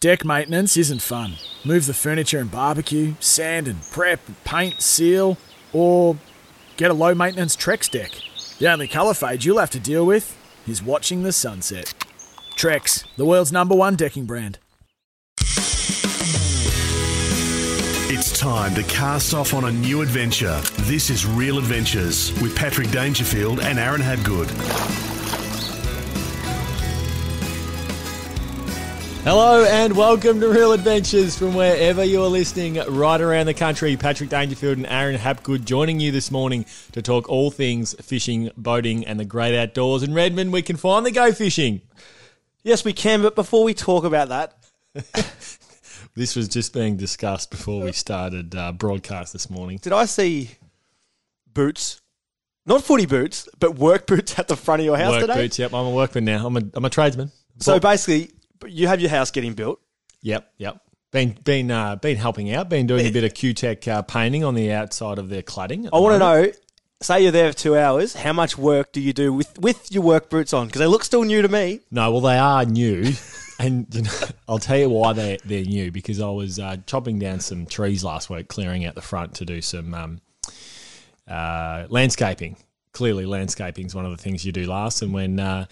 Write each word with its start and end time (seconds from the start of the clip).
Deck 0.00 0.24
maintenance 0.24 0.76
isn't 0.76 1.02
fun. 1.02 1.34
Move 1.64 1.86
the 1.86 1.94
furniture 1.94 2.38
and 2.38 2.48
barbecue, 2.48 3.14
sand 3.18 3.66
and 3.66 3.82
prep, 3.90 4.20
paint, 4.44 4.80
seal, 4.80 5.36
or 5.72 6.16
get 6.76 6.92
a 6.92 6.94
low 6.94 7.16
maintenance 7.16 7.56
Trex 7.56 7.90
deck. 7.90 8.12
The 8.60 8.70
only 8.70 8.86
colour 8.86 9.12
fade 9.12 9.44
you'll 9.44 9.58
have 9.58 9.70
to 9.70 9.80
deal 9.80 10.06
with 10.06 10.36
is 10.68 10.80
watching 10.80 11.24
the 11.24 11.32
sunset. 11.32 11.94
Trex, 12.56 13.06
the 13.16 13.26
world's 13.26 13.50
number 13.50 13.74
one 13.74 13.96
decking 13.96 14.24
brand. 14.24 14.60
It's 18.10 18.38
time 18.38 18.76
to 18.76 18.84
cast 18.84 19.34
off 19.34 19.52
on 19.52 19.64
a 19.64 19.72
new 19.72 20.00
adventure. 20.02 20.60
This 20.82 21.10
is 21.10 21.26
Real 21.26 21.58
Adventures 21.58 22.32
with 22.40 22.54
Patrick 22.54 22.92
Dangerfield 22.92 23.58
and 23.58 23.80
Aaron 23.80 24.00
Habgood. 24.00 25.07
Hello 29.28 29.62
and 29.62 29.94
welcome 29.94 30.40
to 30.40 30.48
Real 30.48 30.72
Adventures 30.72 31.36
from 31.36 31.54
wherever 31.54 32.02
you're 32.02 32.28
listening 32.28 32.76
right 32.88 33.20
around 33.20 33.44
the 33.44 33.52
country. 33.52 33.94
Patrick 33.94 34.30
Dangerfield 34.30 34.78
and 34.78 34.86
Aaron 34.86 35.18
Habgood 35.18 35.66
joining 35.66 36.00
you 36.00 36.10
this 36.10 36.30
morning 36.30 36.64
to 36.92 37.02
talk 37.02 37.28
all 37.28 37.50
things 37.50 37.94
fishing, 38.00 38.50
boating, 38.56 39.06
and 39.06 39.20
the 39.20 39.26
great 39.26 39.54
outdoors. 39.54 40.02
In 40.02 40.14
Redmond, 40.14 40.50
we 40.50 40.62
can 40.62 40.78
finally 40.78 41.10
go 41.10 41.30
fishing. 41.30 41.82
Yes, 42.62 42.86
we 42.86 42.94
can, 42.94 43.20
but 43.20 43.34
before 43.34 43.64
we 43.64 43.74
talk 43.74 44.04
about 44.04 44.30
that, 44.30 44.54
This 46.14 46.34
was 46.34 46.48
just 46.48 46.72
being 46.72 46.96
discussed 46.96 47.50
before 47.50 47.82
we 47.82 47.92
started 47.92 48.54
uh, 48.54 48.72
broadcast 48.72 49.34
this 49.34 49.50
morning. 49.50 49.76
did 49.76 49.92
I 49.92 50.06
see 50.06 50.52
boots? 51.52 52.00
Not 52.64 52.82
footy 52.82 53.04
boots, 53.04 53.46
but 53.60 53.78
work 53.78 54.06
boots 54.06 54.38
at 54.38 54.48
the 54.48 54.56
front 54.56 54.80
of 54.80 54.86
your 54.86 54.96
house 54.96 55.12
Work 55.12 55.20
today. 55.20 55.42
boots. 55.42 55.58
Yep, 55.58 55.74
I'm 55.74 55.84
a 55.84 55.90
workman 55.90 56.24
now. 56.24 56.46
I'm 56.46 56.56
a, 56.56 56.62
I'm 56.72 56.86
a 56.86 56.88
tradesman. 56.88 57.30
So 57.58 57.78
basically, 57.78 58.30
you 58.66 58.88
have 58.88 59.00
your 59.00 59.10
house 59.10 59.30
getting 59.30 59.54
built. 59.54 59.80
Yep, 60.22 60.52
yep. 60.58 60.80
Been 61.10 61.38
been 61.42 61.70
uh, 61.70 61.96
been 61.96 62.16
helping 62.16 62.52
out. 62.52 62.68
Been 62.68 62.86
doing 62.86 63.06
a 63.06 63.10
bit 63.10 63.24
of 63.24 63.32
Cutek 63.32 63.88
uh, 63.88 64.02
painting 64.02 64.44
on 64.44 64.54
the 64.54 64.72
outside 64.72 65.18
of 65.18 65.30
their 65.30 65.42
cladding. 65.42 65.86
I 65.86 65.96
the 65.96 66.00
want 66.00 66.14
to 66.14 66.18
know. 66.18 66.52
Say 67.00 67.22
you're 67.22 67.32
there 67.32 67.52
for 67.52 67.58
two 67.58 67.78
hours. 67.78 68.12
How 68.12 68.32
much 68.32 68.58
work 68.58 68.92
do 68.92 69.00
you 69.00 69.12
do 69.12 69.32
with 69.32 69.58
with 69.58 69.90
your 69.90 70.02
work 70.02 70.28
boots 70.28 70.52
on? 70.52 70.66
Because 70.66 70.80
they 70.80 70.86
look 70.86 71.04
still 71.04 71.22
new 71.22 71.40
to 71.40 71.48
me. 71.48 71.80
No, 71.90 72.10
well, 72.10 72.20
they 72.20 72.36
are 72.36 72.64
new, 72.64 73.12
and 73.58 73.86
you 73.94 74.02
know, 74.02 74.10
I'll 74.48 74.58
tell 74.58 74.76
you 74.76 74.90
why 74.90 75.14
they 75.14 75.38
they're 75.44 75.64
new 75.64 75.90
because 75.90 76.20
I 76.20 76.28
was 76.28 76.58
uh, 76.58 76.76
chopping 76.86 77.18
down 77.18 77.40
some 77.40 77.66
trees 77.66 78.04
last 78.04 78.28
week, 78.28 78.48
clearing 78.48 78.84
out 78.84 78.94
the 78.94 79.00
front 79.00 79.34
to 79.36 79.44
do 79.46 79.62
some 79.62 79.94
um, 79.94 80.20
uh, 81.26 81.86
landscaping. 81.88 82.56
Clearly, 82.98 83.26
landscaping 83.26 83.86
is 83.86 83.94
one 83.94 84.04
of 84.04 84.10
the 84.10 84.16
things 84.16 84.44
you 84.44 84.50
do 84.50 84.66
last, 84.66 85.02
and 85.02 85.12
when 85.14 85.38
uh, 85.38 85.66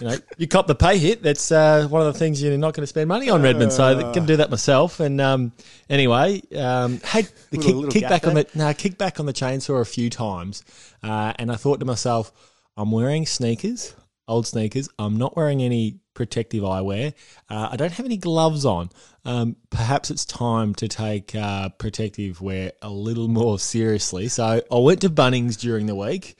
you 0.00 0.06
know 0.06 0.16
you 0.36 0.46
cop 0.46 0.68
the 0.68 0.76
pay 0.76 0.96
hit, 0.96 1.24
that's 1.24 1.50
uh, 1.50 1.88
one 1.88 2.06
of 2.06 2.12
the 2.12 2.16
things 2.16 2.40
you're 2.40 2.56
not 2.56 2.72
going 2.72 2.84
to 2.84 2.86
spend 2.86 3.08
money 3.08 3.28
on, 3.28 3.42
Redmond. 3.42 3.72
So 3.72 3.82
I 3.82 4.12
can 4.12 4.26
do 4.26 4.36
that 4.36 4.48
myself. 4.48 5.00
And 5.00 5.20
um, 5.20 5.50
anyway, 5.90 6.40
um, 6.56 7.00
had 7.00 7.24
the 7.50 7.56
Little- 7.56 7.62
kick, 7.66 7.74
little 7.74 7.90
kick 7.90 8.00
gap 8.02 8.10
back 8.10 8.26
on 8.28 8.34
the 8.34 8.46
no, 8.54 8.72
kick 8.74 8.96
back 8.96 9.18
on 9.18 9.26
the 9.26 9.32
chainsaw 9.32 9.80
a 9.80 9.84
few 9.84 10.08
times, 10.08 10.62
uh, 11.02 11.32
and 11.36 11.50
I 11.50 11.56
thought 11.56 11.80
to 11.80 11.84
myself, 11.84 12.30
I'm 12.76 12.92
wearing 12.92 13.26
sneakers, 13.26 13.96
old 14.28 14.46
sneakers. 14.46 14.88
I'm 15.00 15.16
not 15.16 15.36
wearing 15.36 15.60
any 15.60 15.98
protective 16.14 16.62
eyewear. 16.62 17.12
Uh, 17.50 17.70
I 17.72 17.76
don't 17.76 17.92
have 17.92 18.06
any 18.06 18.18
gloves 18.18 18.64
on. 18.64 18.90
Um, 19.24 19.56
perhaps 19.70 20.12
it's 20.12 20.24
time 20.24 20.76
to 20.76 20.86
take 20.86 21.34
uh, 21.34 21.70
protective 21.70 22.40
wear 22.40 22.70
a 22.82 22.88
little 22.88 23.26
more 23.26 23.58
seriously. 23.58 24.28
So 24.28 24.62
I 24.70 24.78
went 24.78 25.00
to 25.00 25.10
Bunnings 25.10 25.58
during 25.58 25.86
the 25.86 25.96
week. 25.96 26.36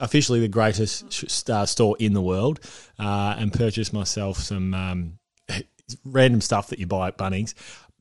Officially, 0.00 0.40
the 0.40 0.48
greatest 0.48 1.12
sh- 1.12 1.48
uh, 1.48 1.64
store 1.66 1.96
in 2.00 2.14
the 2.14 2.20
world, 2.22 2.60
uh, 2.98 3.36
and 3.38 3.52
purchased 3.52 3.92
myself 3.92 4.38
some 4.38 4.74
um, 4.74 5.18
random 6.04 6.40
stuff 6.40 6.68
that 6.68 6.78
you 6.78 6.86
buy 6.86 7.08
at 7.08 7.18
Bunnings. 7.18 7.54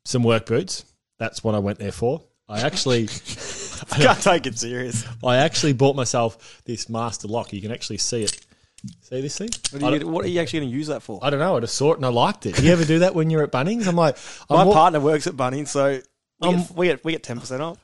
Some 0.05 0.23
work 0.23 0.45
boots. 0.47 0.85
That's 1.19 1.43
what 1.43 1.53
I 1.55 1.59
went 1.59 1.79
there 1.79 1.91
for. 1.91 2.23
I 2.49 2.61
actually, 2.61 3.07
Can't 3.91 4.21
take 4.21 4.45
it 4.47 4.57
serious. 4.59 5.05
I 5.23 5.37
actually 5.37 5.73
bought 5.73 5.95
myself 5.95 6.61
this 6.65 6.89
master 6.89 7.27
lock. 7.27 7.53
You 7.53 7.61
can 7.61 7.71
actually 7.71 7.97
see 7.99 8.23
it. 8.23 8.45
See 9.01 9.21
this 9.21 9.37
thing? 9.37 9.49
What 9.79 9.93
are, 9.93 9.97
you, 9.97 10.07
what 10.07 10.25
are 10.25 10.27
you 10.27 10.41
actually 10.41 10.59
going 10.59 10.71
to 10.71 10.75
use 10.77 10.87
that 10.87 11.01
for? 11.03 11.19
I 11.21 11.29
don't 11.29 11.39
know. 11.39 11.55
I 11.55 11.59
just 11.61 11.75
saw 11.75 11.93
it 11.93 11.97
and 11.97 12.05
I 12.05 12.09
liked 12.09 12.45
it. 12.45 12.55
Do 12.55 12.63
you 12.65 12.73
ever 12.73 12.83
do 12.83 12.99
that 12.99 13.15
when 13.15 13.29
you're 13.29 13.43
at 13.43 13.51
Bunnings? 13.51 13.87
I'm 13.87 13.95
like, 13.95 14.17
I'm 14.49 14.57
My 14.57 14.63
wa- 14.65 14.73
partner 14.73 14.99
works 14.99 15.25
at 15.25 15.35
Bunnings, 15.35 15.69
so 15.69 16.01
we 16.41 16.47
Um, 16.47 16.57
get, 16.57 16.71
we 16.75 16.87
get 16.87 17.05
we 17.05 17.11
get 17.13 17.23
ten 17.23 17.39
percent 17.39 17.61
off. 17.61 17.77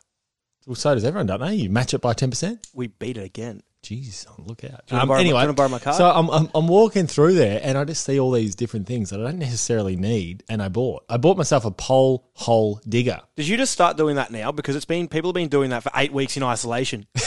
Well, 0.67 0.75
so 0.75 0.93
does 0.93 1.05
everyone, 1.05 1.27
don't 1.27 1.39
they? 1.39 1.55
You 1.55 1.69
match 1.69 1.93
it 1.93 2.01
by 2.01 2.13
ten 2.13 2.29
percent. 2.29 2.67
We 2.73 2.87
beat 2.87 3.15
it 3.17 3.23
again. 3.23 3.61
Jeez, 3.83 4.25
look 4.45 4.63
out. 4.65 4.81
Um, 4.91 5.07
borrow 5.07 5.19
anyway, 5.19 5.29
you 5.29 5.45
wanna 5.45 5.53
borrow 5.53 5.69
my 5.69 5.79
card? 5.79 5.95
so 5.95 6.09
I'm, 6.09 6.29
I'm 6.29 6.49
I'm 6.53 6.67
walking 6.67 7.07
through 7.07 7.33
there 7.33 7.61
and 7.63 7.77
I 7.77 7.85
just 7.85 8.03
see 8.03 8.19
all 8.19 8.31
these 8.31 8.53
different 8.53 8.87
things 8.87 9.09
that 9.09 9.21
I 9.21 9.23
don't 9.23 9.39
necessarily 9.39 9.95
need, 9.95 10.43
and 10.49 10.61
I 10.61 10.67
bought. 10.67 11.05
I 11.07 11.17
bought 11.17 11.37
myself 11.37 11.63
a 11.65 11.71
pole 11.71 12.29
hole 12.33 12.81
digger. 12.87 13.21
Did 13.37 13.47
you 13.47 13.55
just 13.55 13.71
start 13.71 13.95
doing 13.95 14.17
that 14.17 14.31
now? 14.31 14.51
Because 14.51 14.75
it's 14.75 14.85
been 14.85 15.07
people 15.07 15.29
have 15.29 15.35
been 15.35 15.47
doing 15.47 15.69
that 15.69 15.83
for 15.83 15.91
eight 15.95 16.11
weeks 16.11 16.35
in 16.35 16.43
isolation. 16.43 17.07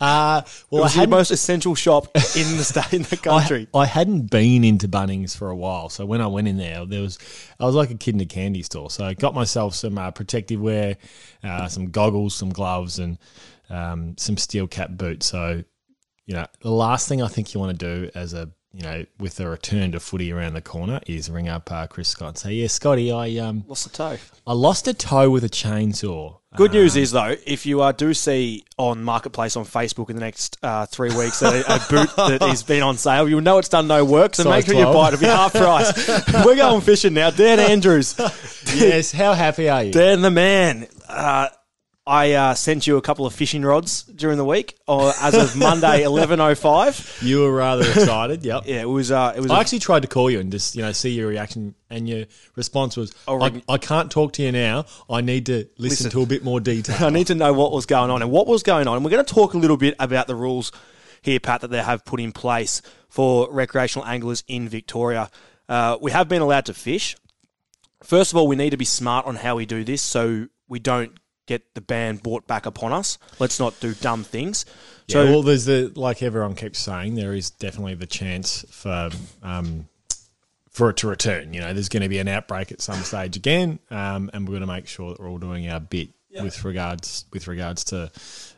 Uh, 0.00 0.42
well, 0.70 0.82
I 0.82 0.84
was 0.86 0.94
your 0.94 1.00
hadn't, 1.02 1.10
most 1.10 1.30
essential 1.30 1.74
shop 1.74 2.06
in 2.14 2.56
the 2.56 2.64
state 2.64 2.92
in 2.92 3.02
the 3.02 3.16
country. 3.22 3.68
I, 3.72 3.78
I 3.78 3.86
hadn't 3.86 4.30
been 4.30 4.64
into 4.64 4.88
Bunnings 4.88 5.36
for 5.36 5.48
a 5.48 5.56
while, 5.56 5.88
so 5.88 6.04
when 6.04 6.20
I 6.20 6.26
went 6.26 6.48
in 6.48 6.56
there, 6.56 6.84
there 6.84 7.00
was 7.00 7.18
I 7.58 7.64
was 7.64 7.74
like 7.74 7.90
a 7.90 7.94
kid 7.94 8.14
in 8.14 8.20
a 8.20 8.26
candy 8.26 8.62
store. 8.62 8.90
So 8.90 9.04
I 9.04 9.14
got 9.14 9.34
myself 9.34 9.74
some 9.74 9.96
uh, 9.96 10.10
protective 10.10 10.60
wear, 10.60 10.96
uh, 11.42 11.68
some 11.68 11.90
goggles, 11.90 12.34
some 12.34 12.50
gloves, 12.50 12.98
and 12.98 13.18
um, 13.70 14.16
some 14.18 14.36
steel 14.36 14.66
cap 14.66 14.90
boots. 14.90 15.26
So 15.26 15.64
you 16.26 16.34
know, 16.34 16.46
the 16.60 16.70
last 16.70 17.08
thing 17.08 17.22
I 17.22 17.28
think 17.28 17.52
you 17.54 17.60
want 17.60 17.78
to 17.78 17.86
do 17.86 18.10
as 18.14 18.32
a 18.32 18.50
you 18.72 18.82
know 18.82 19.04
with 19.20 19.38
a 19.40 19.48
return 19.48 19.92
to 19.92 20.00
footy 20.00 20.32
around 20.32 20.54
the 20.54 20.62
corner 20.62 21.00
is 21.06 21.30
ring 21.30 21.48
up 21.48 21.70
uh, 21.70 21.86
Chris 21.86 22.08
Scott 22.08 22.28
and 22.28 22.38
say, 22.38 22.52
"Yeah, 22.54 22.66
Scotty, 22.66 23.12
I 23.12 23.36
um 23.36 23.64
Lost 23.68 23.84
the 23.84 23.90
toe. 23.90 24.16
I 24.46 24.52
lost 24.52 24.88
a 24.88 24.94
toe 24.94 25.30
with 25.30 25.44
a 25.44 25.48
chainsaw." 25.48 26.38
Good 26.56 26.72
news 26.72 26.94
is 26.94 27.10
though, 27.10 27.34
if 27.46 27.66
you 27.66 27.80
uh, 27.82 27.90
do 27.90 28.14
see 28.14 28.64
on 28.78 29.02
Marketplace 29.02 29.56
on 29.56 29.64
Facebook 29.64 30.08
in 30.08 30.14
the 30.14 30.20
next 30.20 30.56
uh, 30.62 30.86
three 30.86 31.14
weeks 31.14 31.42
a, 31.42 31.62
a 31.62 31.80
boot 31.90 32.08
that 32.16 32.42
has 32.42 32.62
been 32.62 32.80
on 32.82 32.96
sale, 32.96 33.28
you'll 33.28 33.40
know 33.40 33.58
it's 33.58 33.68
done 33.68 33.88
no 33.88 34.04
work. 34.04 34.36
So 34.36 34.44
Size 34.44 34.50
make 34.52 34.66
sure 34.66 34.86
you 34.86 34.92
buy 34.92 35.08
it. 35.08 35.14
It'll 35.14 35.20
be 35.20 35.26
half 35.26 35.52
price. 35.52 36.44
We're 36.44 36.54
going 36.54 36.80
fishing 36.80 37.14
now. 37.14 37.30
Dan 37.30 37.58
Andrews, 37.58 38.14
yes, 38.72 39.10
how 39.10 39.32
happy 39.32 39.68
are 39.68 39.82
you? 39.82 39.92
Dan 39.92 40.22
the 40.22 40.30
man. 40.30 40.86
I 42.06 42.32
uh, 42.32 42.54
sent 42.54 42.86
you 42.86 42.98
a 42.98 43.02
couple 43.02 43.24
of 43.24 43.34
fishing 43.34 43.62
rods 43.62 44.02
during 44.02 44.36
the 44.36 44.44
week, 44.44 44.76
or 44.86 45.12
as 45.22 45.34
of 45.34 45.56
Monday 45.56 46.02
eleven 46.04 46.38
oh 46.38 46.54
five. 46.54 47.18
You 47.22 47.40
were 47.40 47.52
rather 47.52 47.82
excited. 47.82 48.44
Yep. 48.44 48.64
Yeah, 48.66 48.82
it 48.82 48.88
was. 48.88 49.10
Uh, 49.10 49.32
it 49.34 49.40
was. 49.40 49.50
I 49.50 49.56
a- 49.56 49.60
actually 49.60 49.78
tried 49.78 50.02
to 50.02 50.08
call 50.08 50.30
you 50.30 50.38
and 50.38 50.52
just 50.52 50.76
you 50.76 50.82
know 50.82 50.92
see 50.92 51.10
your 51.10 51.28
reaction, 51.28 51.74
and 51.88 52.06
your 52.06 52.26
response 52.56 52.98
was, 52.98 53.14
I'll 53.26 53.42
I, 53.42 53.62
"I 53.68 53.78
can't 53.78 54.10
talk 54.10 54.32
to 54.34 54.42
you 54.42 54.52
now. 54.52 54.84
I 55.08 55.22
need 55.22 55.46
to 55.46 55.66
listen, 55.78 56.04
Listen. 56.06 56.10
to 56.10 56.22
a 56.22 56.26
bit 56.26 56.44
more 56.44 56.60
detail." 56.60 56.96
I 57.06 57.10
need 57.10 57.28
to 57.28 57.34
know 57.34 57.54
what 57.54 57.72
was 57.72 57.86
going 57.86 58.10
on 58.10 58.20
and 58.20 58.30
what 58.30 58.46
was 58.46 58.62
going 58.62 58.86
on. 58.86 58.96
And 58.96 59.04
we're 59.04 59.10
going 59.10 59.24
to 59.24 59.34
talk 59.34 59.54
a 59.54 59.58
little 59.58 59.78
bit 59.78 59.94
about 59.98 60.26
the 60.26 60.34
rules 60.34 60.72
here, 61.22 61.40
Pat, 61.40 61.62
that 61.62 61.68
they 61.68 61.82
have 61.82 62.04
put 62.04 62.20
in 62.20 62.32
place 62.32 62.82
for 63.08 63.50
recreational 63.50 64.06
anglers 64.06 64.44
in 64.46 64.68
Victoria. 64.68 65.30
Uh, 65.70 65.96
we 66.02 66.10
have 66.10 66.28
been 66.28 66.42
allowed 66.42 66.66
to 66.66 66.74
fish. 66.74 67.16
First 68.02 68.32
of 68.32 68.36
all, 68.36 68.46
we 68.46 68.56
need 68.56 68.70
to 68.70 68.76
be 68.76 68.84
smart 68.84 69.24
on 69.24 69.36
how 69.36 69.56
we 69.56 69.64
do 69.64 69.84
this 69.84 70.02
so 70.02 70.48
we 70.68 70.78
don't 70.78 71.18
get 71.46 71.74
the 71.74 71.80
ban 71.80 72.16
brought 72.16 72.46
back 72.46 72.66
upon 72.66 72.92
us. 72.92 73.18
Let's 73.38 73.58
not 73.58 73.78
do 73.80 73.94
dumb 73.94 74.24
things. 74.24 74.64
Yeah, 75.06 75.14
So, 75.14 75.24
well, 75.26 75.42
there's 75.42 75.64
the 75.64 75.92
like 75.94 76.22
everyone 76.22 76.54
keeps 76.54 76.78
saying, 76.78 77.14
there 77.14 77.34
is 77.34 77.50
definitely 77.50 77.94
the 77.94 78.06
chance 78.06 78.64
for 78.70 79.10
um, 79.42 79.88
for 80.70 80.90
it 80.90 80.96
to 80.98 81.08
return. 81.08 81.54
You 81.54 81.60
know, 81.60 81.72
there's 81.72 81.88
going 81.88 82.02
to 82.02 82.08
be 82.08 82.18
an 82.18 82.28
outbreak 82.28 82.72
at 82.72 82.80
some 82.80 83.00
stage 83.02 83.36
again, 83.36 83.78
um, 83.90 84.30
and 84.32 84.48
we're 84.48 84.52
going 84.52 84.60
to 84.62 84.66
make 84.66 84.86
sure 84.86 85.10
that 85.10 85.20
we're 85.20 85.30
all 85.30 85.38
doing 85.38 85.68
our 85.68 85.80
bit 85.80 86.10
with 86.42 86.64
regards 86.64 87.26
with 87.32 87.46
regards 87.46 87.84
to 87.84 88.10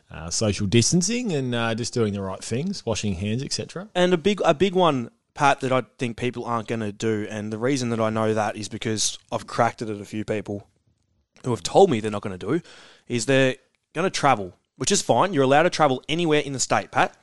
uh, 0.09 0.29
social 0.29 0.67
distancing 0.67 1.33
and 1.33 1.53
uh, 1.53 1.75
just 1.75 1.93
doing 1.93 2.13
the 2.13 2.21
right 2.21 2.43
things, 2.43 2.85
washing 2.85 3.13
hands, 3.13 3.43
etc. 3.43 3.87
and 3.93 4.13
a 4.13 4.17
big 4.17 4.41
a 4.43 4.53
big 4.53 4.73
one, 4.73 5.11
Pat, 5.33 5.59
that 5.59 5.71
I 5.71 5.83
think 5.97 6.17
people 6.17 6.45
aren't 6.45 6.67
going 6.67 6.79
to 6.79 6.91
do, 6.91 7.27
and 7.29 7.51
the 7.51 7.57
reason 7.57 7.89
that 7.89 7.99
I 7.99 8.09
know 8.09 8.33
that 8.33 8.55
is 8.55 8.69
because 8.69 9.19
I've 9.31 9.45
cracked 9.47 9.81
it 9.81 9.89
at 9.89 10.01
a 10.01 10.05
few 10.05 10.25
people 10.25 10.67
who 11.43 11.51
have 11.51 11.63
told 11.63 11.89
me 11.89 11.99
they're 11.99 12.11
not 12.11 12.21
going 12.21 12.37
to 12.37 12.45
do, 12.47 12.61
is 13.07 13.25
they're 13.25 13.55
going 13.93 14.05
to 14.05 14.09
travel, 14.09 14.53
which 14.75 14.91
is 14.91 15.01
fine. 15.01 15.33
You're 15.33 15.43
allowed 15.43 15.63
to 15.63 15.69
travel 15.69 16.03
anywhere 16.07 16.41
in 16.41 16.53
the 16.53 16.59
state, 16.59 16.91
Pat. 16.91 17.15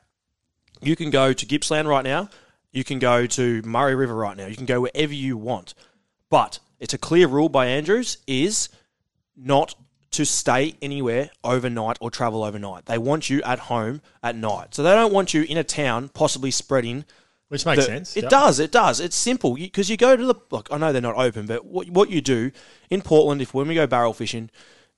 You 0.81 0.97
can 0.97 1.11
go 1.11 1.33
to 1.33 1.47
Gippsland 1.47 1.89
right 1.89 2.05
now. 2.05 2.29
You 2.73 2.85
can 2.85 2.99
go 2.99 3.27
to 3.27 3.63
Murray 3.63 3.95
River 3.95 4.15
right 4.15 4.37
now. 4.37 4.47
You 4.47 4.57
can 4.57 4.67
go 4.67 4.81
wherever 4.81 5.15
you 5.15 5.37
want. 5.37 5.75
But 6.29 6.59
it's 6.81 6.95
a 6.95 6.99
clear 6.99 7.29
rule 7.29 7.49
by 7.49 7.67
Andrews 7.67 8.19
is 8.27 8.69
not 9.37 9.75
to 10.11 10.25
stay 10.25 10.77
anywhere 10.81 11.31
overnight 11.43 11.99
or 12.01 12.11
travel 12.11 12.45
overnight. 12.45 12.87
They 12.87 12.99
want 12.99 13.31
you 13.31 13.43
at 13.43 13.59
home 13.59 14.01
at 14.23 14.37
night. 14.37 14.75
So 14.75 14.83
they 14.83 14.91
don't 14.91 15.13
want 15.13 15.35
you 15.35 15.43
in 15.43 15.57
a 15.57 15.65
town 15.65 16.09
possibly 16.09 16.51
spreading 16.51 17.05
Which 17.49 17.67
makes 17.67 17.85
the- 17.85 17.93
sense. 17.93 18.17
It 18.17 18.25
yep. 18.25 18.31
does. 18.31 18.59
It 18.59 18.73
does. 18.73 19.01
It's 19.01 19.17
simple 19.17 19.55
because 19.55 19.91
you, 19.91 19.97
go 19.97 20.17
to 20.17 20.25
the. 20.25 20.35
Look, 20.51 20.69
I 20.71 20.79
know 20.79 20.93
they're 20.93 21.03
not 21.03 21.17
open, 21.17 21.47
but 21.47 21.65
what 21.65 21.89
what 21.91 22.11
you 22.11 22.21
do 22.21 22.51
in 22.91 23.03
Portland, 23.03 23.43
if 23.43 23.55
when 23.55 23.69
we 23.69 23.75
go 23.75 23.87
barrel 23.87 24.13
fishing, 24.13 24.51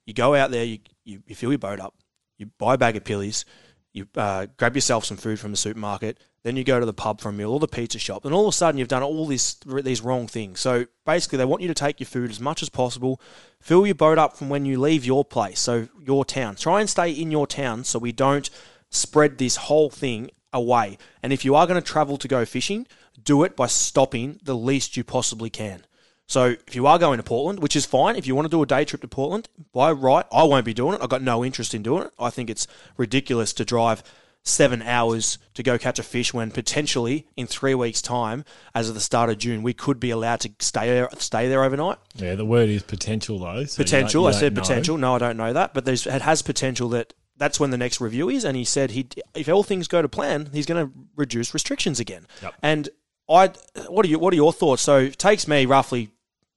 you 0.05 0.15
go 0.15 0.35
out 0.35 0.51
there, 0.51 0.65
you 0.65 0.79
you, 1.05 1.23
you 1.27 1.35
fill 1.35 1.51
your 1.51 1.59
boat 1.59 1.81
up, 1.81 1.95
you 2.39 2.47
buy 2.59 2.75
a 2.75 2.79
bag 2.79 2.97
of 2.97 3.05
pillies, 3.05 3.45
you 3.93 4.07
uh, 4.17 4.47
grab 4.57 4.75
yourself 4.75 5.05
some 5.05 5.17
food 5.17 5.41
from 5.41 5.51
the 5.51 5.57
supermarket, 5.57 6.19
then 6.45 6.57
you 6.57 6.63
go 6.63 6.79
to 6.79 6.87
the 6.87 6.93
pub 6.93 7.21
for 7.21 7.31
a 7.31 7.33
meal 7.33 7.53
or 7.53 7.59
the 7.59 7.67
pizza 7.67 7.99
shop, 7.99 8.25
and 8.25 8.33
all 8.33 8.47
of 8.47 8.55
a 8.55 8.57
sudden 8.57 8.79
you've 8.79 8.89
done 8.89 9.03
all 9.03 9.27
this 9.27 9.55
these 9.55 10.01
wrong 10.01 10.29
things. 10.29 10.61
So 10.61 10.87
basically, 11.05 11.39
they 11.39 11.45
want 11.45 11.63
you 11.63 11.69
to 11.69 11.75
take 11.75 11.99
your 11.99 12.07
food 12.07 12.31
as 12.31 12.39
much 12.39 12.63
as 12.63 12.69
possible, 12.69 13.21
fill 13.61 13.87
your 13.87 13.97
boat 13.97 14.19
up 14.19 14.37
from 14.37 14.49
when 14.49 14.65
you 14.65 14.81
leave 14.81 15.05
your 15.05 15.25
place, 15.25 15.59
so 15.59 15.89
your 16.01 16.25
town. 16.25 16.55
Try 16.55 16.81
and 16.81 16.89
stay 16.89 17.11
in 17.11 17.31
your 17.31 17.47
town 17.47 17.83
so 17.85 17.99
we 17.99 18.13
don't 18.13 18.49
spread 18.91 19.39
this 19.39 19.57
whole 19.57 19.91
thing 19.91 20.31
away. 20.57 20.99
And 21.23 21.33
if 21.33 21.45
you 21.45 21.55
are 21.55 21.67
going 21.67 21.81
to 21.81 21.87
travel 21.87 22.17
to 22.17 22.27
go 22.29 22.45
fishing, 22.45 22.87
do 23.23 23.45
it 23.45 23.55
by 23.55 23.67
stopping 23.67 24.41
the 24.43 24.57
least 24.57 24.97
you 24.97 25.05
possibly 25.05 25.51
can. 25.51 25.85
So 26.27 26.57
if 26.67 26.75
you 26.75 26.87
are 26.89 26.99
going 26.99 27.19
to 27.19 27.23
Portland, 27.23 27.61
which 27.61 27.77
is 27.77 27.87
fine, 27.87 28.17
if 28.17 28.27
you 28.27 28.35
want 28.35 28.47
to 28.47 28.51
do 28.51 28.61
a 28.63 28.67
day 28.67 28.85
trip 28.85 29.01
to 29.03 29.09
Portland, 29.09 29.49
by 29.73 29.93
right, 29.93 30.25
I 30.33 30.43
won't 30.43 30.65
be 30.67 30.75
doing 30.75 30.95
it. 30.95 31.01
I've 31.03 31.09
got 31.09 31.23
no 31.23 31.45
interest 31.45 31.73
in 31.73 31.83
doing 31.85 32.03
it. 32.05 32.11
I 32.19 32.31
think 32.31 32.51
it's 32.51 32.67
ridiculous 32.97 33.53
to 33.55 33.65
drive 33.65 34.03
seven 34.43 34.81
hours 34.83 35.39
to 35.55 35.63
go 35.63 35.77
catch 35.79 35.99
a 35.99 36.03
fish 36.05 36.33
when 36.35 36.51
potentially 36.51 37.27
in 37.37 37.47
three 37.47 37.75
weeks' 37.75 38.01
time, 38.03 38.45
as 38.75 38.89
of 38.89 38.95
the 38.95 39.01
start 39.01 39.29
of 39.31 39.39
June, 39.39 39.63
we 39.63 39.73
could 39.73 39.99
be 40.01 40.11
allowed 40.11 40.41
to 40.41 40.51
stay 40.61 40.87
there, 40.89 41.09
stay 41.19 41.49
there 41.49 41.63
overnight. 41.65 41.99
Yeah, 42.17 42.35
the 42.37 42.45
word 42.45 42.69
is 42.69 42.83
potential 42.83 43.39
though. 43.41 43.65
so 43.65 43.81
you 43.81 43.85
potential. 43.85 44.23
don't- 44.25 44.33
I 44.33 44.37
you 44.37 44.41
said 44.41 44.55
don't 44.55 44.63
know. 44.63 44.69
potential. 44.69 44.99
No, 44.99 45.15
I 45.15 45.19
don't 45.19 45.37
know 45.37 45.53
that, 45.53 45.75
but 45.75 45.85
there's 45.85 46.07
it 46.07 46.23
has 46.23 46.43
potential 46.43 46.89
that 46.91 47.13
that's 47.37 47.59
when 47.61 47.71
the 47.71 47.77
next 47.79 48.01
review 48.01 48.29
is. 48.29 48.45
And 48.45 48.57
he 48.57 48.65
said 48.65 48.91
he 48.93 49.07
if 49.35 49.49
all 49.49 49.63
things 49.63 49.89
go 49.89 50.03
to 50.03 50.09
plan, 50.09 50.51
he's 50.53 50.67
going 50.67 50.87
to 50.87 50.93
reduce 51.17 51.53
restrictions 51.55 52.01
again. 52.01 52.27
Yep. 52.43 52.55
And 52.63 52.89
I, 53.29 53.51
what 53.89 54.05
are 54.07 54.09
you? 54.09 54.19
What 54.19 54.33
are 54.33 54.37
your 54.37 54.53
thoughts? 54.53 54.83
So 54.83 54.99
it 54.99 55.19
takes 55.19 55.49
me 55.49 55.67
roughly 55.67 56.11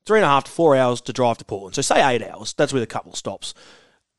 three 0.05 0.19
and 0.19 0.25
a 0.25 0.29
half 0.29 0.45
to 0.45 0.51
four 0.51 0.75
hours 0.75 1.01
to 1.01 1.13
drive 1.13 1.37
to 1.39 1.45
Portland. 1.45 1.75
So 1.75 1.81
say 1.81 2.03
eight 2.15 2.23
hours. 2.23 2.53
That's 2.53 2.73
with 2.73 2.83
a 2.83 2.87
couple 2.87 3.11
of 3.11 3.17
stops. 3.17 3.53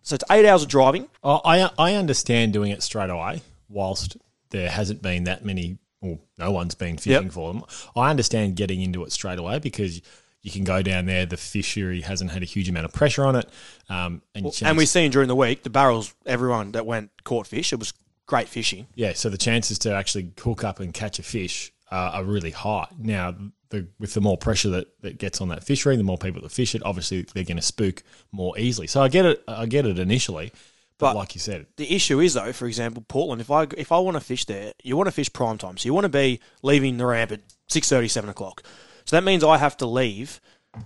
So 0.02 0.14
it's 0.14 0.24
eight 0.30 0.46
hours 0.46 0.62
of 0.62 0.68
driving. 0.68 1.08
Oh, 1.22 1.40
I 1.44 1.70
I 1.78 1.94
understand 1.94 2.52
doing 2.52 2.70
it 2.72 2.82
straight 2.82 3.10
away, 3.10 3.42
whilst 3.68 4.16
there 4.50 4.68
hasn't 4.70 5.02
been 5.02 5.24
that 5.24 5.44
many, 5.44 5.78
or 6.00 6.18
no 6.38 6.50
one's 6.50 6.74
been 6.74 6.96
fishing 6.96 7.24
Yep. 7.24 7.32
for 7.32 7.52
them. 7.52 7.62
I 7.94 8.10
understand 8.10 8.56
getting 8.56 8.80
into 8.80 9.04
it 9.04 9.12
straight 9.12 9.38
away 9.38 9.58
because 9.58 10.00
you 10.42 10.50
can 10.50 10.64
go 10.64 10.82
down 10.82 11.06
there. 11.06 11.26
The 11.26 11.36
fishery 11.36 12.00
hasn't 12.02 12.30
had 12.30 12.42
a 12.42 12.46
huge 12.46 12.68
amount 12.68 12.84
of 12.86 12.92
pressure 12.92 13.24
on 13.24 13.36
it, 13.36 13.48
um, 13.88 14.22
and, 14.34 14.46
And 14.46 14.54
chance- 14.54 14.76
we've 14.78 14.88
seen 14.88 15.10
during 15.10 15.28
the 15.28 15.36
week 15.36 15.62
the 15.62 15.70
barrels. 15.70 16.14
Everyone 16.26 16.72
that 16.72 16.86
went 16.86 17.10
caught 17.24 17.46
fish. 17.46 17.72
It 17.72 17.78
was 17.78 17.92
great 18.26 18.48
fishing. 18.48 18.86
yeah, 18.94 19.12
so 19.12 19.28
the 19.28 19.38
chances 19.38 19.78
to 19.80 19.92
actually 19.94 20.30
hook 20.40 20.62
up 20.64 20.78
and 20.80 20.94
catch 20.94 21.18
a 21.18 21.22
fish 21.22 21.72
uh, 21.90 22.12
are 22.14 22.24
really 22.24 22.52
high. 22.52 22.86
Now, 22.96 23.34
the, 23.70 23.88
with 23.98 24.14
the 24.14 24.20
more 24.20 24.38
pressure 24.38 24.70
that, 24.70 24.86
that 25.02 25.18
gets 25.18 25.40
on 25.40 25.48
that 25.48 25.64
fishery, 25.64 25.96
the 25.96 26.04
more 26.04 26.16
people 26.18 26.40
that 26.42 26.52
fish 26.52 26.74
it, 26.76 26.82
obviously 26.84 27.22
they're 27.34 27.42
going 27.44 27.56
to 27.56 27.62
spook 27.62 28.02
more 28.30 28.56
easily. 28.58 28.86
So 28.86 29.02
I 29.02 29.08
get 29.08 29.26
it. 29.26 29.42
I 29.48 29.66
get 29.66 29.84
it 29.86 29.98
initially, 29.98 30.52
but, 30.98 31.10
But- 31.12 31.16
like 31.16 31.34
you 31.34 31.40
said, 31.40 31.66
The 31.76 31.92
issue 31.94 32.20
is 32.20 32.34
though, 32.34 32.52
for 32.52 32.66
example, 32.66 33.04
Portland. 33.08 33.40
If 33.40 33.50
I 33.50 33.66
if 33.76 33.90
I 33.90 33.98
want 33.98 34.16
to 34.16 34.20
fish 34.20 34.44
there, 34.44 34.72
you 34.84 34.96
want 34.96 35.08
to 35.08 35.12
fish 35.12 35.32
prime 35.32 35.58
time, 35.58 35.76
so 35.76 35.86
you 35.86 35.94
want 35.94 36.04
to 36.04 36.08
be 36.08 36.38
leaving 36.62 36.96
the 36.98 37.06
ramp 37.06 37.32
at 37.32 37.40
six 37.68 37.88
thirty, 37.88 38.06
seven 38.08 38.30
o'clock. 38.30 38.62
So 39.10 39.16
that 39.16 39.24
means 39.24 39.42
I 39.42 39.58
have 39.58 39.76
to 39.78 39.86
leave 39.86 40.40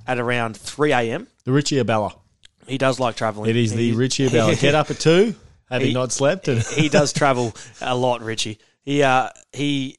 at 0.06 0.18
around 0.18 0.56
three 0.56 0.92
a.m. 0.92 1.26
the 1.44 1.52
Richie 1.52 1.76
Abella. 1.76 2.14
He 2.66 2.78
does 2.78 2.98
like 2.98 3.16
traveling. 3.16 3.50
It 3.50 3.56
is 3.56 3.74
the 3.74 3.90
He- 3.90 3.94
Richie 3.94 4.24
Abella. 4.28 4.56
Get 4.56 4.74
up 4.74 4.90
at 4.90 4.98
two, 4.98 5.34
having 5.68 5.88
He- 5.88 5.92
not 5.92 6.10
slept, 6.10 6.48
and 6.48 6.62
he 6.62 6.88
does 6.88 7.12
travel 7.12 7.54
a 7.82 7.94
lot, 7.94 8.22
Richie. 8.22 8.58
He 8.80 9.02
uh 9.02 9.28
he 9.52 9.98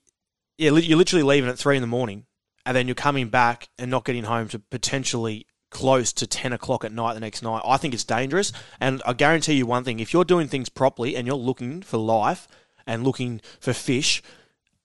yeah, 0.58 0.72
you're 0.72 0.98
literally 0.98 1.22
leaving 1.22 1.52
at 1.52 1.60
three 1.60 1.76
in 1.76 1.82
the 1.82 1.88
morning, 1.88 2.26
and 2.66 2.76
then 2.76 2.88
you're 2.88 2.96
coming 2.96 3.30
back 3.30 3.70
and 3.78 3.92
not 3.92 4.06
getting 4.06 4.24
home 4.24 4.48
to 4.48 4.58
potentially 4.58 5.46
close 5.70 6.12
to 6.14 6.26
ten 6.26 6.52
o'clock 6.52 6.84
at 6.84 6.92
night 6.92 7.14
the 7.14 7.20
next 7.20 7.44
night. 7.44 7.62
I 7.64 7.78
think 7.78 7.94
it's 7.94 8.04
dangerous, 8.04 8.52
and 8.80 9.04
I 9.06 9.14
guarantee 9.14 9.54
you 9.54 9.68
one 9.68 9.84
thing: 9.84 10.00
if 10.00 10.14
you're 10.14 10.26
doing 10.26 10.48
things 10.48 10.68
properly 10.70 11.16
and 11.16 11.28
you're 11.28 11.36
looking 11.36 11.84
for 11.84 11.98
life 11.98 12.48
and 12.88 13.04
looking 13.04 13.40
for 13.60 13.72
fish 13.72 14.24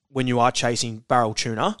when 0.09 0.27
you 0.27 0.39
are 0.39 0.51
chasing 0.51 0.99
barrel 1.07 1.33
tuna, 1.33 1.75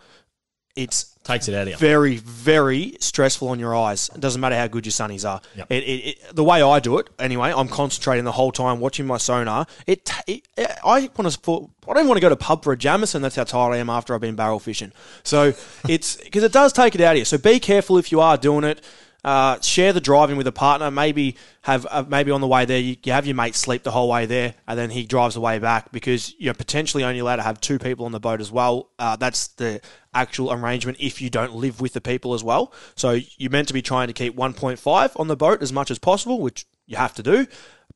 it's 0.75 1.10
takes 1.23 1.47
it 1.47 1.55
out 1.55 1.63
of 1.63 1.69
you. 1.69 1.75
very, 1.77 2.17
very 2.17 2.97
stressful 2.99 3.49
on 3.49 3.59
your 3.59 3.75
eyes. 3.75 4.09
It 4.13 4.21
doesn't 4.21 4.41
matter 4.41 4.55
how 4.55 4.67
good 4.67 4.85
your 4.85 4.91
sunnies 4.91 5.27
are. 5.27 5.41
Yep. 5.55 5.71
It, 5.71 5.83
it, 5.83 5.87
it, 5.87 6.35
the 6.35 6.43
way 6.43 6.61
I 6.61 6.79
do 6.79 6.97
it, 6.97 7.09
anyway, 7.19 7.53
I'm 7.55 7.67
concentrating 7.67 8.25
the 8.25 8.31
whole 8.31 8.51
time, 8.51 8.79
watching 8.79 9.05
my 9.05 9.17
sonar. 9.17 9.67
It, 9.85 10.11
it 10.27 10.47
I 10.57 11.09
want 11.17 11.31
to, 11.31 11.69
I 11.87 11.93
don't 11.93 12.07
want 12.07 12.17
to 12.17 12.21
go 12.21 12.29
to 12.29 12.35
pub 12.35 12.63
for 12.63 12.73
a 12.73 12.77
Jameson. 12.77 13.21
That's 13.21 13.35
how 13.35 13.43
tired 13.43 13.73
I 13.73 13.77
am 13.77 13.89
after 13.89 14.15
I've 14.15 14.21
been 14.21 14.35
barrel 14.35 14.59
fishing. 14.59 14.91
So 15.23 15.53
it's 15.87 16.15
because 16.17 16.43
it 16.43 16.51
does 16.51 16.73
take 16.73 16.95
it 16.95 17.01
out 17.01 17.13
of 17.13 17.19
you. 17.19 17.25
So 17.25 17.37
be 17.37 17.59
careful 17.59 17.97
if 17.97 18.11
you 18.11 18.19
are 18.19 18.37
doing 18.37 18.63
it. 18.63 18.81
Uh, 19.23 19.59
share 19.61 19.93
the 19.93 20.01
driving 20.01 20.35
with 20.35 20.47
a 20.47 20.51
partner. 20.51 20.89
Maybe 20.89 21.35
have 21.61 21.85
uh, 21.91 22.03
maybe 22.07 22.31
on 22.31 22.41
the 22.41 22.47
way 22.47 22.65
there 22.65 22.79
you, 22.79 22.95
you 23.03 23.11
have 23.11 23.27
your 23.27 23.35
mate 23.35 23.53
sleep 23.53 23.83
the 23.83 23.91
whole 23.91 24.09
way 24.09 24.25
there, 24.25 24.55
and 24.67 24.79
then 24.79 24.89
he 24.89 25.05
drives 25.05 25.35
the 25.35 25.41
way 25.41 25.59
back 25.59 25.91
because 25.91 26.33
you're 26.39 26.55
potentially 26.55 27.03
only 27.03 27.19
allowed 27.19 27.35
to 27.35 27.43
have 27.43 27.61
two 27.61 27.77
people 27.77 28.07
on 28.07 28.13
the 28.13 28.19
boat 28.19 28.41
as 28.41 28.51
well. 28.51 28.89
Uh, 28.97 29.15
that's 29.15 29.49
the 29.49 29.79
actual 30.13 30.51
arrangement 30.51 30.97
if 30.99 31.21
you 31.21 31.29
don't 31.29 31.55
live 31.55 31.79
with 31.81 31.93
the 31.93 32.01
people 32.01 32.33
as 32.33 32.43
well. 32.43 32.73
So 32.95 33.19
you're 33.37 33.51
meant 33.51 33.67
to 33.69 33.73
be 33.73 33.81
trying 33.81 34.07
to 34.07 34.13
keep 34.13 34.35
1.5 34.35 35.19
on 35.19 35.27
the 35.27 35.35
boat 35.35 35.61
as 35.61 35.71
much 35.71 35.91
as 35.91 35.99
possible, 35.99 36.39
which 36.39 36.65
you 36.85 36.97
have 36.97 37.13
to 37.15 37.23
do, 37.23 37.47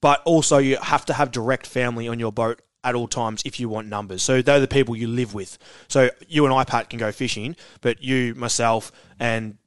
but 0.01 0.21
also 0.23 0.57
you 0.57 0.77
have 0.77 1.06
to 1.06 1.13
have 1.13 1.31
direct 1.31 1.67
family 1.67 2.07
on 2.07 2.19
your 2.19 2.31
boat 2.31 2.62
at 2.83 2.95
all 2.95 3.07
times 3.07 3.41
if 3.45 3.59
you 3.59 3.67
want 3.67 3.88
numbers. 3.88 4.21
So 4.21 4.41
they're 4.41 4.59
the 4.59 4.67
people 4.67 4.95
you 4.95 5.07
live 5.07 5.33
with. 5.33 5.57
So 5.88 6.09
you 6.27 6.45
and 6.45 6.53
I, 6.53 6.63
Pat, 6.63 6.89
can 6.89 7.00
go 7.00 7.12
fishing, 7.12 7.56
but 7.81 8.01
you, 8.01 8.35
myself, 8.35 8.91
and 9.19 9.57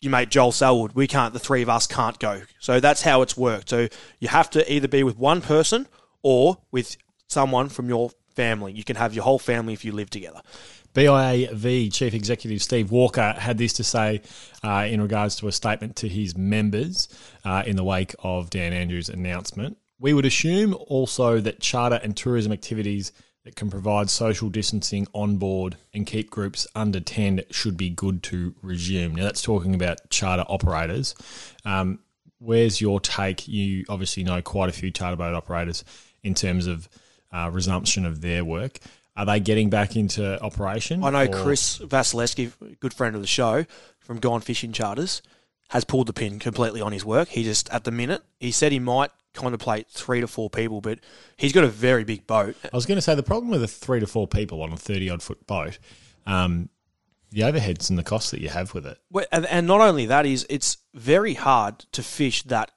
your 0.00 0.12
mate 0.12 0.28
Joel 0.28 0.52
Selwood, 0.52 0.92
we 0.92 1.06
can't, 1.06 1.32
the 1.32 1.40
three 1.40 1.62
of 1.62 1.68
us 1.68 1.86
can't 1.86 2.18
go. 2.18 2.42
So 2.60 2.78
that's 2.78 3.02
how 3.02 3.22
it's 3.22 3.36
worked. 3.36 3.70
So 3.70 3.88
you 4.20 4.28
have 4.28 4.50
to 4.50 4.72
either 4.72 4.86
be 4.86 5.02
with 5.02 5.18
one 5.18 5.40
person 5.40 5.88
or 6.22 6.58
with 6.70 6.96
someone 7.26 7.68
from 7.68 7.88
your 7.88 8.10
family. 8.36 8.72
You 8.72 8.84
can 8.84 8.96
have 8.96 9.14
your 9.14 9.24
whole 9.24 9.38
family 9.38 9.72
if 9.72 9.84
you 9.84 9.92
live 9.92 10.10
together. 10.10 10.40
BIAV 10.98 11.92
Chief 11.92 12.12
Executive 12.12 12.60
Steve 12.60 12.90
Walker 12.90 13.32
had 13.38 13.56
this 13.56 13.72
to 13.74 13.84
say 13.84 14.20
uh, 14.64 14.84
in 14.90 15.00
regards 15.00 15.36
to 15.36 15.46
a 15.46 15.52
statement 15.52 15.94
to 15.94 16.08
his 16.08 16.36
members 16.36 17.08
uh, 17.44 17.62
in 17.64 17.76
the 17.76 17.84
wake 17.84 18.16
of 18.18 18.50
Dan 18.50 18.72
Andrews' 18.72 19.08
announcement. 19.08 19.78
We 20.00 20.12
would 20.12 20.26
assume 20.26 20.74
also 20.74 21.38
that 21.38 21.60
charter 21.60 22.00
and 22.02 22.16
tourism 22.16 22.50
activities 22.50 23.12
that 23.44 23.54
can 23.54 23.70
provide 23.70 24.10
social 24.10 24.48
distancing 24.48 25.06
on 25.12 25.36
board 25.36 25.76
and 25.94 26.04
keep 26.04 26.30
groups 26.30 26.66
under 26.74 26.98
10 26.98 27.42
should 27.52 27.76
be 27.76 27.90
good 27.90 28.24
to 28.24 28.56
resume. 28.60 29.14
Now, 29.14 29.22
that's 29.22 29.42
talking 29.42 29.76
about 29.76 30.10
charter 30.10 30.46
operators. 30.48 31.14
Um, 31.64 32.00
where's 32.40 32.80
your 32.80 32.98
take? 32.98 33.46
You 33.46 33.84
obviously 33.88 34.24
know 34.24 34.42
quite 34.42 34.68
a 34.68 34.72
few 34.72 34.90
charter 34.90 35.16
boat 35.16 35.36
operators 35.36 35.84
in 36.24 36.34
terms 36.34 36.66
of 36.66 36.88
uh, 37.30 37.50
resumption 37.52 38.04
of 38.04 38.20
their 38.20 38.44
work. 38.44 38.80
Are 39.18 39.26
they 39.26 39.40
getting 39.40 39.68
back 39.68 39.96
into 39.96 40.40
operation? 40.40 41.02
I 41.02 41.10
know 41.10 41.24
or- 41.24 41.42
Chris 41.42 41.78
Vasilevsky, 41.78 42.78
good 42.78 42.94
friend 42.94 43.16
of 43.16 43.20
the 43.20 43.26
show 43.26 43.66
from 43.98 44.20
Gone 44.20 44.40
Fishing 44.40 44.72
Charters, 44.72 45.22
has 45.70 45.84
pulled 45.84 46.06
the 46.06 46.12
pin 46.12 46.38
completely 46.38 46.80
on 46.80 46.92
his 46.92 47.04
work. 47.04 47.28
He 47.28 47.42
just, 47.42 47.68
at 47.70 47.82
the 47.82 47.90
minute, 47.90 48.22
he 48.38 48.52
said 48.52 48.70
he 48.70 48.78
might 48.78 49.10
contemplate 49.34 49.88
three 49.88 50.20
to 50.20 50.28
four 50.28 50.48
people, 50.48 50.80
but 50.80 51.00
he's 51.36 51.52
got 51.52 51.64
a 51.64 51.68
very 51.68 52.04
big 52.04 52.28
boat. 52.28 52.56
I 52.72 52.76
was 52.76 52.86
going 52.86 52.96
to 52.96 53.02
say 53.02 53.16
the 53.16 53.24
problem 53.24 53.50
with 53.50 53.60
the 53.60 53.68
three 53.68 53.98
to 54.00 54.06
four 54.06 54.28
people 54.28 54.62
on 54.62 54.72
a 54.72 54.76
thirty 54.76 55.10
odd 55.10 55.22
foot 55.22 55.44
boat, 55.48 55.78
um, 56.24 56.68
the 57.30 57.40
overheads 57.40 57.90
and 57.90 57.98
the 57.98 58.04
costs 58.04 58.30
that 58.30 58.40
you 58.40 58.48
have 58.48 58.72
with 58.72 58.86
it. 58.86 58.98
Well, 59.10 59.26
And, 59.32 59.46
and 59.46 59.66
not 59.66 59.80
only 59.80 60.06
that 60.06 60.26
is 60.26 60.46
it's 60.48 60.78
very 60.94 61.34
hard 61.34 61.80
to 61.92 62.02
fish 62.04 62.44
that 62.44 62.70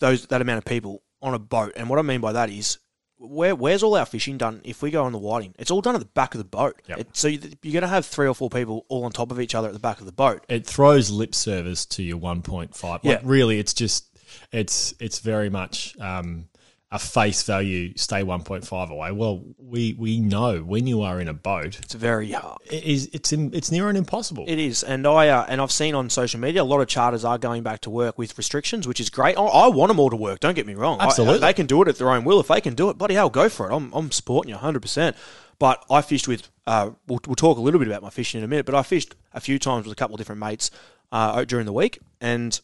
those 0.00 0.26
that 0.26 0.40
amount 0.40 0.58
of 0.58 0.64
people 0.64 1.02
on 1.22 1.34
a 1.34 1.38
boat. 1.38 1.72
And 1.76 1.88
what 1.88 1.98
I 1.98 2.02
mean 2.02 2.20
by 2.20 2.32
that 2.32 2.50
is 2.50 2.78
where 3.24 3.54
where's 3.54 3.82
all 3.82 3.94
our 3.96 4.06
fishing 4.06 4.36
done 4.38 4.60
if 4.64 4.82
we 4.82 4.90
go 4.90 5.04
on 5.04 5.12
the 5.12 5.18
whiting? 5.18 5.54
It's 5.58 5.70
all 5.70 5.80
done 5.80 5.94
at 5.94 6.00
the 6.00 6.06
back 6.06 6.34
of 6.34 6.38
the 6.38 6.44
boat. 6.44 6.80
Yep. 6.88 6.98
It, 6.98 7.16
so 7.16 7.28
you, 7.28 7.38
you're 7.62 7.72
going 7.72 7.82
to 7.82 7.88
have 7.88 8.06
three 8.06 8.26
or 8.28 8.34
four 8.34 8.50
people 8.50 8.84
all 8.88 9.04
on 9.04 9.12
top 9.12 9.30
of 9.30 9.40
each 9.40 9.54
other 9.54 9.68
at 9.68 9.74
the 9.74 9.80
back 9.80 10.00
of 10.00 10.06
the 10.06 10.12
boat. 10.12 10.44
It 10.48 10.66
throws 10.66 11.10
lip 11.10 11.34
service 11.34 11.84
to 11.86 12.02
your 12.02 12.16
one 12.18 12.42
point 12.42 12.74
five. 12.74 13.04
Like 13.04 13.20
Yeah. 13.20 13.28
really, 13.28 13.58
it's 13.58 13.74
just 13.74 14.06
it's 14.52 14.94
it's 15.00 15.18
very 15.20 15.50
much 15.50 15.96
um, 16.00 16.46
a 16.92 16.98
face 16.98 17.42
value. 17.42 17.92
Stay 17.96 18.22
one 18.22 18.42
point 18.42 18.64
five 18.66 18.90
away. 18.90 19.10
Well, 19.10 19.42
we 19.58 19.94
we 19.98 20.20
know 20.20 20.60
when 20.60 20.86
you 20.86 21.02
are 21.02 21.20
in 21.20 21.26
a 21.26 21.32
boat, 21.34 21.78
It's 21.80 21.94
very 21.94 22.30
hard. 22.30 22.58
it 22.70 22.84
is 22.84 23.10
it's 23.12 23.32
in, 23.32 23.52
it's 23.52 23.72
near 23.72 23.88
and 23.88 23.98
impossible. 23.98 24.44
It 24.46 24.58
is, 24.60 24.84
and 24.84 25.04
I 25.06 25.28
uh, 25.28 25.44
and 25.48 25.60
I've 25.60 25.72
seen 25.72 25.94
on 25.96 26.08
social 26.10 26.38
media 26.38 26.62
a 26.62 26.64
lot 26.64 26.80
of 26.80 26.86
charters 26.86 27.24
are 27.24 27.36
going 27.38 27.62
back 27.64 27.80
to 27.80 27.90
work 27.90 28.16
with 28.16 28.38
restrictions, 28.38 28.86
which 28.86 29.00
is 29.00 29.10
great. 29.10 29.36
I, 29.36 29.42
I 29.42 29.66
want 29.68 29.88
them 29.88 29.98
all 29.98 30.10
to 30.10 30.16
work. 30.16 30.38
Don't 30.40 30.54
get 30.54 30.66
me 30.66 30.74
wrong. 30.74 31.00
I- 31.00 31.06
Absolutely. 31.06 31.40
they 31.40 31.52
can 31.52 31.66
do 31.66 31.82
it 31.82 31.88
at 31.88 31.96
their 31.98 32.10
own 32.10 32.22
will. 32.24 32.38
If 32.38 32.46
they 32.48 32.60
can 32.60 32.74
do 32.74 32.90
it, 32.90 32.98
bloody 32.98 33.14
hell, 33.14 33.28
go 33.30 33.48
for 33.48 33.68
it. 33.70 33.74
I'm 33.74 33.92
I'm 33.92 34.12
supporting 34.12 34.50
you 34.50 34.54
100. 34.56 34.80
percent 34.80 35.16
But 35.58 35.84
I 35.90 36.00
fished 36.02 36.28
with. 36.28 36.48
Uh, 36.66 36.90
we'll, 37.08 37.20
we'll 37.26 37.34
talk 37.36 37.58
a 37.58 37.60
little 37.60 37.78
bit 37.80 37.88
about 37.88 38.02
my 38.02 38.10
fishing 38.10 38.38
in 38.38 38.44
a 38.44 38.48
minute. 38.48 38.66
But 38.66 38.74
I 38.76 38.82
fished 38.84 39.14
a 39.32 39.40
few 39.40 39.58
times 39.58 39.84
with 39.86 39.92
a 39.92 39.96
couple 39.96 40.14
of 40.14 40.18
different 40.18 40.40
mates 40.40 40.70
uh, 41.12 41.44
during 41.44 41.66
the 41.66 41.72
week. 41.72 41.98
And 42.20 42.58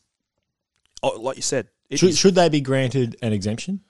oh, 1.02 1.18
like 1.20 1.36
you 1.36 1.42
said, 1.42 1.68
Should, 1.92 2.10
is- 2.10 2.18
should 2.18 2.34
they 2.36 2.48
be 2.48 2.60
granted 2.60 3.16
an 3.22 3.32
exemption? 3.32 3.80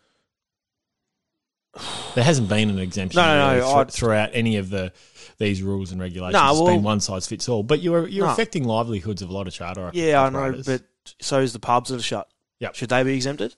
There 2.15 2.25
hasn't 2.25 2.49
been 2.49 2.69
an 2.71 2.79
exemption 2.79 3.21
No, 3.21 3.27
no, 3.27 3.39
no, 3.39 3.55
really 3.59 3.73
thr- 3.73 3.79
I'd- 3.79 3.93
throughout 3.93 4.31
any 4.33 4.57
of 4.57 4.71
the 4.71 4.93
these 5.39 5.62
rules 5.62 5.91
and 5.93 6.00
regulations. 6.00 6.35
No, 6.43 6.50
it's 6.50 6.59
well- 6.61 6.67
been 6.75 6.83
one 6.83 7.00
size 7.00 7.27
fits 7.27 7.49
all. 7.49 7.62
But 7.62 7.81
you're 7.81 8.07
you're 8.09 8.27
No. 8.27 8.33
affecting 8.33 8.65
livelihoods 8.65 9.23
of 9.23 9.31
a 9.31 9.33
lot 9.33 9.47
of 9.47 9.53
charter. 9.55 9.91
yeah, 9.95 10.23
I 10.23 10.29
know, 10.31 10.61
but 10.67 10.83
so 11.21 11.41
is 11.41 11.53
the 11.53 11.59
pubs 11.61 11.91
that 11.91 11.97
are 12.00 12.03
shut. 12.03 12.29
Yep. 12.59 12.75
Should 12.75 12.89
they 12.91 13.03
be 13.05 13.15
exempted? 13.15 13.55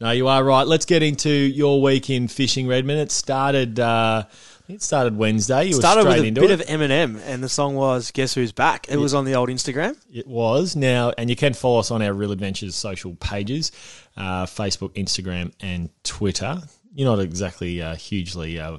No, 0.00 0.10
you 0.10 0.26
are 0.26 0.42
right. 0.42 0.66
Let's 0.66 0.86
get 0.86 1.04
into 1.04 1.30
your 1.30 1.80
week 1.80 2.10
in 2.10 2.26
fishing, 2.26 2.66
Redmond. 2.66 2.98
It 2.98 3.12
started. 3.12 3.78
Uh, 3.78 4.24
it 4.68 4.82
started 4.82 5.16
Wednesday. 5.16 5.66
You 5.66 5.74
Started 5.74 6.06
with 6.06 6.18
a 6.24 6.30
bit 6.32 6.50
it. 6.50 6.60
of 6.60 6.66
Eminem, 6.66 7.20
and 7.26 7.44
the 7.44 7.48
song 7.48 7.74
was 7.76 8.10
"Guess 8.10 8.34
Who's 8.34 8.50
Back." 8.50 8.86
It 8.88 8.96
was 8.96 9.14
on 9.14 9.24
the 9.24 9.34
old 9.36 9.50
Instagram. 9.50 9.96
It 10.12 10.26
was 10.26 10.74
now, 10.74 11.12
and 11.16 11.30
you 11.30 11.36
can 11.36 11.52
follow 11.54 11.78
us 11.78 11.90
on 11.92 12.02
our 12.02 12.12
Real 12.12 12.32
Adventures 12.32 12.74
social 12.74 13.14
pages, 13.14 13.70
uh, 14.16 14.46
Facebook, 14.46 14.94
Instagram, 14.94 15.52
and 15.60 15.90
Twitter. 16.02 16.60
You're 16.94 17.10
not 17.10 17.20
exactly 17.20 17.82
uh, 17.82 17.96
hugely. 17.96 18.58
Uh, 18.58 18.78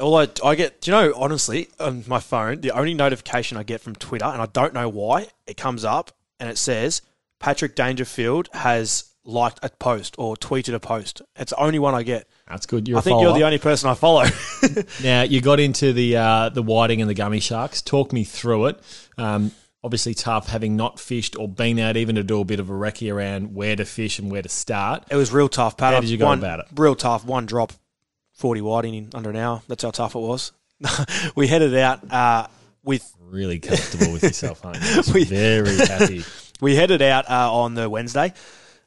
All 0.00 0.16
I, 0.16 0.28
I 0.44 0.54
get, 0.54 0.80
do 0.80 0.90
you 0.90 0.96
know, 0.96 1.12
honestly, 1.16 1.68
on 1.78 2.04
my 2.06 2.18
phone, 2.20 2.60
the 2.62 2.70
only 2.70 2.94
notification 2.94 3.56
I 3.58 3.62
get 3.62 3.80
from 3.80 3.94
Twitter, 3.94 4.24
and 4.24 4.40
I 4.40 4.46
don't 4.46 4.74
know 4.74 4.88
why, 4.88 5.28
it 5.46 5.56
comes 5.56 5.84
up 5.84 6.12
and 6.40 6.48
it 6.48 6.58
says 6.58 7.02
Patrick 7.38 7.76
Dangerfield 7.76 8.48
has 8.52 9.04
liked 9.24 9.58
a 9.62 9.68
post 9.70 10.14
or 10.18 10.36
tweeted 10.36 10.74
a 10.74 10.80
post. 10.80 11.22
It's 11.36 11.50
the 11.50 11.60
only 11.60 11.78
one 11.78 11.94
I 11.94 12.02
get. 12.02 12.28
that's 12.48 12.66
good. 12.66 12.88
You're 12.88 12.98
I 12.98 13.00
think 13.00 13.20
you're 13.22 13.32
the 13.32 13.44
only 13.44 13.58
person 13.58 13.88
I 13.88 13.94
follow. 13.94 14.24
Now 15.02 15.22
you 15.22 15.40
got 15.40 15.60
into 15.60 15.92
the 15.92 16.16
uh, 16.16 16.48
the 16.48 16.62
whiting 16.62 17.00
and 17.00 17.08
the 17.08 17.14
gummy 17.14 17.40
sharks. 17.40 17.82
Talk 17.82 18.12
me 18.12 18.24
through 18.24 18.66
it. 18.66 18.80
Um, 19.18 19.52
obviously 19.84 20.14
tough 20.14 20.48
having 20.48 20.74
not 20.76 20.98
fished 20.98 21.36
or 21.38 21.46
been 21.46 21.78
out 21.78 21.96
even 21.96 22.14
to 22.16 22.22
do 22.24 22.40
a 22.40 22.44
bit 22.44 22.58
of 22.58 22.70
a 22.70 22.72
recce 22.72 23.12
around 23.12 23.54
where 23.54 23.76
to 23.76 23.84
fish 23.84 24.18
and 24.18 24.32
where 24.32 24.42
to 24.42 24.48
start. 24.48 25.04
it 25.10 25.16
was 25.16 25.30
real 25.30 25.48
tough, 25.48 25.76
Pat. 25.76 25.94
How 25.94 26.00
did 26.00 26.08
you 26.10 26.16
go 26.16 26.26
one- 26.26 26.38
about 26.38 26.60
it? 26.60 26.66
Real 26.74 26.94
tough. 26.96 27.24
One 27.24 27.44
drop, 27.46 27.72
40 28.32 28.62
whiting 28.62 28.94
in 28.94 29.10
under 29.14 29.30
an 29.30 29.36
hour. 29.36 29.62
That's 29.68 29.82
how 29.84 29.90
tough 29.90 30.14
it 30.14 30.20
was. 30.20 30.52
we 31.36 31.46
headed 31.46 31.76
out 31.76 32.10
uh, 32.10 32.46
with 32.82 33.10
Really 33.20 33.58
comfortable 33.58 34.12
with 34.12 34.22
yourself, 34.22 34.64
aren't 34.64 34.78
you? 34.82 35.02
We- 35.14 35.24
Very 35.24 35.76
happy. 35.76 36.24
we 36.60 36.76
headed 36.76 37.02
out 37.02 37.28
uh, 37.28 37.52
on 37.52 37.74
the 37.74 37.90
Wednesday, 37.90 38.32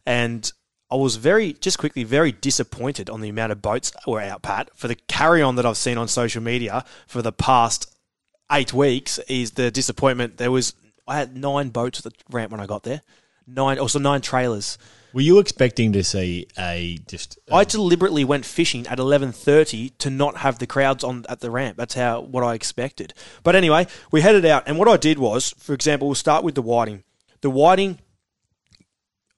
and 0.06 0.52
I 0.90 0.96
was 0.96 1.18
very, 1.18 1.54
just 1.54 1.78
quickly, 1.78 2.06
very 2.06 2.32
disappointed 2.32 3.10
on 3.10 3.20
the 3.22 3.28
amount 3.30 3.52
of 3.52 3.62
boats 3.62 3.92
that 3.92 4.08
were 4.08 4.22
out, 4.22 4.42
Pat. 4.42 4.70
For 4.74 4.88
the 4.88 4.96
carry 4.96 5.42
on 5.42 5.58
that 5.58 5.66
I've 5.66 5.76
seen 5.78 5.98
on 5.98 6.08
social 6.08 6.42
media 6.42 6.86
for 7.08 7.22
the 7.22 7.34
past 7.34 7.94
eight 8.52 8.74
weeks 8.74 9.20
is 9.28 9.52
the 9.52 9.70
disappointment. 9.70 10.38
There 10.38 10.52
was, 10.52 10.74
I 11.08 11.18
had 11.18 11.38
nine 11.38 11.70
boats 11.70 12.00
at 12.00 12.12
the 12.12 12.12
ramp 12.30 12.52
when 12.52 12.60
I 12.60 12.66
got 12.66 12.84
there, 12.84 13.02
nine, 13.46 13.80
also 13.80 14.00
nine 14.00 14.22
trailers. 14.22 14.78
Were 15.14 15.22
you 15.22 15.40
expecting 15.40 15.94
to 15.94 16.04
see 16.04 16.48
a 16.60 17.00
just? 17.08 17.40
Uh, 17.50 17.56
I 17.56 17.64
deliberately 17.64 18.26
went 18.26 18.46
fishing 18.46 18.86
at 18.88 19.00
eleven 19.00 19.32
thirty 19.32 19.90
to 19.92 20.10
not 20.10 20.38
have 20.38 20.60
the 20.60 20.68
crowds 20.68 21.04
on 21.04 21.26
at 21.30 21.40
the 21.40 21.50
ramp. 21.50 21.78
That's 21.78 21.96
how 21.96 22.22
what 22.22 22.44
I 22.44 22.54
expected. 22.54 23.14
But 23.42 23.56
anyway, 23.56 23.88
we 24.12 24.22
headed 24.22 24.46
out, 24.46 24.64
and 24.68 24.78
what 24.78 24.88
I 24.88 24.98
did 24.98 25.18
was, 25.18 25.54
for 25.58 25.74
example, 25.74 26.08
we'll 26.08 26.16
start 26.16 26.44
with 26.44 26.56
the 26.56 26.62
whiting. 26.62 27.04
The 27.42 27.50
whiting, 27.50 28.00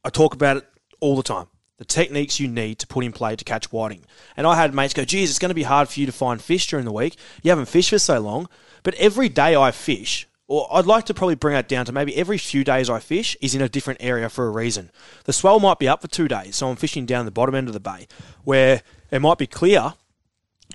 I 0.03 0.09
talk 0.09 0.33
about 0.33 0.57
it 0.57 0.67
all 0.99 1.15
the 1.15 1.23
time. 1.23 1.47
The 1.77 1.85
techniques 1.85 2.39
you 2.39 2.47
need 2.49 2.79
to 2.79 2.88
put 2.88 3.05
in 3.05 3.13
play 3.13 3.35
to 3.35 3.45
catch 3.45 3.71
whiting. 3.71 4.03
And 4.35 4.45
I 4.45 4.55
had 4.55 4.73
mates 4.73 4.93
go, 4.93 5.05
geez, 5.05 5.29
it's 5.29 5.39
going 5.39 5.49
to 5.49 5.55
be 5.55 5.63
hard 5.63 5.88
for 5.88 5.99
you 5.99 6.05
to 6.05 6.11
find 6.11 6.41
fish 6.41 6.67
during 6.67 6.85
the 6.85 6.91
week. 6.91 7.15
You 7.41 7.51
haven't 7.51 7.67
fished 7.67 7.91
for 7.91 7.99
so 7.99 8.19
long. 8.19 8.49
But 8.83 8.95
every 8.95 9.29
day 9.29 9.55
I 9.55 9.71
fish, 9.71 10.27
or 10.49 10.67
I'd 10.71 10.87
like 10.87 11.05
to 11.05 11.13
probably 11.13 11.35
bring 11.35 11.53
that 11.53 11.67
down 11.67 11.85
to 11.85 11.91
maybe 11.91 12.17
every 12.17 12.39
few 12.39 12.63
days 12.63 12.89
I 12.89 12.99
fish 12.99 13.37
is 13.39 13.53
in 13.53 13.61
a 13.61 13.69
different 13.69 14.01
area 14.01 14.29
for 14.29 14.47
a 14.47 14.49
reason. 14.49 14.89
The 15.25 15.31
swell 15.31 15.59
might 15.59 15.77
be 15.77 15.87
up 15.87 16.01
for 16.01 16.07
two 16.07 16.27
days, 16.27 16.55
so 16.55 16.69
I'm 16.69 16.75
fishing 16.75 17.05
down 17.05 17.25
the 17.25 17.31
bottom 17.31 17.53
end 17.53 17.67
of 17.67 17.73
the 17.73 17.79
bay, 17.79 18.07
where 18.43 18.81
it 19.11 19.21
might 19.21 19.37
be 19.37 19.45
clear 19.45 19.93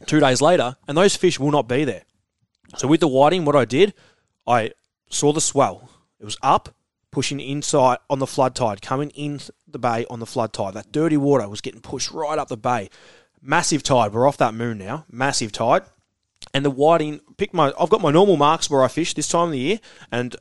two 0.06 0.20
days 0.20 0.40
later, 0.40 0.76
and 0.86 0.96
those 0.96 1.16
fish 1.16 1.40
will 1.40 1.50
not 1.50 1.68
be 1.68 1.84
there. 1.84 2.04
So 2.76 2.86
with 2.86 3.00
the 3.00 3.08
whiting, 3.08 3.44
what 3.44 3.56
I 3.56 3.64
did, 3.64 3.94
I 4.46 4.70
saw 5.10 5.32
the 5.32 5.40
swell. 5.40 5.90
It 6.20 6.24
was 6.24 6.38
up, 6.40 6.68
pushing 7.10 7.40
inside 7.40 7.98
on 8.08 8.20
the 8.20 8.28
flood 8.28 8.54
tide, 8.54 8.80
coming 8.80 9.10
in 9.10 9.40
the 9.66 9.80
bay 9.80 10.06
on 10.08 10.20
the 10.20 10.26
flood 10.26 10.52
tide. 10.52 10.74
That 10.74 10.92
dirty 10.92 11.16
water 11.16 11.48
was 11.48 11.60
getting 11.60 11.80
pushed 11.80 12.12
right 12.12 12.38
up 12.38 12.46
the 12.46 12.56
bay. 12.56 12.90
Massive 13.42 13.82
tide. 13.82 14.12
We're 14.12 14.28
off 14.28 14.36
that 14.36 14.54
moon 14.54 14.78
now. 14.78 15.04
Massive 15.10 15.50
tide. 15.50 15.82
And 16.52 16.64
the 16.64 16.70
whiting, 16.70 17.20
pick 17.36 17.54
my. 17.54 17.72
I've 17.78 17.90
got 17.90 18.00
my 18.00 18.10
normal 18.10 18.36
marks 18.36 18.68
where 18.70 18.82
I 18.82 18.88
fish 18.88 19.14
this 19.14 19.28
time 19.28 19.46
of 19.46 19.52
the 19.52 19.58
year, 19.58 19.80
and 20.10 20.36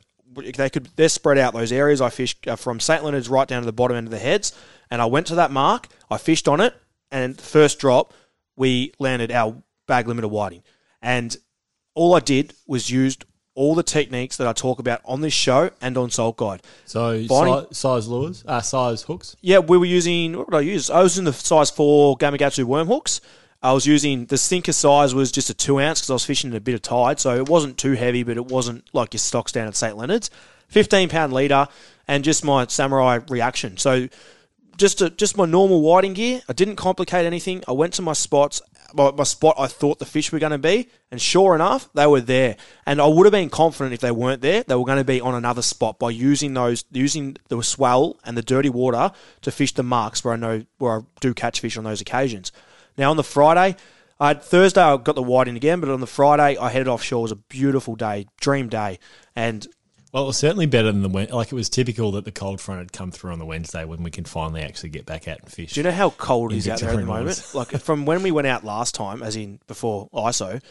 they 0.56 0.70
could 0.70 0.88
they're 0.96 1.08
spread 1.08 1.38
out. 1.38 1.54
Those 1.54 1.72
areas 1.72 2.00
I 2.00 2.10
fish 2.10 2.36
uh, 2.46 2.56
from 2.56 2.80
St 2.80 3.04
Leonard's 3.04 3.28
right 3.28 3.46
down 3.48 3.62
to 3.62 3.66
the 3.66 3.72
bottom 3.72 3.96
end 3.96 4.06
of 4.06 4.10
the 4.10 4.18
heads, 4.18 4.52
and 4.90 5.00
I 5.00 5.06
went 5.06 5.26
to 5.28 5.34
that 5.36 5.50
mark. 5.50 5.88
I 6.10 6.16
fished 6.18 6.48
on 6.48 6.60
it, 6.60 6.74
and 7.10 7.36
the 7.36 7.42
first 7.42 7.78
drop, 7.78 8.12
we 8.56 8.92
landed 8.98 9.30
our 9.30 9.62
bag 9.86 10.06
limiter 10.06 10.30
whiting, 10.30 10.62
and 11.02 11.36
all 11.94 12.14
I 12.14 12.20
did 12.20 12.54
was 12.66 12.90
used 12.90 13.24
all 13.56 13.76
the 13.76 13.84
techniques 13.84 14.36
that 14.38 14.48
I 14.48 14.52
talk 14.52 14.80
about 14.80 15.00
on 15.04 15.20
this 15.20 15.32
show 15.32 15.70
and 15.80 15.96
on 15.96 16.10
Salt 16.10 16.36
Guide. 16.36 16.60
so 16.86 17.22
si- 17.22 17.66
size 17.70 18.08
lures, 18.08 18.44
uh, 18.46 18.60
size 18.60 19.02
hooks. 19.02 19.36
Yeah, 19.40 19.60
we 19.60 19.78
were 19.78 19.84
using 19.84 20.36
what 20.36 20.50
did 20.50 20.56
I 20.56 20.60
use? 20.60 20.90
I 20.90 21.02
was 21.02 21.12
using 21.12 21.24
the 21.24 21.32
size 21.32 21.70
four 21.70 22.16
Gamakatsu 22.18 22.64
worm 22.64 22.88
hooks. 22.88 23.20
I 23.64 23.72
was 23.72 23.86
using 23.86 24.26
the 24.26 24.36
sinker 24.36 24.74
size 24.74 25.14
was 25.14 25.32
just 25.32 25.48
a 25.48 25.54
two 25.54 25.80
ounce 25.80 26.00
because 26.00 26.10
I 26.10 26.12
was 26.12 26.26
fishing 26.26 26.50
in 26.50 26.56
a 26.56 26.60
bit 26.60 26.74
of 26.74 26.82
tide, 26.82 27.18
so 27.18 27.34
it 27.34 27.48
wasn't 27.48 27.78
too 27.78 27.92
heavy, 27.92 28.22
but 28.22 28.36
it 28.36 28.44
wasn't 28.44 28.84
like 28.92 29.14
your 29.14 29.20
stock 29.20 29.50
down 29.50 29.66
at 29.66 29.74
St 29.74 29.96
Leonard's. 29.96 30.30
Fifteen 30.68 31.08
pound 31.08 31.32
leader, 31.32 31.68
and 32.06 32.22
just 32.24 32.44
my 32.44 32.66
samurai 32.66 33.20
reaction. 33.28 33.78
So 33.78 34.08
just 34.76 35.00
a, 35.00 35.08
just 35.08 35.38
my 35.38 35.46
normal 35.46 35.80
whiting 35.80 36.12
gear. 36.12 36.42
I 36.46 36.52
didn't 36.52 36.76
complicate 36.76 37.24
anything. 37.24 37.64
I 37.66 37.72
went 37.72 37.94
to 37.94 38.02
my 38.02 38.12
spots, 38.12 38.60
my, 38.92 39.12
my 39.12 39.24
spot 39.24 39.54
I 39.58 39.66
thought 39.66 39.98
the 39.98 40.04
fish 40.04 40.30
were 40.30 40.38
going 40.38 40.52
to 40.52 40.58
be, 40.58 40.90
and 41.10 41.20
sure 41.20 41.54
enough, 41.54 41.88
they 41.94 42.06
were 42.06 42.20
there. 42.20 42.56
And 42.84 43.00
I 43.00 43.06
would 43.06 43.24
have 43.24 43.32
been 43.32 43.48
confident 43.48 43.94
if 43.94 44.00
they 44.00 44.10
weren't 44.10 44.42
there, 44.42 44.62
they 44.62 44.74
were 44.74 44.84
going 44.84 44.98
to 44.98 45.04
be 45.04 45.22
on 45.22 45.34
another 45.34 45.62
spot 45.62 45.98
by 45.98 46.10
using 46.10 46.52
those, 46.52 46.84
using 46.92 47.38
the 47.48 47.62
swell 47.62 48.18
and 48.24 48.36
the 48.36 48.42
dirty 48.42 48.68
water 48.68 49.12
to 49.40 49.50
fish 49.50 49.72
the 49.72 49.82
marks 49.82 50.22
where 50.22 50.34
I 50.34 50.36
know 50.36 50.64
where 50.76 50.98
I 50.98 51.00
do 51.20 51.32
catch 51.32 51.60
fish 51.60 51.78
on 51.78 51.84
those 51.84 52.02
occasions. 52.02 52.52
Now 52.96 53.10
on 53.10 53.16
the 53.16 53.24
Friday. 53.24 53.76
I 54.20 54.28
had 54.28 54.42
Thursday 54.42 54.80
I 54.80 54.96
got 54.96 55.16
the 55.16 55.22
whiting 55.22 55.56
again, 55.56 55.80
but 55.80 55.88
on 55.88 56.00
the 56.00 56.06
Friday 56.06 56.56
I 56.56 56.70
headed 56.70 56.86
offshore. 56.88 57.18
It 57.18 57.22
was 57.22 57.32
a 57.32 57.36
beautiful 57.36 57.96
day, 57.96 58.26
dream 58.40 58.68
day, 58.68 59.00
and 59.34 59.66
Well, 60.12 60.22
it 60.22 60.26
was 60.28 60.36
certainly 60.36 60.66
better 60.66 60.92
than 60.92 61.02
the 61.02 61.08
like. 61.08 61.50
It 61.50 61.54
was 61.54 61.68
typical 61.68 62.12
that 62.12 62.24
the 62.24 62.30
cold 62.30 62.60
front 62.60 62.78
had 62.80 62.92
come 62.92 63.10
through 63.10 63.32
on 63.32 63.40
the 63.40 63.44
Wednesday 63.44 63.84
when 63.84 64.04
we 64.04 64.12
can 64.12 64.24
finally 64.24 64.62
actually 64.62 64.90
get 64.90 65.04
back 65.04 65.26
out 65.26 65.40
and 65.40 65.50
fish. 65.50 65.72
Do 65.72 65.80
you 65.80 65.84
know 65.84 65.90
how 65.90 66.10
cold 66.10 66.52
it 66.52 66.54
In 66.54 66.58
is 66.58 66.68
out 66.68 66.78
there 66.80 66.90
at 66.90 66.96
the 66.96 67.02
moment? 67.04 67.50
like 67.54 67.70
from 67.80 68.06
when 68.06 68.22
we 68.22 68.30
went 68.30 68.46
out 68.46 68.64
last 68.64 68.94
time, 68.94 69.20
as 69.22 69.34
in 69.34 69.58
before 69.66 70.08
ISO, 70.14 70.62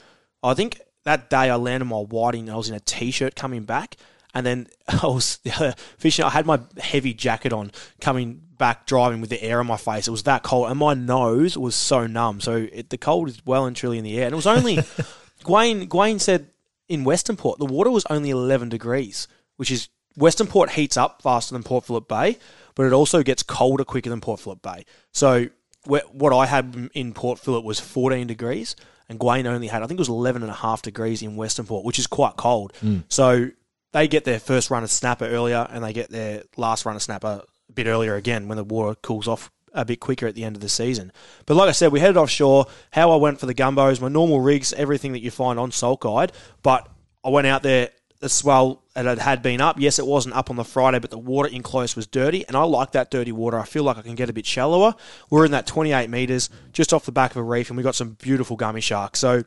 I 0.42 0.54
think 0.54 0.80
that 1.04 1.30
day 1.30 1.50
I 1.50 1.56
landed 1.58 1.86
my 1.86 2.00
whiting. 2.00 2.44
and 2.44 2.52
I 2.52 2.56
was 2.56 2.70
in 2.70 2.76
a 2.76 2.80
t-shirt 2.80 3.36
coming 3.36 3.64
back, 3.64 3.98
and 4.34 4.46
then 4.46 4.68
I 4.88 5.08
was 5.08 5.40
fishing. 5.98 6.26
I 6.26 6.30
had 6.30 6.46
my 6.46 6.60
heavy 6.78 7.14
jacket 7.14 7.54
on 7.54 7.72
coming 8.02 8.42
back, 8.58 8.86
driving 8.86 9.22
with 9.22 9.30
the 9.30 9.42
air 9.44 9.60
on 9.60 9.68
my 9.68 9.78
face. 9.78 10.08
It 10.08 10.12
was 10.12 10.24
that 10.24 10.44
cold, 10.44 10.70
and 10.70 10.80
my 10.80 10.94
nose 10.94 11.58
was 11.58 11.76
so 11.76 12.08
numb. 12.08 12.42
So 12.42 12.68
it, 12.72 12.90
the 12.90 12.98
cold 12.98 13.30
is 13.30 13.46
well 13.46 13.66
and 13.66 13.76
truly 13.76 13.98
in 13.98 14.04
the 14.04 14.18
air. 14.18 14.26
And 14.26 14.34
it 14.34 14.36
was 14.36 14.48
only 14.48 14.78
Gwayne. 15.44 15.88
Gwaine 15.88 16.20
said 16.20 16.50
in 16.90 17.04
Western 17.04 17.36
Port 17.36 17.60
the 17.60 17.66
water 17.66 17.92
was 17.92 18.06
only 18.10 18.30
eleven 18.30 18.70
degrees, 18.70 19.28
which 19.58 19.72
is 19.72 19.90
Western 20.16 20.48
Port 20.48 20.72
heats 20.72 20.98
up 20.98 21.22
faster 21.22 21.54
than 21.54 21.64
Port 21.64 21.86
Phillip 21.86 22.08
Bay, 22.08 22.38
but 22.76 22.86
it 22.86 22.94
also 22.94 23.24
gets 23.24 23.44
colder 23.44 23.84
quicker 23.84 24.10
than 24.10 24.22
Port 24.22 24.40
Phillip 24.40 24.62
Bay. 24.62 24.86
So 25.12 25.48
what 25.86 26.34
I 26.34 26.46
had 26.46 26.90
in 26.94 27.14
Port 27.14 27.40
Phillip 27.40 27.66
was 27.66 27.80
14 27.80 28.28
degrees, 28.28 28.76
and 29.10 29.20
Gwayne 29.20 29.46
only 29.46 29.68
had, 29.68 29.84
I 29.84 29.88
think 29.88 29.98
it 29.98 30.02
was 30.02 30.10
11 30.10 30.42
and 30.42 30.52
a 30.52 30.56
half 30.56 30.82
degrees 30.82 31.22
in 31.22 31.36
Western 31.36 31.66
Port, 31.66 31.84
which 31.84 32.00
is 32.00 32.08
quite 32.08 32.38
cold. 32.38 32.74
Mm. 32.82 33.04
So 33.10 33.50
they 33.94 34.08
get 34.08 34.26
their 34.26 34.40
first 34.40 34.70
run 34.70 34.84
of 34.84 34.92
snapper 34.92 35.26
earlier, 35.26 35.68
and 35.72 35.84
they 35.84 35.94
get 35.94 36.10
their 36.10 36.44
last 36.58 36.86
run 36.86 36.96
of 36.96 37.02
snapper 37.02 37.44
a 37.70 37.72
bit 37.72 37.88
earlier 37.88 38.16
again 38.16 38.48
when 38.48 38.58
the 38.58 38.64
water 38.64 38.96
cools 38.96 39.28
off 39.28 39.50
a 39.74 39.86
bit 39.86 40.00
quicker 40.00 40.28
at 40.28 40.36
the 40.36 40.44
end 40.44 40.56
of 40.56 40.62
the 40.62 40.70
season. 40.70 41.12
But 41.46 41.56
like 41.56 41.70
I 41.70 41.72
said, 41.72 41.92
we 41.92 42.00
headed 42.00 42.18
offshore. 42.18 42.68
How 42.92 43.12
I 43.12 43.16
went 43.16 43.40
for 43.40 43.46
the 43.46 43.56
gumbos, 43.56 44.02
my 44.02 44.10
normal 44.10 44.42
rigs, 44.42 44.74
everything 44.74 45.14
that 45.14 45.22
you 45.22 45.32
find 45.32 45.58
on 45.58 45.72
Salt 45.72 46.02
Guide. 46.02 46.32
But 46.62 46.88
I 47.24 47.30
went 47.30 47.48
out 47.48 47.64
there, 47.64 47.90
the 48.20 48.30
swell 48.30 48.84
and 48.96 49.08
it 49.08 49.20
had 49.20 49.42
been 49.42 49.62
up. 49.62 49.80
Yes, 49.80 50.00
it 50.00 50.06
wasn't 50.06 50.36
up 50.36 50.50
on 50.50 50.56
the 50.56 50.64
Friday, 50.64 51.00
but 51.00 51.10
the 51.10 51.18
water 51.18 51.50
in 51.50 51.64
close 51.64 51.96
was 51.96 52.08
dirty, 52.08 52.46
and 52.48 52.56
I 52.56 52.64
like 52.64 52.92
that 52.92 53.10
dirty 53.10 53.32
water. 53.32 53.60
I 53.60 53.66
feel 53.66 53.84
like 53.84 53.98
I 53.98 54.02
can 54.02 54.16
get 54.16 54.30
a 54.30 54.34
bit 54.34 54.46
shallower. 54.46 54.96
We're 55.30 55.46
in 55.46 55.52
that 55.52 55.66
28 55.66 56.10
meters, 56.10 56.50
just 56.72 56.94
off 56.94 57.06
the 57.06 57.12
back 57.12 57.32
of 57.32 57.38
a 57.38 57.44
reef, 57.44 57.70
and 57.70 57.78
we 57.78 57.84
got 57.84 57.96
some 57.96 58.12
beautiful 58.12 58.56
gummy 58.56 58.82
sharks. 58.82 59.20
So 59.20 59.44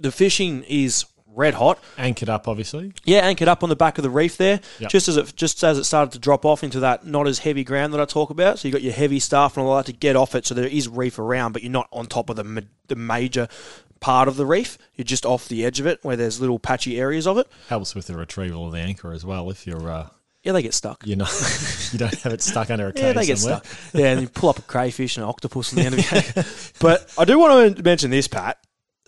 the 0.00 0.10
fishing 0.10 0.64
is 0.64 1.04
red 1.34 1.54
hot. 1.54 1.78
Anchored 1.98 2.28
up, 2.28 2.46
obviously. 2.48 2.92
Yeah, 3.04 3.20
anchored 3.20 3.48
up 3.48 3.62
on 3.62 3.68
the 3.68 3.76
back 3.76 3.98
of 3.98 4.02
the 4.02 4.10
reef 4.10 4.36
there, 4.36 4.60
Yep. 4.80 4.90
just 4.90 5.08
as 5.08 5.16
it 5.16 5.34
just 5.36 5.62
as 5.64 5.78
it 5.78 5.84
started 5.84 6.12
to 6.12 6.18
drop 6.18 6.44
off 6.44 6.62
into 6.62 6.80
that 6.80 7.06
not 7.06 7.26
as 7.26 7.40
heavy 7.40 7.64
ground 7.64 7.92
that 7.94 8.00
I 8.00 8.04
talk 8.04 8.30
about. 8.30 8.58
So 8.58 8.68
you 8.68 8.72
got 8.72 8.82
your 8.82 8.92
heavy 8.92 9.18
stuff 9.18 9.56
and 9.56 9.66
all 9.66 9.76
that 9.76 9.86
to 9.86 9.92
get 9.92 10.16
off 10.16 10.34
it. 10.34 10.46
So 10.46 10.54
there 10.54 10.66
is 10.66 10.88
reef 10.88 11.18
around, 11.18 11.52
but 11.52 11.62
you're 11.62 11.72
not 11.72 11.88
on 11.92 12.06
top 12.06 12.30
of 12.30 12.36
the 12.36 12.44
ma- 12.44 12.60
the 12.88 12.96
major 12.96 13.48
part 14.00 14.26
of 14.28 14.36
the 14.36 14.44
reef. 14.44 14.78
You're 14.96 15.04
just 15.04 15.24
off 15.24 15.48
the 15.48 15.64
edge 15.64 15.78
of 15.80 15.86
it 15.86 16.00
where 16.02 16.16
there's 16.16 16.40
little 16.40 16.58
patchy 16.58 16.98
areas 16.98 17.26
of 17.26 17.38
it. 17.38 17.46
Helps 17.68 17.94
with 17.94 18.06
the 18.08 18.16
retrieval 18.16 18.66
of 18.66 18.72
the 18.72 18.78
anchor 18.80 19.12
as 19.12 19.24
well 19.24 19.48
if 19.50 19.64
you're 19.66 19.88
uh, 19.90 20.08
Yeah, 20.42 20.52
they 20.52 20.62
get 20.62 20.74
stuck. 20.74 21.06
You 21.06 21.14
know, 21.16 21.28
you 21.92 21.98
don't 22.00 22.14
have 22.22 22.32
it 22.32 22.42
stuck 22.42 22.68
under 22.70 22.88
a 22.88 22.92
cage 22.92 23.02
Yeah, 23.04 23.12
they 23.12 23.26
get 23.26 23.38
somewhere. 23.38 23.60
stuck. 23.64 23.94
Yeah, 23.94 24.06
and 24.12 24.20
you 24.22 24.28
pull 24.28 24.48
up 24.50 24.58
a 24.58 24.62
crayfish 24.62 25.16
and 25.16 25.22
an 25.24 25.28
octopus 25.30 25.72
on 25.72 25.76
the 25.78 25.84
end 25.86 25.94
of 25.94 26.12
it. 26.36 26.72
but 26.80 27.12
I 27.16 27.24
do 27.24 27.38
want 27.38 27.76
to 27.76 27.82
mention 27.84 28.10
this, 28.10 28.26
Pat. 28.26 28.58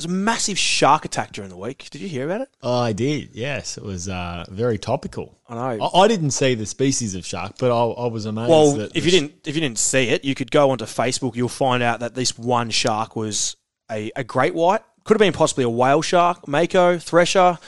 There's 0.04 0.12
a 0.12 0.16
massive 0.16 0.58
shark 0.58 1.06
attack 1.06 1.32
during 1.32 1.48
the 1.48 1.56
week. 1.56 1.88
Did 1.90 2.02
you 2.02 2.08
hear 2.08 2.26
about 2.26 2.42
it? 2.42 2.50
Oh, 2.62 2.80
I 2.80 2.92
did. 2.92 3.30
Yes, 3.32 3.78
it 3.78 3.82
was 3.82 4.06
uh, 4.06 4.44
very 4.50 4.76
topical. 4.76 5.38
I 5.48 5.54
know. 5.54 5.84
I, 5.86 6.00
I 6.00 6.08
didn't 6.08 6.32
see 6.32 6.54
the 6.54 6.66
species 6.66 7.14
of 7.14 7.24
shark, 7.24 7.54
but 7.58 7.70
I, 7.70 8.02
I 8.02 8.06
was 8.08 8.26
amazed. 8.26 8.50
Well, 8.50 8.72
that 8.72 8.94
if 8.94 9.06
you 9.06 9.10
didn't 9.10 9.32
if 9.46 9.54
you 9.54 9.62
didn't 9.62 9.78
see 9.78 10.10
it, 10.10 10.22
you 10.22 10.34
could 10.34 10.50
go 10.50 10.70
onto 10.70 10.84
Facebook. 10.84 11.36
You'll 11.36 11.48
find 11.48 11.82
out 11.82 12.00
that 12.00 12.14
this 12.14 12.36
one 12.36 12.68
shark 12.68 13.16
was 13.16 13.56
a, 13.90 14.12
a 14.14 14.24
great 14.24 14.54
white. 14.54 14.82
Could 15.04 15.14
have 15.14 15.20
been 15.20 15.32
possibly 15.32 15.64
a 15.64 15.70
whale 15.70 16.02
shark, 16.02 16.46
mako, 16.46 16.98
thresher. 16.98 17.58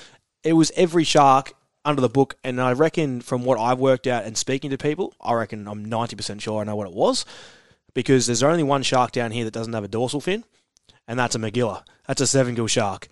It 0.44 0.52
was 0.52 0.70
every 0.76 1.04
shark 1.04 1.54
under 1.86 2.02
the 2.02 2.10
book, 2.10 2.36
and 2.44 2.60
I 2.60 2.74
reckon 2.74 3.22
from 3.22 3.44
what 3.44 3.58
I've 3.58 3.78
worked 3.78 4.06
out 4.06 4.24
and 4.24 4.36
speaking 4.36 4.68
to 4.70 4.76
people, 4.76 5.14
I 5.22 5.32
reckon 5.32 5.66
I'm 5.66 5.86
ninety 5.86 6.16
percent 6.16 6.42
sure 6.42 6.60
I 6.60 6.64
know 6.64 6.76
what 6.76 6.86
it 6.86 6.94
was, 6.94 7.24
because 7.94 8.26
there's 8.26 8.42
only 8.42 8.62
one 8.62 8.82
shark 8.82 9.12
down 9.12 9.30
here 9.30 9.44
that 9.44 9.54
doesn't 9.54 9.72
have 9.72 9.84
a 9.84 9.88
dorsal 9.88 10.20
fin, 10.20 10.44
and 11.06 11.18
that's 11.18 11.34
a 11.34 11.38
Magilla. 11.38 11.82
That's 12.06 12.20
a 12.20 12.26
seven 12.26 12.54
gill 12.54 12.66
shark. 12.66 13.08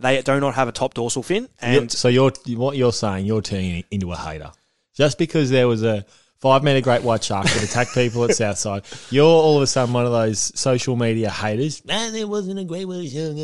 They 0.00 0.20
do 0.22 0.40
not 0.40 0.54
have 0.54 0.68
a 0.68 0.72
top 0.72 0.94
dorsal 0.94 1.22
fin, 1.22 1.48
and 1.60 1.90
so 1.90 2.08
you're 2.08 2.32
what 2.56 2.76
you're 2.76 2.92
saying, 2.92 3.26
you're 3.26 3.42
turning 3.42 3.84
into 3.90 4.10
a 4.12 4.16
hater. 4.16 4.50
Just 4.94 5.16
because 5.18 5.50
there 5.50 5.68
was 5.68 5.82
a 5.82 6.04
five 6.38 6.64
meter 6.64 6.80
great 6.80 7.02
white 7.02 7.22
shark 7.22 7.44
that 7.46 7.62
attacked 7.62 7.90
people 7.94 8.24
at 8.24 8.34
Southside, 8.34 8.84
you're 9.10 9.24
all 9.24 9.56
of 9.56 9.62
a 9.62 9.66
sudden 9.66 9.94
one 9.94 10.04
of 10.04 10.12
those 10.12 10.58
social 10.58 10.96
media 10.96 11.30
haters. 11.30 11.84
Man, 11.84 12.12
there 12.12 12.26
wasn't 12.26 12.58
a 12.58 12.64
great 12.64 12.86
white 12.86 13.08
shark. 13.08 13.36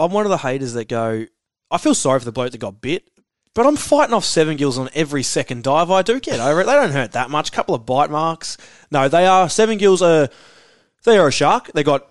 I'm 0.00 0.10
one 0.10 0.26
of 0.26 0.30
the 0.30 0.38
haters 0.38 0.72
that 0.72 0.88
go, 0.88 1.26
I 1.70 1.78
feel 1.78 1.94
sorry 1.94 2.18
for 2.18 2.24
the 2.24 2.32
bloke 2.32 2.52
that 2.52 2.58
got 2.58 2.80
bit, 2.80 3.08
but 3.54 3.66
I'm 3.66 3.76
fighting 3.76 4.12
off 4.14 4.24
seven 4.24 4.56
gills 4.56 4.76
on 4.78 4.90
every 4.94 5.22
second 5.22 5.62
dive. 5.62 5.90
I 5.90 6.02
do 6.02 6.18
get 6.20 6.40
over 6.40 6.60
it. 6.62 6.64
They 6.66 6.72
don't 6.72 6.90
hurt 6.90 7.12
that 7.12 7.30
much. 7.30 7.52
couple 7.52 7.74
of 7.74 7.86
bite 7.86 8.10
marks. 8.10 8.58
No, 8.90 9.08
they 9.08 9.26
are 9.26 9.48
seven 9.48 9.78
gills 9.78 10.02
are 10.02 10.28
they 11.04 11.16
are 11.16 11.28
a 11.28 11.32
shark. 11.32 11.70
They 11.72 11.84
got 11.84 12.10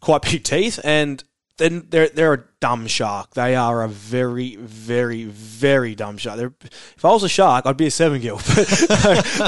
quite 0.00 0.22
big 0.22 0.44
teeth 0.44 0.80
and 0.84 1.22
then 1.58 1.86
they're 1.88 2.08
they're 2.08 2.34
a 2.34 2.44
dumb 2.60 2.86
shark. 2.86 3.34
They 3.34 3.54
are 3.54 3.82
a 3.82 3.88
very, 3.88 4.56
very, 4.56 5.24
very 5.24 5.94
dumb 5.94 6.18
shark. 6.18 6.36
They're, 6.36 6.52
if 6.62 7.04
I 7.04 7.08
was 7.08 7.22
a 7.22 7.28
shark, 7.28 7.64
I'd 7.64 7.76
be 7.76 7.86
a 7.86 7.90
seven 7.90 8.20
gill. 8.20 8.40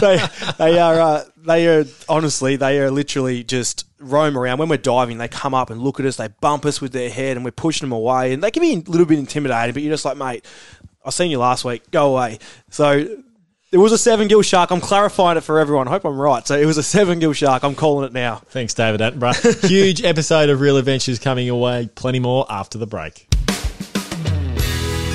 They 0.00 0.22
they 0.58 0.78
are 0.78 1.00
uh, 1.00 1.24
they 1.36 1.68
are 1.68 1.84
honestly 2.08 2.56
they 2.56 2.78
are 2.80 2.90
literally 2.90 3.44
just 3.44 3.84
roam 3.98 4.38
around. 4.38 4.58
When 4.58 4.68
we're 4.68 4.78
diving, 4.78 5.18
they 5.18 5.28
come 5.28 5.54
up 5.54 5.70
and 5.70 5.82
look 5.82 6.00
at 6.00 6.06
us. 6.06 6.16
They 6.16 6.28
bump 6.40 6.64
us 6.64 6.80
with 6.80 6.92
their 6.92 7.10
head, 7.10 7.36
and 7.36 7.44
we're 7.44 7.50
pushing 7.50 7.86
them 7.86 7.92
away. 7.92 8.32
And 8.32 8.42
they 8.42 8.50
can 8.50 8.62
be 8.62 8.72
a 8.72 8.90
little 8.90 9.06
bit 9.06 9.18
intimidating, 9.18 9.74
but 9.74 9.82
you're 9.82 9.92
just 9.92 10.04
like, 10.04 10.16
mate, 10.16 10.46
I 11.04 11.10
seen 11.10 11.30
you 11.30 11.38
last 11.38 11.64
week. 11.64 11.90
Go 11.90 12.14
away. 12.14 12.38
So. 12.70 13.22
There 13.70 13.80
was 13.80 13.92
a 13.92 13.98
seven 13.98 14.28
gill 14.28 14.40
shark. 14.40 14.70
I'm 14.70 14.80
clarifying 14.80 15.36
it 15.36 15.42
for 15.42 15.58
everyone. 15.58 15.88
I 15.88 15.90
hope 15.90 16.06
I'm 16.06 16.18
right. 16.18 16.46
So 16.46 16.58
it 16.58 16.64
was 16.64 16.78
a 16.78 16.82
seven 16.82 17.18
gill 17.18 17.34
shark. 17.34 17.62
I'm 17.64 17.74
calling 17.74 18.06
it 18.06 18.14
now. 18.14 18.36
Thanks, 18.46 18.72
David 18.72 19.02
Attenborough. 19.02 19.68
Huge 19.68 20.02
episode 20.02 20.48
of 20.48 20.62
Real 20.62 20.78
Adventures 20.78 21.18
coming 21.18 21.50
away. 21.50 21.90
Plenty 21.94 22.18
more 22.18 22.46
after 22.48 22.78
the 22.78 22.86
break. 22.86 23.26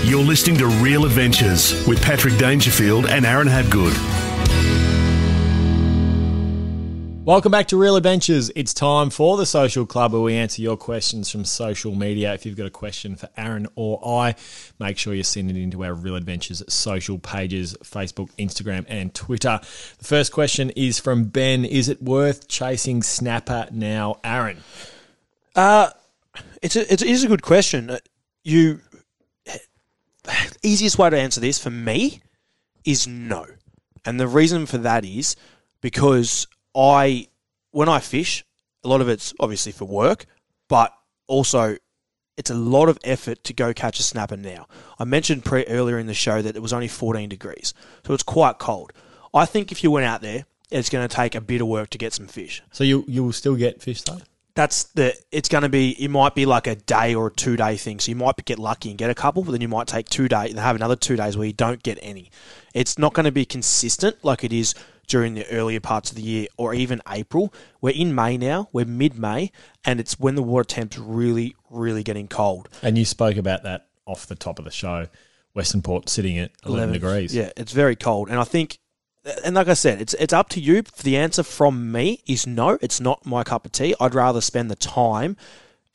You're 0.03 0.23
listening 0.23 0.57
to 0.57 0.67
Real 0.67 1.05
Adventures 1.05 1.87
with 1.87 1.99
Patrick 2.03 2.37
Dangerfield 2.37 3.07
and 3.07 3.25
Aaron 3.25 3.47
Habgood. 3.47 4.22
Welcome 7.25 7.53
back 7.53 7.67
to 7.67 7.77
Real 7.77 7.95
Adventures. 7.95 8.51
It's 8.53 8.73
time 8.73 9.09
for 9.09 9.37
the 9.37 9.45
Social 9.45 9.85
Club 9.85 10.11
where 10.11 10.21
we 10.21 10.35
answer 10.35 10.61
your 10.61 10.75
questions 10.75 11.31
from 11.31 11.45
social 11.45 11.95
media. 11.95 12.33
If 12.33 12.45
you've 12.45 12.57
got 12.57 12.65
a 12.65 12.69
question 12.69 13.15
for 13.15 13.29
Aaron 13.37 13.65
or 13.75 14.05
I, 14.05 14.35
make 14.77 14.97
sure 14.97 15.13
you 15.13 15.23
send 15.23 15.49
it 15.49 15.55
into 15.55 15.85
our 15.85 15.93
Real 15.93 16.17
Adventures 16.17 16.61
social 16.67 17.17
pages 17.19 17.77
Facebook, 17.81 18.29
Instagram, 18.37 18.83
and 18.89 19.13
Twitter. 19.13 19.61
The 19.99 20.03
first 20.03 20.33
question 20.33 20.71
is 20.71 20.99
from 20.99 21.23
Ben 21.23 21.63
Is 21.63 21.87
it 21.87 22.01
worth 22.01 22.49
chasing 22.49 23.01
Snapper 23.01 23.69
now, 23.71 24.19
Aaron? 24.25 24.57
Uh, 25.55 25.91
it's 26.61 26.75
a, 26.75 26.91
it's, 26.91 27.23
a 27.23 27.27
good 27.29 27.41
question. 27.41 27.89
Uh, 27.89 27.99
You 28.43 28.81
easiest 30.61 30.97
way 30.97 31.09
to 31.09 31.17
answer 31.17 31.39
this 31.39 31.57
for 31.57 31.69
me 31.69 32.21
is 32.83 33.07
no, 33.07 33.45
and 34.03 34.19
the 34.19 34.27
reason 34.27 34.65
for 34.65 34.79
that 34.79 35.05
is 35.05 35.37
because 35.79 36.47
I 36.75 37.27
when 37.71 37.89
I 37.89 37.99
fish, 37.99 38.45
a 38.83 38.87
lot 38.87 39.01
of 39.01 39.09
it's 39.09 39.33
obviously 39.39 39.71
for 39.71 39.85
work, 39.85 40.25
but 40.67 40.93
also 41.27 41.77
it's 42.37 42.49
a 42.49 42.55
lot 42.55 42.89
of 42.89 42.97
effort 43.03 43.43
to 43.43 43.53
go 43.53 43.73
catch 43.73 43.99
a 43.99 44.03
snapper 44.03 44.37
now. 44.37 44.67
I 44.97 45.03
mentioned 45.03 45.45
pre- 45.45 45.65
earlier 45.65 45.99
in 45.99 46.07
the 46.07 46.13
show 46.13 46.41
that 46.41 46.55
it 46.55 46.61
was 46.61 46.73
only 46.73 46.87
14 46.87 47.29
degrees, 47.29 47.73
so 48.05 48.13
it's 48.13 48.23
quite 48.23 48.57
cold. 48.57 48.91
I 49.33 49.45
think 49.45 49.71
if 49.71 49.83
you 49.83 49.91
went 49.91 50.05
out 50.05 50.21
there, 50.21 50.45
it's 50.71 50.89
going 50.89 51.07
to 51.07 51.15
take 51.15 51.35
a 51.35 51.41
bit 51.41 51.61
of 51.61 51.67
work 51.67 51.89
to 51.91 51.97
get 51.97 52.13
some 52.13 52.27
fish 52.27 52.63
So 52.71 52.83
you 52.83 53.05
you 53.07 53.23
will 53.23 53.33
still 53.33 53.55
get 53.55 53.81
fish 53.81 54.01
though? 54.01 54.19
that's 54.55 54.83
the 54.95 55.15
it's 55.31 55.49
going 55.49 55.63
to 55.63 55.69
be 55.69 55.91
it 56.03 56.09
might 56.09 56.35
be 56.35 56.45
like 56.45 56.67
a 56.67 56.75
day 56.75 57.15
or 57.15 57.27
a 57.27 57.31
two 57.31 57.55
day 57.55 57.75
thing 57.75 57.99
so 57.99 58.11
you 58.11 58.15
might 58.15 58.35
get 58.45 58.59
lucky 58.59 58.89
and 58.89 58.97
get 58.97 59.09
a 59.09 59.15
couple 59.15 59.43
but 59.43 59.51
then 59.51 59.61
you 59.61 59.67
might 59.67 59.87
take 59.87 60.07
two 60.09 60.27
days 60.27 60.51
and 60.51 60.59
have 60.59 60.75
another 60.75 60.95
two 60.95 61.15
days 61.15 61.35
where 61.35 61.47
you 61.47 61.53
don't 61.53 61.81
get 61.81 61.97
any 62.01 62.29
it's 62.73 62.97
not 62.97 63.13
going 63.13 63.25
to 63.25 63.31
be 63.31 63.45
consistent 63.45 64.23
like 64.23 64.43
it 64.43 64.53
is 64.53 64.73
during 65.07 65.33
the 65.33 65.49
earlier 65.49 65.79
parts 65.79 66.09
of 66.11 66.15
the 66.15 66.23
year 66.23 66.47
or 66.57 66.73
even 66.73 67.01
april 67.09 67.53
we're 67.81 67.93
in 67.93 68.15
may 68.15 68.37
now 68.37 68.69
we're 68.71 68.85
mid-may 68.85 69.51
and 69.83 69.99
it's 69.99 70.19
when 70.19 70.35
the 70.35 70.43
water 70.43 70.63
temp's 70.63 70.97
really 70.97 71.55
really 71.69 72.03
getting 72.03 72.27
cold 72.27 72.69
And 72.81 72.97
you 72.97 73.05
spoke 73.05 73.37
about 73.37 73.63
that 73.63 73.87
off 74.05 74.27
the 74.27 74.35
top 74.35 74.59
of 74.59 74.65
the 74.65 74.71
show. 74.71 75.07
Western 75.53 75.81
Port 75.81 76.09
sitting 76.09 76.39
at 76.39 76.51
11, 76.65 76.93
degrees. 76.93 77.35
Yeah, 77.35 77.51
it's 77.55 77.71
very 77.71 77.95
cold, 77.95 78.29
and 78.29 78.39
I 78.39 78.43
think, 78.43 78.79
and 79.45 79.55
like 79.55 79.67
I 79.67 79.75
said, 79.75 80.01
it's 80.01 80.13
it's 80.15 80.33
up 80.33 80.49
to 80.49 80.59
you. 80.59 80.81
The 80.81 81.15
answer 81.17 81.43
from 81.43 81.91
me 81.91 82.21
is 82.25 82.47
no. 82.47 82.77
It's 82.81 82.99
not 82.99 83.25
my 83.25 83.43
cup 83.43 83.65
of 83.65 83.71
tea. 83.71 83.95
I'd 83.99 84.15
rather 84.15 84.41
spend 84.41 84.71
the 84.71 84.75
time 84.75 85.37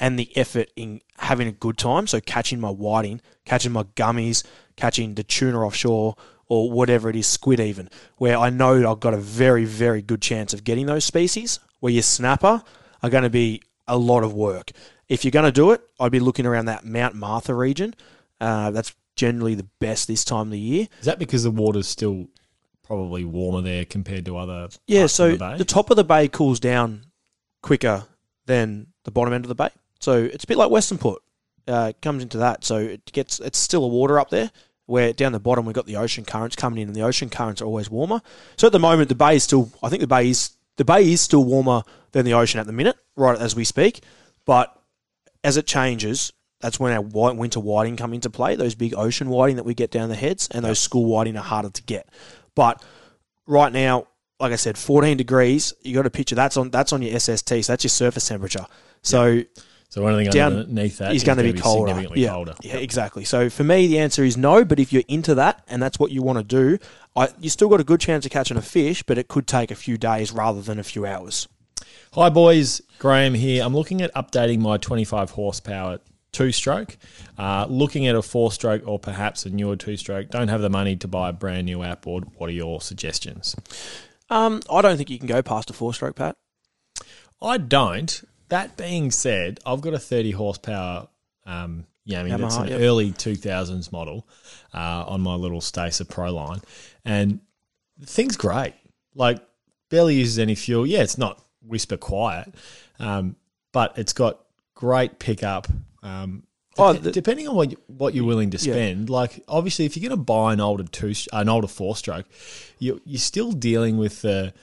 and 0.01 0.19
the 0.19 0.35
effort 0.37 0.71
in 0.77 1.03
having 1.19 1.49
a 1.49 1.53
good 1.53 1.77
time. 1.77 2.07
So 2.07 2.21
catching 2.21 2.61
my 2.61 2.71
whiting, 2.71 3.21
catching 3.45 3.73
my 3.73 3.83
gummies, 3.83 4.45
catching 4.77 5.15
the 5.15 5.25
tuna 5.25 5.61
offshore. 5.61 6.15
Or 6.51 6.71
whatever 6.71 7.11
it 7.11 7.17
is, 7.17 7.27
squid 7.27 7.61
even, 7.61 7.91
where 8.17 8.39
I 8.39 8.49
know 8.49 8.91
I've 8.91 9.01
got 9.01 9.13
a 9.13 9.19
very, 9.19 9.67
very 9.67 10.01
good 10.01 10.23
chance 10.23 10.55
of 10.55 10.65
getting 10.65 10.87
those 10.87 11.05
species. 11.05 11.61
Where 11.81 11.93
your 11.93 12.03
snapper 12.03 12.63
are 13.03 13.11
going 13.11 13.25
to 13.25 13.31
be 13.31 13.63
a 13.87 13.97
lot 13.99 14.25
of 14.25 14.33
work. 14.33 14.73
If 15.09 15.25
you're 15.25 15.31
going 15.31 15.45
to 15.45 15.53
do 15.53 15.73
it, 15.73 15.83
I'd 16.01 16.13
be 16.13 16.21
looking 16.21 16.47
around 16.47 16.67
that 16.67 16.85
Mount 16.85 17.15
Martha 17.15 17.55
region. 17.55 17.95
Uh, 18.41 18.71
that's 18.71 18.95
generally 19.15 19.55
the 19.55 19.67
best 19.79 20.09
this 20.09 20.25
time 20.25 20.47
of 20.47 20.51
the 20.51 20.59
year. 20.59 20.89
Is 21.01 21.07
that 21.07 21.19
because 21.19 21.43
the 21.43 21.51
water's 21.51 21.89
still 21.89 22.29
probably 22.83 23.25
warmer 23.25 23.61
there 23.61 23.85
compared 23.85 24.25
to 24.25 24.39
other 24.39 24.69
Yeah, 24.87 25.07
so 25.07 25.37
the, 25.37 25.57
the 25.59 25.65
top 25.65 25.91
of 25.91 25.97
the 25.97 26.05
bay 26.05 26.29
cools 26.29 26.59
down 26.59 27.03
quicker 27.63 28.05
than 28.47 28.87
the 29.05 29.11
bottom 29.11 29.35
end 29.35 29.45
of 29.45 29.49
the 29.49 29.55
bay. 29.55 29.71
So 30.01 30.15
it's 30.15 30.45
a 30.45 30.47
bit 30.47 30.57
like 30.57 30.71
Western 30.71 30.99
Port. 30.99 31.23
Uh, 31.67 31.93
comes 32.01 32.23
into 32.23 32.39
that. 32.39 32.65
So 32.65 32.79
it 32.79 33.13
gets 33.13 33.41
it's 33.41 33.59
still 33.59 33.85
a 33.85 33.89
water 33.89 34.19
up 34.19 34.31
there. 34.31 34.51
Where 34.89 35.13
down 35.13 35.33
the 35.33 35.39
bottom 35.39 35.67
we've 35.67 35.75
got 35.75 35.85
the 35.85 35.97
ocean 35.97 36.25
currents 36.25 36.57
coming 36.57 36.81
in, 36.81 36.89
and 36.89 36.97
the 36.97 37.03
ocean 37.03 37.29
currents 37.29 37.61
are 37.61 37.67
always 37.67 37.91
warmer. 37.91 38.23
So 38.57 38.69
at 38.69 38.73
the 38.73 38.79
moment 38.79 39.11
the 39.11 39.15
bay 39.15 39.37
is 39.37 39.45
still. 39.45 39.71
I 39.83 39.91
think 39.91 40.01
the 40.01 40.07
bay 40.07 40.31
is 40.31 40.57
the 40.79 40.85
bay 40.85 41.13
is 41.13 41.21
still 41.21 41.45
warmer 41.45 41.83
than 42.13 42.25
the 42.25 42.33
ocean 42.33 42.59
at 42.59 42.67
the 42.67 42.73
minute, 42.73 42.97
right 43.15 43.39
as 43.39 43.55
we 43.55 43.65
speak. 43.65 44.03
But 44.47 44.75
as 45.45 45.59
it 45.59 45.67
changes, 45.67 46.33
that's 46.61 46.81
when 46.81 46.95
our 46.95 47.03
white 47.03 47.37
winter 47.37 47.61
whiting 47.61 47.97
come 47.97 48.15
into 48.15 48.31
play. 48.31 48.57
Those 48.57 48.75
big 48.75 48.95
ocean 48.95 49.29
whiting 49.29 49.57
that 49.57 49.65
we 49.65 49.75
get 49.75 49.91
down 49.91 50.09
the 50.09 50.17
heads, 50.17 50.49
and 50.51 50.65
those 50.65 50.79
school 50.79 51.05
whiting 51.05 51.37
are 51.37 51.45
harder 51.45 51.71
to 51.71 51.83
get. 51.83 52.09
But 52.55 52.83
right 53.47 53.73
now, 53.73 54.07
like 54.41 54.53
I 54.53 54.57
said, 54.57 54.79
14 54.79 55.17
degrees. 55.17 55.75
You 55.83 55.95
got 55.95 56.03
to 56.03 56.11
picture 56.11 56.35
that's 56.35 56.57
on 56.57 56.71
that's 56.71 56.93
on 56.93 57.03
your 57.03 57.19
SST, 57.19 57.49
so 57.49 57.73
that's 57.73 57.85
your 57.85 57.91
surface 57.91 58.29
temperature. 58.29 58.67
So 59.03 59.43
so 59.89 60.07
anything 60.07 60.31
down- 60.31 60.57
underneath 60.57 60.99
that 60.99 61.13
he's 61.13 61.25
going 61.25 61.39
to 61.39 61.43
gonna 61.43 61.53
be 61.53 61.61
colder. 61.61 61.91
significantly 61.91 62.23
yeah, 62.23 62.31
colder. 62.31 62.55
yeah, 62.63 62.77
exactly. 62.77 63.25
So 63.25 63.49
for 63.49 63.65
me, 63.65 63.87
the 63.87 63.99
answer 63.99 64.23
is 64.25 64.37
no. 64.37 64.65
But 64.65 64.79
if 64.79 64.93
you're 64.93 65.05
into 65.09 65.35
that 65.37 65.65
and 65.69 65.83
that's 65.83 65.99
what 65.99 66.11
you 66.11 66.23
want 66.23 66.39
to 66.39 66.45
do, 66.45 66.79
I, 67.17 67.29
you 67.41 67.49
still 67.51 67.69
got 67.69 67.81
a 67.81 67.85
good 67.85 68.01
chance 68.01 68.27
of 68.27 68.33
catching 68.33 68.57
a 68.57 68.63
fish, 68.63 69.03
but 69.03 69.17
it 69.19 69.29
could 69.29 69.47
take 69.47 69.71
a 69.71 69.75
few 69.75 69.97
days 69.97 70.31
rather 70.31 70.61
than 70.61 70.79
a 70.79 70.85
few 70.85 71.07
hours. 71.07 71.49
Hi, 72.13 72.29
boys. 72.29 72.81
Graham 72.99 73.35
here. 73.35 73.63
I'm 73.65 73.75
looking 73.75 74.03
at 74.03 74.15
updating 74.15 74.59
my 74.61 74.77
25 74.77 75.31
horsepower 75.31 76.01
two 76.33 76.53
stroke, 76.53 76.97
uh, 77.39 77.67
looking 77.69 78.07
at 78.07 78.15
a 78.15 78.23
four 78.23 78.53
stroke 78.53 78.83
or 78.87 78.99
perhaps 78.99 79.47
a 79.47 79.51
newer 79.51 79.77
two 79.77 79.97
stroke. 79.97 80.29
Don't 80.31 80.49
have 80.49 80.61
the 80.61 80.71
money 80.71 80.97
to 80.97 81.09
buy 81.09 81.31
a 81.31 81.33
brand 81.33 81.67
new 81.67 81.83
outboard. 81.83 82.25
What 82.37 82.51
are 82.51 82.53
your 82.53 82.81
suggestions? 82.81 83.57
Um, 84.31 84.61
I 84.71 84.83
don't 84.83 84.97
think 84.97 85.11
you 85.11 85.19
can 85.19 85.27
go 85.27 85.43
past 85.43 85.71
a 85.71 85.73
four 85.73 85.95
stroke, 85.95 86.17
Pat. 86.17 86.37
I 87.41 87.57
don't. 87.59 88.23
That 88.49 88.77
being 88.77 89.11
said, 89.11 89.61
I've 89.67 89.81
got 89.81 89.95
a 89.95 89.99
30 89.99 90.31
horsepower 90.33 91.09
um, 91.47 91.87
Yami 92.09 92.37
that's 92.39 92.57
an 92.57 92.69
yep. 92.69 92.81
early 92.81 93.13
2000s 93.13 93.93
model 93.93 94.27
uh, 94.73 95.05
on 95.07 95.21
my 95.21 95.35
little 95.35 95.61
Stacer 95.61 96.05
Pro 96.05 96.33
line. 96.33 96.61
And 97.05 97.41
the 97.99 98.07
thing's 98.07 98.37
great. 98.37 98.75
Like, 99.15 99.41
barely 99.91 100.15
uses 100.15 100.39
any 100.39 100.55
fuel. 100.55 100.87
Yeah, 100.87 101.03
it's 101.03 101.19
not 101.19 101.43
whisper 101.63 101.97
quiet, 101.97 102.55
um, 102.99 103.37
but 103.73 103.99
it's 103.99 104.13
got 104.13 104.41
great 104.75 105.19
pickup. 105.19 105.69
Um, 106.03 106.45
Oh, 106.81 106.93
Dep- 106.93 107.03
the- 107.03 107.11
depending 107.11 107.49
on 107.49 107.57
what 107.57 107.73
you, 107.73 107.77
what 107.89 108.15
you're 108.15 108.25
willing 108.25 108.51
to 108.51 108.59
spend, 108.59 109.11
like 109.11 109.43
obviously, 109.49 109.85
if 109.85 109.97
you're 109.97 110.09
going 110.09 110.17
to 110.17 110.25
buy 110.25 110.53
an 110.53 110.61
older 110.61 110.85
two, 110.85 111.13
an 111.33 111.49
older 111.49 111.67
four 111.67 111.97
stroke, 111.97 112.27
you 112.79 113.03
you're 113.05 113.19
still 113.19 113.51
dealing 113.51 113.99
with 113.99 114.23
the, 114.23 114.55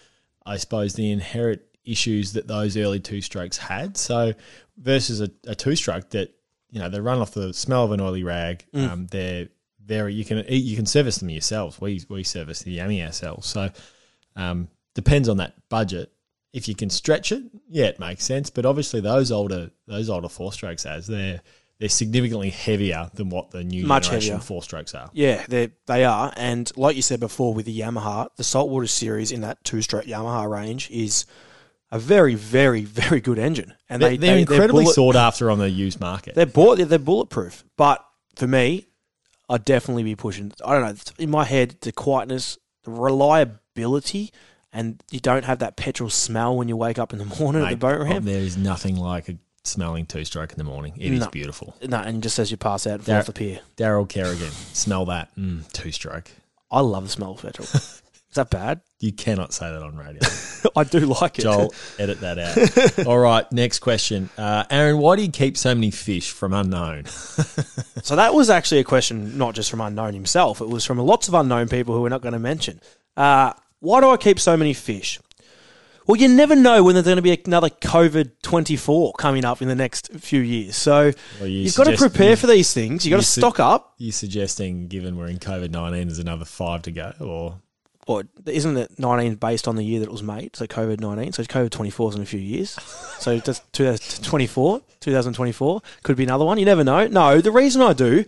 I 0.45 0.55
suppose, 0.55 0.93
the 0.93 1.11
inherent 1.11 1.61
issues 1.85 2.33
that 2.33 2.47
those 2.47 2.77
early 2.77 2.99
two 2.99 3.21
strokes 3.21 3.57
had. 3.57 3.97
So 3.97 4.33
versus 4.77 5.21
a, 5.21 5.29
a 5.47 5.55
two 5.55 5.75
stroke 5.75 6.09
that 6.11 6.33
you 6.71 6.79
know 6.79 6.89
they 6.89 6.99
run 6.99 7.19
off 7.19 7.31
the 7.31 7.53
smell 7.53 7.83
of 7.83 7.91
an 7.91 8.01
oily 8.01 8.23
rag. 8.23 8.65
Mm. 8.73 8.89
Um, 8.89 9.07
they're 9.07 9.47
very 9.83 10.13
you 10.13 10.25
can 10.25 10.43
you 10.47 10.75
can 10.75 10.85
service 10.85 11.17
them 11.17 11.29
yourselves. 11.29 11.79
We 11.79 12.03
we 12.09 12.23
service 12.23 12.63
the 12.63 12.71
Yummy 12.71 13.03
ourselves. 13.03 13.47
So 13.47 13.69
um, 14.35 14.67
depends 14.93 15.29
on 15.29 15.37
that 15.37 15.55
budget. 15.69 16.11
If 16.53 16.67
you 16.69 16.75
can 16.75 16.89
stretch 16.89 17.31
it, 17.31 17.43
yeah, 17.67 17.85
it 17.85 17.99
makes 17.99 18.23
sense. 18.23 18.49
But 18.49 18.65
obviously, 18.65 19.01
those 19.01 19.31
older 19.31 19.71
those 19.87 20.09
older 20.09 20.29
four 20.29 20.53
strokes 20.53 20.85
as 20.85 21.07
they're 21.07 21.41
they're 21.79 21.89
significantly 21.89 22.49
heavier 22.49 23.09
than 23.13 23.29
what 23.29 23.51
the 23.51 23.63
new 23.63 23.85
Much 23.85 24.05
generation 24.05 24.33
heavier. 24.33 24.45
four 24.45 24.63
strokes 24.63 24.95
are. 24.95 25.09
Yeah, 25.13 25.45
they 25.47 25.71
they 25.85 26.05
are, 26.05 26.31
and 26.37 26.71
like 26.77 26.95
you 26.95 27.01
said 27.01 27.19
before, 27.19 27.53
with 27.53 27.65
the 27.65 27.77
Yamaha, 27.77 28.29
the 28.37 28.43
saltwater 28.43 28.87
series 28.87 29.31
in 29.31 29.41
that 29.41 29.63
two-stroke 29.63 30.05
Yamaha 30.05 30.49
range 30.49 30.89
is 30.89 31.25
a 31.95 31.99
very, 31.99 32.35
very, 32.35 32.83
very 32.83 33.21
good 33.21 33.39
engine, 33.39 33.73
and 33.89 34.01
They're, 34.01 34.09
they, 34.11 34.17
they're 34.17 34.35
they 34.35 34.41
incredibly 34.41 34.83
bullet, 34.83 34.93
sought 34.95 35.15
after 35.15 35.49
on 35.49 35.59
the 35.59 35.69
used 35.69 35.99
market. 36.01 36.35
They're 36.35 36.45
bullet, 36.45 36.83
they're 36.89 36.99
bulletproof, 36.99 37.63
but 37.77 38.05
for 38.35 38.47
me, 38.47 38.87
I'd 39.49 39.63
definitely 39.63 40.03
be 40.03 40.15
pushing. 40.15 40.51
I 40.65 40.73
don't 40.73 40.81
know. 40.83 40.95
In 41.23 41.29
my 41.29 41.45
head, 41.45 41.77
the 41.81 41.91
quietness, 41.93 42.57
the 42.83 42.91
reliability, 42.91 44.33
and 44.73 45.01
you 45.09 45.19
don't 45.21 45.45
have 45.45 45.59
that 45.59 45.77
petrol 45.77 46.09
smell 46.09 46.57
when 46.57 46.67
you 46.67 46.75
wake 46.75 46.99
up 46.99 47.13
in 47.13 47.19
the 47.19 47.25
morning 47.39 47.61
at 47.61 47.65
the 47.65 47.71
Mate, 47.75 47.79
boat 47.79 48.01
oh, 48.01 48.03
ramp. 48.03 48.25
there 48.25 48.41
is 48.41 48.57
nothing 48.57 48.97
like 48.97 49.29
a 49.29 49.37
smelling 49.63 50.05
two 50.05 50.25
stroke 50.25 50.51
in 50.51 50.57
the 50.57 50.63
morning. 50.65 50.93
It 50.97 51.13
is 51.13 51.21
No. 51.21 51.29
beautiful. 51.29 51.75
No, 51.87 51.97
and 51.99 52.21
just 52.21 52.37
as 52.39 52.51
you 52.51 52.57
pass 52.57 52.85
out, 52.85 53.05
Dar- 53.05 53.23
the 53.23 53.31
pier, 53.31 53.59
Darryl 53.77 54.07
Kerrigan, 54.09 54.51
smell 54.73 55.05
that 55.05 55.33
mm, 55.37 55.71
two 55.71 55.91
stroke. 55.93 56.29
I 56.69 56.81
love 56.81 57.03
the 57.05 57.09
smell 57.09 57.31
of 57.31 57.41
petrol. 57.41 57.67
Is 58.35 58.37
that 58.37 58.49
bad? 58.49 58.81
You 58.99 59.13
cannot 59.13 59.53
say 59.53 59.71
that 59.71 59.81
on 59.81 59.95
radio. 59.95 60.19
I 60.75 60.83
do 60.83 60.99
like 61.05 61.39
it. 61.39 61.43
Joel, 61.43 61.73
edit 61.97 62.19
that 62.19 62.37
out. 62.37 63.07
All 63.07 63.17
right, 63.17 63.49
next 63.49 63.79
question. 63.79 64.29
Uh, 64.37 64.65
Aaron, 64.69 64.97
why 64.97 65.15
do 65.15 65.21
you 65.21 65.31
keep 65.31 65.55
so 65.55 65.73
many 65.73 65.89
fish 65.89 66.31
from 66.31 66.53
unknown? 66.53 67.05
So 67.05 68.17
that 68.17 68.33
was 68.33 68.49
actually 68.49 68.81
a 68.81 68.83
question 68.83 69.37
not 69.37 69.55
just 69.55 69.71
from 69.71 69.79
unknown 69.79 70.13
himself. 70.13 70.59
It 70.59 70.67
was 70.67 70.83
from 70.83 70.97
lots 70.97 71.29
of 71.29 71.33
unknown 71.33 71.69
people 71.69 71.95
who 71.95 72.01
we're 72.01 72.09
not 72.09 72.21
going 72.21 72.33
to 72.33 72.39
mention. 72.39 72.81
Uh, 73.15 73.53
why 73.79 74.01
do 74.01 74.09
I 74.09 74.17
keep 74.17 74.37
so 74.37 74.57
many 74.57 74.73
fish? 74.73 75.17
Well, 76.07 76.17
you 76.17 76.27
never 76.27 76.55
know 76.55 76.83
when 76.83 76.93
there's 76.93 77.05
going 77.05 77.15
to 77.15 77.21
be 77.21 77.41
another 77.45 77.69
COVID 77.69 78.41
twenty 78.43 78.75
four 78.75 79.13
coming 79.13 79.43
up 79.43 79.61
in 79.61 79.67
the 79.67 79.75
next 79.75 80.11
few 80.13 80.41
years. 80.41 80.75
So 80.75 81.13
Well, 81.39 81.47
you 81.47 81.61
you've 81.61 81.75
got 81.75 81.85
to 81.85 81.97
prepare 81.97 82.35
for 82.35 82.47
these 82.47 82.73
things. 82.73 83.05
You've 83.05 83.11
got 83.11 83.21
to 83.21 83.23
su- 83.23 83.41
stock 83.41 83.59
up. 83.59 83.95
You're 83.97 84.11
suggesting, 84.11 84.87
given 84.87 85.15
we're 85.17 85.27
in 85.27 85.39
COVID 85.39 85.71
19, 85.71 86.07
there's 86.07 86.19
another 86.19 86.45
five 86.45 86.83
to 86.83 86.91
go? 86.91 87.13
Or 87.19 87.59
Or 88.07 88.23
isn't 88.45 88.77
it 88.77 88.99
nineteen 88.99 89.35
based 89.35 89.67
on 89.67 89.75
the 89.75 89.83
year 89.83 89.99
that 89.99 90.05
it 90.07 90.11
was 90.11 90.21
made? 90.21 90.55
So 90.55 90.67
COVID 90.67 90.99
nineteen. 90.99 91.33
So 91.33 91.43
COVID 91.43 91.71
twenty 91.71 91.89
four 91.89 92.09
is 92.09 92.15
in 92.15 92.21
a 92.21 92.25
few 92.25 92.39
years. 92.39 92.77
So 93.17 93.39
just 93.39 93.63
2024, 93.73 94.81
2024 94.99 95.81
could 96.03 96.15
be 96.15 96.25
another 96.25 96.45
one. 96.45 96.59
You 96.59 96.65
never 96.65 96.83
know. 96.83 97.07
No, 97.07 97.41
the 97.41 97.49
reason 97.49 97.81
I 97.81 97.93
do 97.93 98.23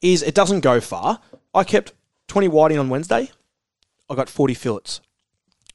is 0.00 0.22
it 0.22 0.34
doesn't 0.34 0.60
go 0.60 0.80
far. 0.80 1.20
I 1.52 1.64
kept 1.64 1.92
20 2.28 2.48
whiting 2.48 2.78
on 2.78 2.88
Wednesday. 2.88 3.30
I 4.08 4.14
got 4.14 4.30
40 4.30 4.54
fillets. 4.54 5.00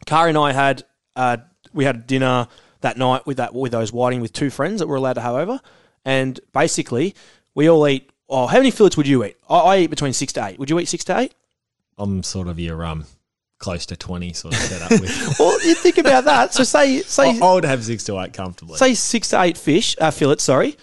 Kari 0.06 0.30
and 0.30 0.38
I 0.38 0.54
had 0.54 0.86
uh, 1.16 1.38
we 1.74 1.86
had 1.86 2.08
dinner 2.08 2.48
that 2.80 2.98
night 2.98 3.26
with 3.28 3.38
that 3.38 3.54
with 3.54 3.72
those 3.72 3.94
whiting 3.94 4.22
with 4.22 4.34
two 4.34 4.50
friends 4.50 4.80
that 4.80 4.88
were 4.88 4.96
allowed 4.96 5.14
to 5.14 5.22
have 5.22 5.36
over, 5.36 5.60
and 6.06 6.40
basically 6.54 7.14
we 7.54 7.70
all 7.70 7.88
eat. 7.88 8.10
Oh, 8.30 8.48
how 8.48 8.58
many 8.58 8.72
fillets 8.72 8.96
would 8.96 9.08
you 9.08 9.24
eat? 9.26 9.36
I, 9.50 9.58
I 9.58 9.78
eat 9.80 9.90
between 9.90 10.14
six 10.14 10.34
to 10.34 10.46
eight. 10.46 10.58
Would 10.58 10.70
you 10.70 10.80
eat 10.80 10.88
six 10.88 11.04
to 11.06 11.20
eight? 11.20 11.34
I'm 12.02 12.24
sort 12.24 12.48
of 12.48 12.60
your 12.60 12.84
um, 12.84 13.06
close 13.60 13.86
to 13.88 13.96
20 13.96 14.34
sort 14.34 14.54
of 14.56 14.60
set 14.60 14.82
up 14.82 14.92
with. 14.92 15.36
Well, 15.40 15.66
you 15.66 15.76
think 15.76 15.98
about 15.98 16.26
that. 16.26 16.54
So 16.54 16.64
say 16.64 17.02
say 17.02 17.40
I, 17.40 17.46
I 17.46 17.54
would 17.54 17.64
have 17.64 17.84
six 17.84 18.04
to 18.06 18.20
eight 18.20 18.34
comfortably. 18.34 18.78
say 18.78 18.94
six 18.94 19.30
to 19.30 19.42
eight 19.42 19.58
fish 19.58 19.96
uh, 20.02 20.12
fillets, 20.12 20.44
sorry, 20.44 20.78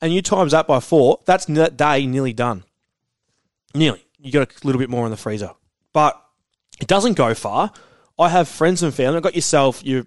and 0.00 0.12
you 0.12 0.22
times 0.22 0.52
that 0.52 0.66
by 0.66 0.80
four. 0.80 1.20
That's 1.24 1.46
that 1.46 1.76
day 1.76 2.06
nearly 2.06 2.32
done. 2.32 2.64
Nearly. 3.74 4.04
You 4.18 4.32
got 4.32 4.50
a 4.50 4.66
little 4.66 4.78
bit 4.78 4.90
more 4.90 5.04
in 5.06 5.10
the 5.10 5.16
freezer, 5.16 5.52
but 5.92 6.22
it 6.80 6.86
doesn't 6.86 7.14
go 7.14 7.34
far. 7.34 7.72
I 8.18 8.28
have 8.28 8.48
friends 8.48 8.82
and 8.82 8.92
family. 8.92 9.16
I've 9.16 9.22
got 9.22 9.34
yourself. 9.36 9.84
You're 9.84 10.06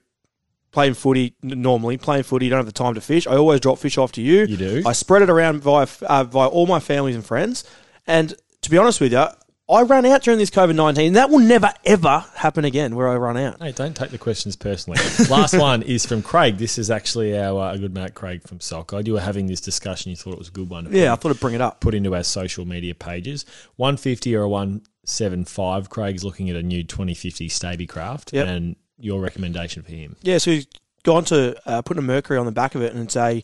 playing 0.72 0.96
footy 0.96 1.36
normally. 1.42 1.98
Playing 1.98 2.24
footy, 2.24 2.46
you 2.46 2.50
don't 2.50 2.60
have 2.60 2.66
the 2.66 2.72
time 2.72 2.94
to 2.96 3.02
fish. 3.02 3.26
I 3.26 3.36
always 3.38 3.62
drop 3.62 3.80
fish 3.80 3.98
off 3.98 4.12
to 4.14 4.22
you. 4.22 4.46
You 4.46 4.58
do? 4.58 4.84
I 4.86 4.92
spread 4.94 5.22
it 5.22 5.30
around 5.30 5.62
via 5.62 5.88
uh, 6.04 6.24
via 6.26 6.48
all 6.48 6.68
my 6.68 6.80
families 6.80 7.16
and 7.16 7.26
friends. 7.26 7.64
And 8.06 8.34
to 8.62 8.70
be 8.70 8.78
honest 8.78 9.00
with 9.00 9.14
you, 9.14 9.26
I 9.72 9.84
ran 9.84 10.06
out 10.06 10.22
during 10.24 10.38
this 10.38 10.50
COVID 10.50 10.76
nineteen. 10.76 11.14
That 11.14 11.30
will 11.30 11.40
never 11.40 11.72
ever 11.86 12.26
happen 12.36 12.66
again. 12.66 12.96
Where 12.96 13.08
I 13.08 13.16
run 13.16 13.38
out. 13.38 13.62
Hey, 13.62 13.72
don't 13.72 13.96
take 13.96 14.12
the 14.12 14.18
questions 14.18 14.56
personally. 14.56 15.00
Last 15.30 15.54
one 15.58 15.82
is 15.84 16.06
from 16.06 16.22
Craig. 16.22 16.58
This 16.58 16.78
is 16.78 16.92
actually 16.92 17.38
our 17.38 17.60
uh, 17.72 17.78
good 17.78 17.94
mate 17.94 18.14
Craig 18.14 18.44
from 18.48 18.60
Sockeye. 18.60 19.04
You 19.06 19.14
were 19.14 19.22
having 19.22 19.48
this 19.48 19.62
discussion. 19.62 20.10
You 20.10 20.16
thought 20.18 20.34
it 20.34 20.40
was 20.40 20.50
a 20.50 20.52
good 20.52 20.70
one. 20.70 20.88
Yeah, 20.92 21.14
I 21.14 21.16
thought 21.16 21.32
I'd 21.32 21.40
bring 21.40 21.56
it 21.56 21.62
up. 21.62 21.80
put 21.80 21.94
into 21.94 22.14
our 22.16 22.24
social 22.24 22.66
media 22.66 22.94
pages. 22.94 23.46
One 23.78 23.98
fifty 23.98 24.36
or 24.36 24.44
a 24.44 24.50
one 24.50 24.82
seven 25.06 25.46
five. 25.46 25.90
Craig's 25.90 26.24
looking 26.24 26.50
at 26.50 26.56
a 26.56 26.64
new 26.64 26.84
twenty 26.84 27.14
fifty 27.14 27.48
Stabicraft, 27.48 28.34
Yep. 28.34 28.48
and 28.48 28.76
your 29.00 29.22
recommendation 29.22 29.84
for 29.84 29.92
him. 29.92 30.16
Yeah, 30.22 30.38
so 30.38 30.52
he's 30.52 30.68
gone 31.04 31.26
to 31.26 31.56
uh, 31.66 31.82
put 31.82 31.98
a 31.98 32.02
Mercury 32.02 32.38
on 32.38 32.46
the 32.46 32.52
back 32.52 32.76
of 32.76 32.82
it 32.82 32.94
and 32.94 33.12
say, 33.12 33.44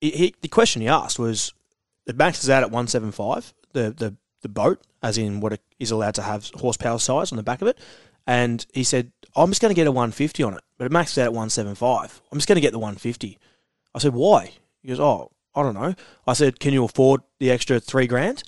he, 0.00 0.10
he, 0.10 0.34
the 0.40 0.48
question 0.48 0.80
he 0.80 0.88
asked 0.88 1.18
was, 1.18 1.52
the 2.06 2.14
max 2.14 2.42
is 2.42 2.48
out 2.48 2.62
at 2.62 2.70
175, 2.70 3.52
the, 3.72 3.90
the, 3.90 4.16
the 4.44 4.48
boat, 4.48 4.80
as 5.02 5.18
in 5.18 5.40
what 5.40 5.52
it 5.52 5.60
is 5.80 5.90
allowed 5.90 6.14
to 6.14 6.22
have 6.22 6.48
horsepower 6.54 7.00
size 7.00 7.32
on 7.32 7.36
the 7.36 7.42
back 7.42 7.60
of 7.60 7.66
it. 7.66 7.78
And 8.26 8.64
he 8.72 8.84
said, 8.84 9.10
I'm 9.34 9.50
just 9.50 9.60
going 9.60 9.74
to 9.74 9.74
get 9.74 9.88
a 9.88 9.92
150 9.92 10.42
on 10.44 10.54
it, 10.54 10.62
but 10.78 10.84
it 10.84 10.92
maxes 10.92 11.18
out 11.18 11.24
at 11.24 11.32
175. 11.32 12.22
I'm 12.30 12.38
just 12.38 12.46
going 12.46 12.56
to 12.56 12.62
get 12.62 12.72
the 12.72 12.78
150. 12.78 13.38
I 13.94 13.98
said, 13.98 14.14
why? 14.14 14.52
He 14.82 14.88
goes, 14.88 15.00
oh, 15.00 15.32
I 15.54 15.62
don't 15.62 15.74
know. 15.74 15.94
I 16.26 16.32
said, 16.32 16.60
can 16.60 16.72
you 16.72 16.84
afford 16.84 17.22
the 17.40 17.50
extra 17.50 17.80
three 17.80 18.06
grand? 18.06 18.44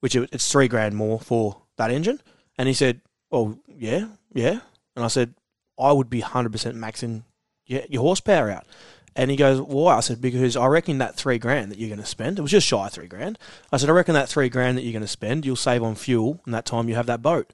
Which 0.00 0.16
it's 0.16 0.50
three 0.50 0.68
grand 0.68 0.96
more 0.96 1.20
for 1.20 1.60
that 1.76 1.90
engine. 1.90 2.20
And 2.56 2.68
he 2.68 2.74
said, 2.74 3.00
oh, 3.30 3.58
yeah, 3.68 4.08
yeah. 4.32 4.60
And 4.96 5.04
I 5.04 5.08
said, 5.08 5.34
I 5.78 5.92
would 5.92 6.10
be 6.10 6.22
100% 6.22 6.50
maxing 6.76 7.24
your, 7.66 7.82
your 7.88 8.02
horsepower 8.02 8.50
out. 8.50 8.66
And 9.16 9.30
he 9.30 9.36
goes, 9.36 9.60
why? 9.60 9.96
I 9.96 10.00
said, 10.00 10.20
because 10.20 10.56
I 10.56 10.66
reckon 10.66 10.98
that 10.98 11.16
three 11.16 11.38
grand 11.38 11.70
that 11.70 11.78
you're 11.78 11.88
going 11.88 12.00
to 12.00 12.06
spend, 12.06 12.38
it 12.38 12.42
was 12.42 12.50
just 12.50 12.66
shy 12.66 12.86
of 12.86 12.92
three 12.92 13.08
grand. 13.08 13.38
I 13.72 13.76
said, 13.76 13.90
I 13.90 13.92
reckon 13.92 14.14
that 14.14 14.28
three 14.28 14.48
grand 14.48 14.78
that 14.78 14.82
you're 14.82 14.92
going 14.92 15.02
to 15.02 15.08
spend, 15.08 15.44
you'll 15.44 15.56
save 15.56 15.82
on 15.82 15.94
fuel 15.96 16.40
in 16.46 16.52
that 16.52 16.64
time 16.64 16.88
you 16.88 16.94
have 16.94 17.06
that 17.06 17.22
boat. 17.22 17.52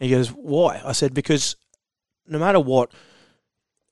And 0.00 0.08
he 0.08 0.14
goes, 0.14 0.28
why? 0.28 0.80
I 0.84 0.92
said, 0.92 1.14
because 1.14 1.56
no 2.26 2.38
matter 2.38 2.60
what 2.60 2.92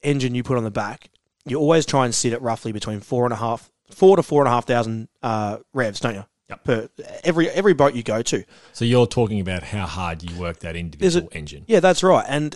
engine 0.03 0.35
you 0.35 0.43
put 0.43 0.57
on 0.57 0.65
the 0.65 0.71
back, 0.71 1.11
you 1.47 1.59
always 1.59 1.87
try 1.87 2.05
and 2.05 2.15
sit 2.15 2.33
at 2.33 2.43
roughly 2.43 2.73
between 2.73 3.01
four 3.01 3.25
and 3.25 3.33
a 3.33 3.37
half, 3.37 3.71
four 3.91 4.17
to 4.17 4.23
four 4.23 4.43
and 4.43 4.49
a 4.49 4.51
half 4.51 4.67
thousand 4.67 5.09
uh, 5.23 5.59
revs, 5.73 6.01
don't 6.01 6.15
you? 6.15 6.25
Yep. 6.51 6.65
Per 6.65 6.89
every 7.25 7.49
every 7.49 7.73
boat 7.73 7.95
you 7.95 8.03
go 8.03 8.21
to. 8.21 8.45
So 8.75 8.85
you're 8.85 9.07
talking 9.07 9.41
about 9.41 9.63
how 9.63 9.87
hard 9.87 10.23
you 10.23 10.39
work 10.39 10.59
that 10.59 10.77
individual 10.77 11.31
engine. 11.33 11.65
Yeah, 11.67 11.81
that's 11.81 12.03
right. 12.03 12.25
And 12.29 12.55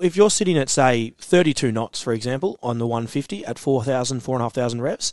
if 0.00 0.16
you're 0.16 0.30
sitting 0.30 0.58
at 0.58 0.68
say 0.68 1.14
32 1.18 1.72
knots, 1.72 2.00
for 2.02 2.12
example, 2.12 2.58
on 2.62 2.78
the 2.78 2.86
150 2.86 3.44
at 3.44 3.58
4,000, 3.58 4.20
4,500 4.20 4.82
revs, 4.82 5.12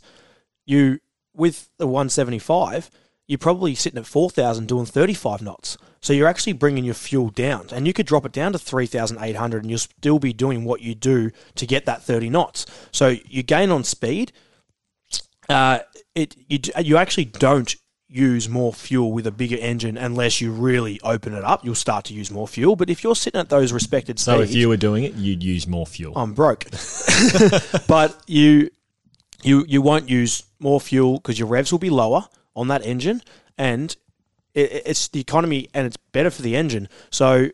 you 0.66 1.00
with 1.34 1.68
the 1.78 1.86
175, 1.86 2.90
you're 3.26 3.38
probably 3.38 3.74
sitting 3.74 3.98
at 3.98 4.06
4,000 4.06 4.68
doing 4.68 4.86
35 4.86 5.42
knots. 5.42 5.76
So 6.00 6.12
you're 6.12 6.28
actually 6.28 6.52
bringing 6.52 6.84
your 6.84 6.94
fuel 6.94 7.30
down, 7.30 7.68
and 7.72 7.86
you 7.86 7.94
could 7.94 8.06
drop 8.06 8.26
it 8.26 8.32
down 8.32 8.52
to 8.52 8.58
3,800, 8.58 9.62
and 9.62 9.70
you'll 9.70 9.78
still 9.78 10.18
be 10.18 10.34
doing 10.34 10.64
what 10.64 10.82
you 10.82 10.94
do 10.94 11.30
to 11.54 11.66
get 11.66 11.86
that 11.86 12.02
30 12.02 12.28
knots. 12.28 12.66
So 12.92 13.16
you 13.26 13.42
gain 13.42 13.70
on 13.70 13.84
speed. 13.84 14.32
Uh, 15.48 15.80
it 16.14 16.36
you 16.48 16.58
you 16.80 16.96
actually 16.96 17.26
don't 17.26 17.76
use 18.14 18.48
more 18.48 18.72
fuel 18.72 19.12
with 19.12 19.26
a 19.26 19.32
bigger 19.32 19.56
engine 19.56 19.98
unless 19.98 20.40
you 20.40 20.52
really 20.52 21.00
open 21.02 21.34
it 21.34 21.42
up. 21.42 21.64
You'll 21.64 21.74
start 21.74 22.04
to 22.06 22.14
use 22.14 22.30
more 22.30 22.46
fuel. 22.46 22.76
But 22.76 22.88
if 22.88 23.02
you're 23.02 23.16
sitting 23.16 23.40
at 23.40 23.48
those 23.48 23.72
respected 23.72 24.18
So 24.20 24.36
speeds, 24.36 24.50
if 24.52 24.56
you 24.56 24.68
were 24.68 24.76
doing 24.76 25.04
it, 25.04 25.14
you'd 25.14 25.42
use 25.42 25.66
more 25.66 25.86
fuel. 25.86 26.12
I'm 26.16 26.32
broke. 26.32 26.64
but 27.88 28.16
you 28.26 28.70
you 29.42 29.64
you 29.68 29.82
won't 29.82 30.08
use 30.08 30.44
more 30.60 30.80
fuel 30.80 31.14
because 31.14 31.38
your 31.38 31.48
revs 31.48 31.72
will 31.72 31.80
be 31.80 31.90
lower 31.90 32.28
on 32.54 32.68
that 32.68 32.86
engine, 32.86 33.20
and 33.58 33.96
it, 34.54 34.82
it's 34.86 35.08
the 35.08 35.20
economy 35.20 35.68
and 35.74 35.86
it's 35.86 35.96
better 35.96 36.30
for 36.30 36.42
the 36.42 36.56
engine. 36.56 36.88
So 37.10 37.50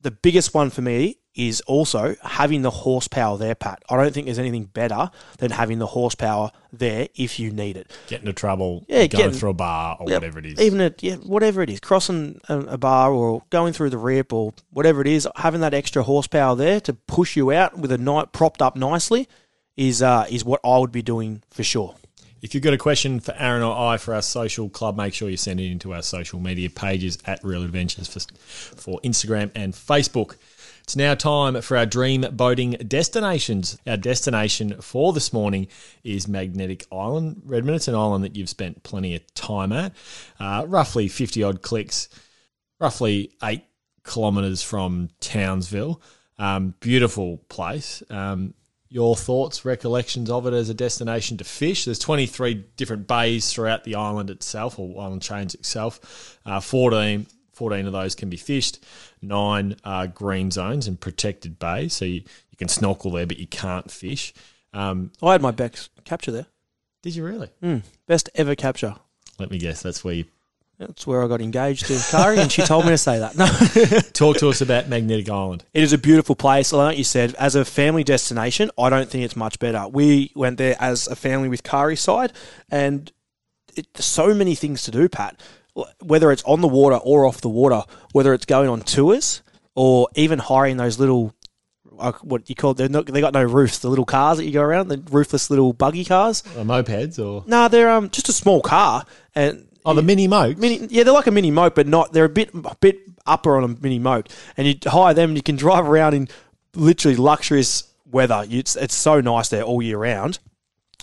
the 0.00 0.10
biggest 0.10 0.54
one 0.54 0.70
for 0.70 0.80
me 0.80 1.18
is 1.38 1.60
also 1.62 2.16
having 2.22 2.62
the 2.62 2.70
horsepower 2.70 3.38
there, 3.38 3.54
Pat. 3.54 3.82
I 3.88 3.96
don't 3.96 4.12
think 4.12 4.26
there's 4.26 4.40
anything 4.40 4.64
better 4.64 5.10
than 5.38 5.52
having 5.52 5.78
the 5.78 5.86
horsepower 5.86 6.50
there 6.72 7.08
if 7.14 7.38
you 7.38 7.52
need 7.52 7.76
it. 7.76 7.90
Get 8.08 8.20
into 8.20 8.32
trouble, 8.32 8.84
Yeah, 8.88 9.06
going 9.06 9.08
getting- 9.08 9.32
through 9.38 9.50
a 9.50 9.54
bar 9.54 9.96
or 10.00 10.10
Yep. 10.10 10.20
whatever 10.22 10.38
it 10.40 10.46
is. 10.46 10.60
Even 10.60 10.80
at 10.80 11.00
yeah, 11.02 11.14
whatever 11.16 11.62
it 11.62 11.70
is, 11.70 11.78
crossing 11.80 12.40
a, 12.48 12.58
a 12.58 12.76
bar 12.78 13.12
or 13.12 13.44
going 13.50 13.72
through 13.72 13.90
the 13.90 13.98
rip 13.98 14.32
or 14.32 14.52
whatever 14.70 15.00
it 15.00 15.06
is, 15.06 15.28
having 15.36 15.60
that 15.60 15.72
extra 15.74 16.02
horsepower 16.02 16.56
there 16.56 16.80
to 16.80 16.92
push 16.92 17.36
you 17.36 17.52
out 17.52 17.78
with 17.78 17.92
a 17.92 17.98
night 17.98 18.32
propped 18.32 18.60
up 18.60 18.74
nicely 18.76 19.28
is 19.76 20.02
uh, 20.02 20.26
is 20.28 20.44
what 20.44 20.60
I 20.64 20.76
would 20.78 20.90
be 20.92 21.02
doing 21.02 21.42
for 21.50 21.62
sure. 21.62 21.94
If 22.42 22.54
you've 22.54 22.62
got 22.62 22.72
a 22.72 22.78
question 22.78 23.18
for 23.18 23.34
Aaron 23.36 23.62
or 23.62 23.76
I 23.76 23.96
for 23.96 24.14
our 24.14 24.22
social 24.22 24.68
club, 24.68 24.96
make 24.96 25.12
sure 25.14 25.28
you 25.28 25.36
send 25.36 25.58
it 25.60 25.70
into 25.72 25.92
our 25.92 26.02
social 26.02 26.38
media 26.38 26.70
pages 26.70 27.18
at 27.26 27.42
Real 27.42 27.62
Adventures 27.64 28.06
for, 28.08 28.20
for 28.76 29.00
Instagram 29.00 29.50
and 29.56 29.72
Facebook. 29.72 30.36
It's 30.88 30.96
now 30.96 31.14
time 31.14 31.60
for 31.60 31.76
our 31.76 31.84
dream 31.84 32.22
boating 32.32 32.70
destinations. 32.70 33.76
Our 33.86 33.98
destination 33.98 34.80
for 34.80 35.12
this 35.12 35.34
morning 35.34 35.68
is 36.02 36.26
Magnetic 36.26 36.86
Island. 36.90 37.42
Redmond, 37.44 37.76
it's 37.76 37.88
an 37.88 37.94
island 37.94 38.24
that 38.24 38.36
you've 38.36 38.48
spent 38.48 38.84
plenty 38.84 39.14
of 39.14 39.34
time 39.34 39.70
at, 39.70 39.92
uh, 40.40 40.64
roughly 40.66 41.06
50 41.06 41.42
odd 41.42 41.60
clicks, 41.60 42.08
roughly 42.80 43.32
eight 43.44 43.64
kilometres 44.02 44.62
from 44.62 45.10
Townsville. 45.20 46.00
Um, 46.38 46.72
beautiful 46.80 47.36
place. 47.50 48.02
Um, 48.08 48.54
your 48.88 49.14
thoughts, 49.14 49.66
recollections 49.66 50.30
of 50.30 50.46
it 50.46 50.54
as 50.54 50.70
a 50.70 50.74
destination 50.74 51.36
to 51.36 51.44
fish? 51.44 51.84
There's 51.84 51.98
23 51.98 52.64
different 52.78 53.06
bays 53.06 53.52
throughout 53.52 53.84
the 53.84 53.96
island 53.96 54.30
itself, 54.30 54.78
or 54.78 55.02
island 55.02 55.20
chains 55.20 55.54
itself. 55.54 56.38
Uh, 56.46 56.60
14 56.60 57.26
14 57.58 57.86
of 57.86 57.92
those 57.92 58.14
can 58.14 58.30
be 58.30 58.36
fished. 58.36 58.84
Nine 59.20 59.74
are 59.82 60.06
green 60.06 60.52
zones 60.52 60.86
and 60.86 60.98
protected 60.98 61.58
bays, 61.58 61.92
so 61.92 62.04
you, 62.04 62.22
you 62.22 62.56
can 62.56 62.68
snorkel 62.68 63.10
there, 63.10 63.26
but 63.26 63.38
you 63.38 63.48
can't 63.48 63.90
fish. 63.90 64.32
Um, 64.72 65.10
I 65.20 65.32
had 65.32 65.42
my 65.42 65.50
best 65.50 65.90
capture 66.04 66.30
there. 66.30 66.46
did 67.02 67.16
you 67.16 67.24
really? 67.24 67.50
Mm, 67.60 67.82
best 68.06 68.30
ever 68.36 68.54
capture. 68.54 68.94
Let 69.40 69.50
me 69.50 69.58
guess. 69.58 69.82
That's 69.82 70.04
where 70.04 70.14
you 70.14 70.24
That's 70.78 71.04
where 71.04 71.24
I 71.24 71.26
got 71.26 71.40
engaged 71.40 71.86
to 71.86 72.00
Kari, 72.10 72.38
and 72.38 72.50
she 72.50 72.62
told 72.62 72.84
me 72.84 72.92
to 72.92 72.98
say 72.98 73.18
that. 73.18 73.36
No. 73.36 73.46
talk 74.12 74.36
to 74.36 74.48
us 74.50 74.60
about 74.60 74.88
Magnetic 74.88 75.28
Island. 75.28 75.64
It 75.74 75.82
is 75.82 75.92
a 75.92 75.98
beautiful 75.98 76.36
place. 76.36 76.72
Like 76.72 76.96
you 76.96 77.04
said, 77.04 77.34
as 77.34 77.56
a 77.56 77.64
family 77.64 78.04
destination, 78.04 78.70
I 78.78 78.88
don't 78.88 79.10
think 79.10 79.24
it's 79.24 79.36
much 79.36 79.58
better. 79.58 79.88
We 79.88 80.30
went 80.36 80.58
there 80.58 80.76
as 80.78 81.08
a 81.08 81.16
family 81.16 81.48
with 81.48 81.64
Kari's 81.64 82.00
side, 82.00 82.32
and 82.70 83.10
it, 83.74 83.86
so 83.96 84.32
many 84.32 84.54
things 84.54 84.82
to 84.84 84.92
do, 84.92 85.08
Pat. 85.08 85.40
Whether 86.02 86.32
it's 86.32 86.42
on 86.44 86.60
the 86.60 86.68
water 86.68 86.96
or 86.96 87.26
off 87.26 87.40
the 87.40 87.48
water, 87.48 87.82
whether 88.12 88.34
it's 88.34 88.46
going 88.46 88.68
on 88.68 88.80
tours 88.82 89.42
or 89.74 90.08
even 90.14 90.38
hiring 90.38 90.76
those 90.76 90.98
little, 90.98 91.32
uh, 91.98 92.12
what 92.22 92.48
you 92.48 92.56
call 92.56 92.74
they're 92.74 92.88
not, 92.88 93.06
they 93.06 93.20
got 93.20 93.32
no 93.32 93.44
roofs, 93.44 93.78
the 93.78 93.88
little 93.88 94.04
cars 94.04 94.38
that 94.38 94.44
you 94.44 94.52
go 94.52 94.62
around, 94.62 94.88
the 94.88 95.02
roofless 95.10 95.50
little 95.50 95.72
buggy 95.72 96.04
cars. 96.04 96.42
Uh, 96.56 96.62
mopeds 96.62 97.18
or 97.18 97.44
No, 97.46 97.68
they're 97.68 97.90
um 97.90 98.10
just 98.10 98.28
a 98.28 98.32
small 98.32 98.60
car, 98.60 99.04
and 99.34 99.68
oh 99.84 99.94
the 99.94 100.02
mini 100.02 100.26
moke. 100.26 100.58
Mini, 100.58 100.86
yeah, 100.90 101.04
they're 101.04 101.14
like 101.14 101.26
a 101.28 101.30
mini 101.30 101.50
moke, 101.50 101.74
but 101.74 101.86
not. 101.86 102.12
They're 102.12 102.24
a 102.24 102.28
bit 102.28 102.50
a 102.54 102.76
bit 102.80 102.98
upper 103.26 103.56
on 103.56 103.64
a 103.64 103.68
mini 103.68 103.98
moke, 103.98 104.28
and 104.56 104.66
you 104.66 104.74
hire 104.86 105.14
them, 105.14 105.30
and 105.30 105.36
you 105.36 105.42
can 105.42 105.56
drive 105.56 105.86
around 105.88 106.14
in 106.14 106.28
literally 106.74 107.16
luxurious 107.16 107.92
weather. 108.10 108.44
It's 108.48 108.74
it's 108.74 108.94
so 108.94 109.20
nice 109.20 109.48
there 109.48 109.62
all 109.62 109.80
year 109.82 109.98
round, 109.98 110.40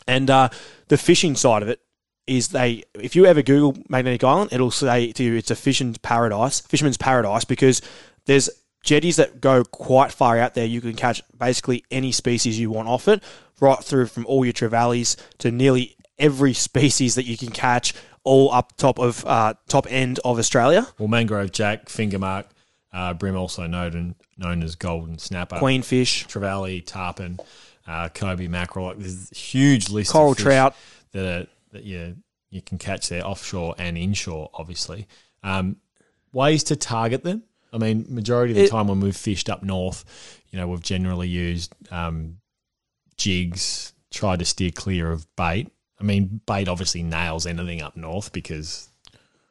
and 0.08 0.30
uh, 0.30 0.50
the 0.90 0.98
fishing 0.98 1.36
side 1.36 1.62
of 1.62 1.70
it 1.70 1.80
is 2.28 2.50
they. 2.50 2.84
If 2.94 3.16
you 3.16 3.26
ever 3.26 3.42
Google 3.42 3.82
Magnetic 3.90 4.24
Island, 4.24 4.54
it'll 4.54 4.72
say 4.72 5.12
to 5.14 5.24
you 5.24 5.36
it's 5.36 5.52
a 5.52 5.56
fishing 5.56 5.96
paradise, 6.02 6.62
fisherman's 6.62 6.98
paradise, 6.98 7.46
because 7.46 7.82
there's 8.26 8.50
jetties 8.84 9.18
that 9.18 9.42
go 9.42 9.64
quite 9.64 10.12
far 10.12 10.38
out 10.38 10.54
there. 10.54 10.66
You 10.66 10.82
can 10.82 10.96
catch 10.96 11.22
basically 11.38 11.84
any 11.92 12.12
species 12.12 12.60
you 12.60 12.72
want 12.72 12.88
off 12.88 13.08
it, 13.08 13.22
right 13.60 13.84
through 13.84 14.08
from 14.08 14.26
all 14.26 14.46
your 14.46 14.54
trevallies 14.54 15.16
to 15.40 15.52
nearly 15.52 15.96
every 16.18 16.54
species 16.70 17.16
that 17.16 17.26
you 17.26 17.38
can 17.38 17.52
catch, 17.52 17.94
all 18.24 18.52
up 18.52 18.76
top 18.78 19.00
of 19.00 19.26
uh, 19.26 19.54
top 19.68 19.86
end 19.90 20.20
of 20.26 20.40
Australia. 20.40 20.88
Well, 20.98 21.08
mangrove 21.08 21.52
jack, 21.52 21.90
finger 21.90 22.20
mark, 22.20 22.48
uh, 22.94 23.14
brim, 23.14 23.36
also 23.36 23.68
known 23.68 24.16
known 24.38 24.64
as 24.64 24.76
golden 24.76 25.18
snapper, 25.18 25.58
Queenfish, 25.58 26.28
trevally, 26.28 26.86
tarpon, 26.86 27.40
uh, 27.88 28.10
Kobe 28.10 28.48
mackerel. 28.48 28.88
Like, 28.88 29.00
there's 29.00 29.32
a 29.32 29.36
huge 29.36 29.90
list 29.90 30.12
coral 30.12 30.32
of 30.32 30.38
fish 30.38 30.44
trout. 30.44 30.76
that 31.12 31.26
are, 31.42 31.48
that 31.76 31.84
you 31.84 32.16
you 32.50 32.62
can 32.62 32.78
catch 32.78 33.10
there 33.10 33.26
offshore 33.26 33.76
and 33.78 33.98
inshore. 33.98 34.50
Obviously, 34.54 35.08
um, 35.44 35.76
ways 36.34 36.64
to 36.66 36.76
target 36.76 37.24
them. 37.24 37.44
I 37.74 37.78
mean, 37.78 38.06
majority 38.10 38.54
of 38.54 38.58
the 38.58 38.64
It- 38.64 38.70
time 38.72 38.88
when 38.88 39.02
we've 39.02 39.16
fished 39.16 39.50
up 39.50 39.62
north, 39.62 40.06
you 40.50 40.58
know, 40.58 40.68
we've 40.68 40.82
generally 40.82 41.28
used 41.28 41.74
um, 41.92 42.38
jigs, 43.18 43.94
tried 44.12 44.40
to 44.40 44.46
steer 44.46 44.72
clear 44.72 45.12
of 45.12 45.28
bait. 45.36 45.70
I 46.00 46.04
mean, 46.04 46.42
bait 46.46 46.68
obviously 46.68 47.04
nails 47.04 47.46
anything 47.46 47.82
up 47.82 47.96
north 47.98 48.32
because 48.32 48.90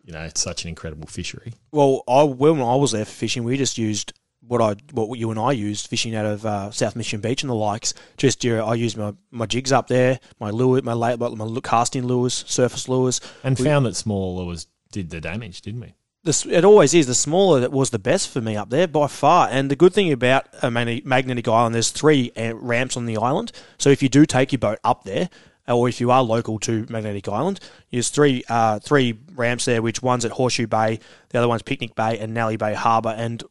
you 0.05 0.13
know 0.13 0.21
it's 0.23 0.41
such 0.41 0.65
an 0.65 0.69
incredible 0.69 1.07
fishery. 1.07 1.53
Well, 1.73 2.03
I 2.09 2.23
when 2.23 2.61
I 2.61 2.77
was 2.77 2.93
there 2.93 3.05
for 3.05 3.11
fishing, 3.13 3.45
we 3.45 3.57
just 3.57 3.79
used 3.79 4.13
what 4.47 4.61
I 4.61 4.77
what 4.93 5.19
you 5.19 5.31
and 5.31 5.39
I 5.41 5.53
used 5.53 5.87
fishing 5.89 6.15
out 6.15 6.27
of 6.27 6.47
uh, 6.47 6.71
South 6.71 6.97
Mission 6.97 7.21
Beach 7.21 7.43
and 7.43 7.51
the 7.51 7.55
likes. 7.55 7.95
Just 8.17 8.45
your, 8.45 8.63
I 8.63 8.75
used 8.75 8.97
my, 8.97 9.15
my 9.31 9.47
jigs 9.47 9.73
up 9.73 9.89
there, 9.89 10.21
my 10.41 10.51
lure, 10.51 10.81
my 10.83 10.93
late, 10.93 11.19
my 11.19 11.61
casting 11.63 12.07
lures, 12.07 12.45
surface 12.47 12.89
lures. 12.89 13.21
And 13.43 13.59
We- 13.59 13.65
found 13.65 13.87
that 13.87 13.97
smaller 13.97 14.45
lures 14.45 14.67
did 14.93 15.11
the 15.11 15.21
damage, 15.21 15.63
didn't 15.63 15.81
we? 15.81 15.95
This, 16.23 16.47
it 16.47 16.65
always 16.65 16.95
is. 16.95 17.07
The 17.07 17.15
smaller 17.15 17.61
that 17.61 17.71
was 17.71 17.91
the 17.91 17.99
best 17.99 18.31
for 18.31 18.41
me 18.41 18.57
up 18.57 18.71
there 18.71 18.89
by 18.89 19.09
far. 19.09 19.47
And 19.51 19.71
the 19.71 19.77
good 19.77 19.93
thing 19.93 20.11
about 20.11 20.47
uh, 20.63 20.71
Magnetic 20.71 21.47
Island, 21.47 21.75
there's 21.75 21.91
three 21.91 22.33
uh, 22.35 22.55
ramps 22.57 22.97
on 22.97 23.05
the 23.05 23.19
island. 23.19 23.53
So 23.77 23.91
if 23.91 24.03
you 24.03 24.09
do 24.09 24.25
take 24.25 24.51
your 24.51 24.59
boat 24.59 24.79
up 24.85 25.05
there, 25.05 25.29
or 25.69 25.87
if 25.89 26.01
you 26.01 26.11
are 26.11 26.23
local 26.23 26.59
to 26.61 26.87
Magnetic 26.89 27.29
Island, 27.29 27.61
there's 27.91 28.09
three 28.09 28.43
uh, 28.49 28.79
three 28.79 29.19
ramps 29.35 29.67
there. 29.67 29.83
Which 29.83 30.03
one's 30.03 30.25
at 30.25 30.33
Horseshoe 30.33 30.67
Bay, 30.67 30.99
the 31.29 31.39
other 31.39 31.49
one's 31.49 31.63
Picnic 31.63 31.95
Bay 31.95 32.19
and 32.19 32.33
Nelly 32.33 32.57
Bay 32.57 32.75
Harbour. 32.75 33.15
And 33.17 33.43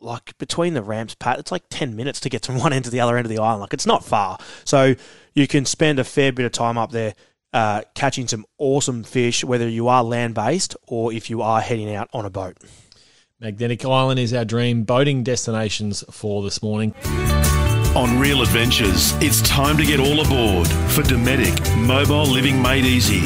like 0.00 0.36
between 0.38 0.74
the 0.74 0.82
ramps, 0.82 1.14
Pat, 1.14 1.38
it's 1.38 1.52
like 1.52 1.64
ten 1.70 1.96
minutes 1.96 2.20
to 2.20 2.28
get 2.28 2.46
from 2.46 2.58
one 2.60 2.72
end 2.72 2.84
to 2.84 2.90
the 2.90 3.00
other 3.00 3.16
end 3.16 3.26
of 3.26 3.30
the 3.30 3.38
island. 3.38 3.60
Like 3.60 3.74
it's 3.74 3.86
not 3.86 4.04
far, 4.04 4.38
so 4.64 4.94
you 5.34 5.46
can 5.46 5.64
spend 5.64 5.98
a 5.98 6.04
fair 6.04 6.32
bit 6.32 6.46
of 6.46 6.52
time 6.52 6.78
up 6.78 6.90
there 6.90 7.14
uh, 7.52 7.82
catching 7.94 8.28
some 8.28 8.44
awesome 8.58 9.02
fish, 9.02 9.44
whether 9.44 9.68
you 9.68 9.88
are 9.88 10.02
land 10.02 10.34
based 10.34 10.76
or 10.86 11.12
if 11.12 11.30
you 11.30 11.42
are 11.42 11.60
heading 11.60 11.94
out 11.94 12.08
on 12.12 12.24
a 12.24 12.30
boat. 12.30 12.56
Magnetic 13.40 13.84
Island 13.84 14.18
is 14.18 14.32
our 14.32 14.44
dream 14.46 14.84
boating 14.84 15.22
destinations 15.22 16.02
for 16.10 16.42
this 16.42 16.62
morning. 16.62 16.94
On 17.94 18.18
Real 18.18 18.42
Adventures, 18.42 19.12
it's 19.22 19.40
time 19.42 19.76
to 19.78 19.84
get 19.84 20.00
all 20.00 20.20
aboard 20.20 20.68
for 20.68 21.02
Dometic 21.02 21.76
Mobile 21.78 22.26
Living 22.26 22.60
Made 22.60 22.84
Easy. 22.84 23.22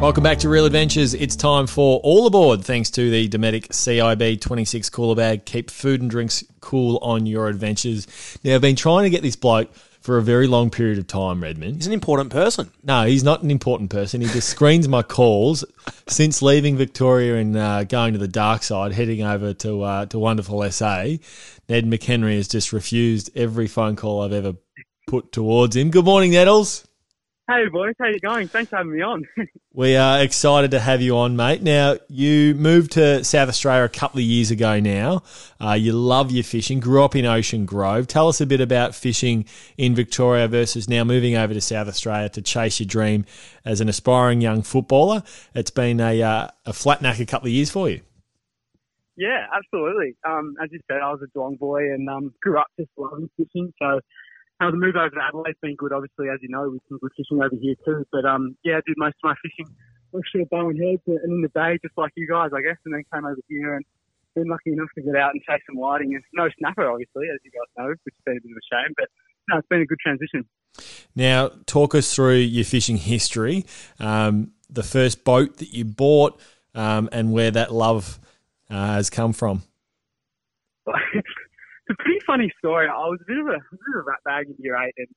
Welcome 0.00 0.22
back 0.22 0.38
to 0.38 0.48
Real 0.48 0.64
Adventures. 0.64 1.12
It's 1.12 1.34
time 1.34 1.66
for 1.66 1.98
all 2.04 2.28
aboard 2.28 2.64
thanks 2.64 2.88
to 2.92 3.10
the 3.10 3.28
Dometic 3.28 3.70
CIB 3.70 4.40
26 4.40 4.90
cooler 4.90 5.16
bag. 5.16 5.44
Keep 5.44 5.72
food 5.72 6.00
and 6.00 6.08
drinks 6.08 6.44
cool 6.60 6.98
on 7.02 7.26
your 7.26 7.48
adventures. 7.48 8.06
Now, 8.44 8.54
I've 8.54 8.60
been 8.60 8.76
trying 8.76 9.02
to 9.04 9.10
get 9.10 9.22
this 9.22 9.34
bloke 9.34 9.74
for 10.00 10.16
a 10.16 10.22
very 10.22 10.46
long 10.46 10.70
period 10.70 10.98
of 10.98 11.08
time, 11.08 11.42
Redmond. 11.42 11.74
He's 11.74 11.88
an 11.88 11.92
important 11.92 12.30
person. 12.30 12.70
No, 12.84 13.06
he's 13.06 13.24
not 13.24 13.42
an 13.42 13.50
important 13.50 13.90
person. 13.90 14.20
He 14.20 14.28
just 14.28 14.48
screens 14.48 14.86
my 14.86 15.02
calls 15.02 15.64
since 16.06 16.42
leaving 16.42 16.76
Victoria 16.76 17.34
and 17.34 17.56
uh, 17.56 17.82
going 17.82 18.12
to 18.12 18.20
the 18.20 18.28
dark 18.28 18.62
side, 18.62 18.92
heading 18.92 19.24
over 19.24 19.52
to 19.52 19.82
uh, 19.82 20.06
to 20.06 20.18
wonderful 20.20 20.70
SA. 20.70 21.16
Ned 21.68 21.86
McHenry 21.86 22.36
has 22.36 22.46
just 22.46 22.72
refused 22.72 23.36
every 23.36 23.66
phone 23.66 23.96
call 23.96 24.22
I've 24.22 24.32
ever 24.32 24.54
put 25.08 25.32
towards 25.32 25.74
him. 25.74 25.90
Good 25.90 26.04
morning, 26.04 26.30
Nettles. 26.30 26.87
Hey 27.50 27.66
boys, 27.68 27.94
how 27.98 28.08
you 28.08 28.18
going? 28.20 28.46
Thanks 28.46 28.68
for 28.68 28.76
having 28.76 28.92
me 28.92 29.00
on. 29.00 29.26
We 29.72 29.94
are 29.94 30.20
excited 30.20 30.72
to 30.72 30.80
have 30.80 31.00
you 31.00 31.16
on, 31.18 31.36
mate. 31.36 31.62
Now, 31.62 31.98
you 32.08 32.56
moved 32.56 32.92
to 32.92 33.22
South 33.22 33.48
Australia 33.48 33.84
a 33.84 33.88
couple 33.88 34.18
of 34.18 34.24
years 34.24 34.50
ago 34.50 34.80
now. 34.80 35.22
Uh, 35.60 35.74
you 35.74 35.92
love 35.92 36.32
your 36.32 36.42
fishing, 36.42 36.80
grew 36.80 37.04
up 37.04 37.14
in 37.14 37.24
Ocean 37.24 37.64
Grove. 37.64 38.08
Tell 38.08 38.26
us 38.26 38.40
a 38.40 38.46
bit 38.46 38.60
about 38.60 38.96
fishing 38.96 39.44
in 39.76 39.94
Victoria 39.94 40.48
versus 40.48 40.88
now 40.88 41.04
moving 41.04 41.36
over 41.36 41.54
to 41.54 41.60
South 41.60 41.86
Australia 41.86 42.28
to 42.30 42.42
chase 42.42 42.80
your 42.80 42.88
dream 42.88 43.24
as 43.64 43.80
an 43.80 43.88
aspiring 43.88 44.40
young 44.40 44.62
footballer. 44.62 45.22
It's 45.54 45.70
been 45.70 46.00
a, 46.00 46.20
uh, 46.22 46.48
a 46.66 46.72
flat 46.72 47.00
knack 47.00 47.20
a 47.20 47.26
couple 47.26 47.46
of 47.46 47.52
years 47.52 47.70
for 47.70 47.88
you. 47.88 48.00
yeah, 49.16 49.46
absolutely. 49.56 50.16
Um, 50.26 50.56
as 50.60 50.70
you 50.72 50.80
said, 50.90 51.02
I 51.04 51.12
was 51.12 51.20
a 51.22 51.28
Geelong 51.28 51.54
boy 51.54 51.84
and 51.84 52.08
um, 52.10 52.34
grew 52.42 52.58
up 52.58 52.66
just 52.76 52.90
loving 52.96 53.30
fishing. 53.36 53.72
So 53.80 54.00
uh, 54.60 54.70
the 54.70 54.76
move 54.76 54.96
over 54.96 55.10
to 55.10 55.22
Adelaide's 55.22 55.58
been 55.62 55.76
good, 55.76 55.92
obviously, 55.92 56.28
as 56.28 56.38
you 56.42 56.48
know, 56.48 56.70
with 56.70 56.82
some 56.88 56.98
good 56.98 57.12
fishing 57.16 57.42
over 57.42 57.54
here 57.54 57.74
too. 57.84 58.04
But 58.10 58.24
um, 58.24 58.56
yeah, 58.64 58.78
I 58.78 58.82
did 58.86 58.98
most 58.98 59.16
of 59.22 59.30
my 59.30 59.34
fishing 59.42 59.72
offshore 60.12 60.46
Barwon 60.50 60.76
Heads 60.76 61.02
and 61.06 61.20
in 61.24 61.42
the 61.42 61.48
bay, 61.48 61.78
just 61.82 61.96
like 61.96 62.12
you 62.16 62.26
guys, 62.26 62.50
I 62.54 62.62
guess, 62.62 62.76
and 62.84 62.94
then 62.94 63.04
came 63.12 63.24
over 63.24 63.40
here 63.48 63.76
and 63.76 63.84
been 64.34 64.48
lucky 64.48 64.72
enough 64.72 64.88
to 64.96 65.02
get 65.02 65.16
out 65.16 65.32
and 65.32 65.42
chase 65.42 65.62
some 65.66 65.76
whiting. 65.76 66.14
And 66.14 66.24
no 66.34 66.48
snapper, 66.58 66.90
obviously, 66.90 67.26
as 67.32 67.38
you 67.44 67.50
guys 67.50 67.70
know, 67.76 67.94
which 68.02 68.14
has 68.14 68.24
been 68.24 68.38
a 68.38 68.40
bit 68.40 68.50
of 68.50 68.58
a 68.58 68.66
shame. 68.66 68.94
But 68.96 69.08
no, 69.48 69.58
it's 69.58 69.68
been 69.68 69.82
a 69.82 69.86
good 69.86 69.98
transition. 70.00 70.44
Now, 71.14 71.50
talk 71.66 71.94
us 71.94 72.14
through 72.14 72.36
your 72.36 72.64
fishing 72.64 72.96
history, 72.96 73.64
um, 73.98 74.52
the 74.70 74.82
first 74.82 75.24
boat 75.24 75.58
that 75.58 75.72
you 75.72 75.84
bought, 75.84 76.40
um, 76.74 77.08
and 77.12 77.32
where 77.32 77.50
that 77.50 77.72
love 77.72 78.18
uh, 78.70 78.94
has 78.94 79.10
come 79.10 79.32
from. 79.32 79.62
it's 81.88 81.98
a 81.98 82.02
pretty 82.02 82.20
funny 82.26 82.52
story. 82.58 82.86
I 82.86 83.08
was 83.08 83.18
a 83.22 83.24
bit 83.26 83.38
of 83.38 83.46
a, 83.46 83.56
a 83.56 83.72
bit 83.72 83.92
of 83.96 84.00
a 84.00 84.02
rat 84.04 84.20
bag 84.24 84.46
in 84.48 84.54
year 84.58 84.76
eight, 84.76 84.94
and 84.98 85.08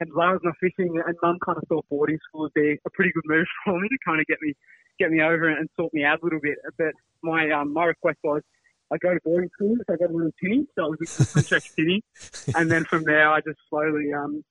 and 0.00 0.10
I 0.20 0.32
was 0.32 0.40
not 0.42 0.54
fishing, 0.60 1.00
and 1.04 1.16
Mum 1.22 1.38
kind 1.44 1.58
of 1.58 1.64
thought 1.68 1.86
boarding 1.90 2.18
school 2.28 2.42
would 2.42 2.54
be 2.54 2.78
a 2.84 2.90
pretty 2.90 3.12
good 3.12 3.24
move 3.26 3.46
for 3.64 3.78
me 3.78 3.88
to 3.88 3.98
kind 4.04 4.20
of 4.20 4.26
get 4.26 4.38
me 4.40 4.54
get 4.98 5.10
me 5.10 5.20
over 5.20 5.48
and 5.48 5.68
sort 5.76 5.92
me 5.94 6.04
out 6.04 6.20
a 6.22 6.24
little 6.24 6.40
bit. 6.40 6.58
But 6.78 6.94
my 7.22 7.50
um, 7.50 7.72
my 7.72 7.86
request 7.86 8.18
was 8.22 8.42
I 8.92 8.98
go 8.98 9.14
to 9.14 9.20
boarding 9.24 9.50
school, 9.54 9.76
so 9.86 9.94
I 9.94 9.96
got 9.96 10.10
a 10.10 10.14
little 10.14 10.32
tinny, 10.40 10.66
so 10.76 10.84
I 10.84 10.88
was 10.88 10.98
a 11.02 11.26
contract 11.34 11.74
tinny, 11.76 12.02
and 12.54 12.70
then 12.70 12.84
from 12.84 13.04
there 13.04 13.30
I 13.30 13.40
just 13.40 13.58
slowly 13.68 14.12
um 14.12 14.44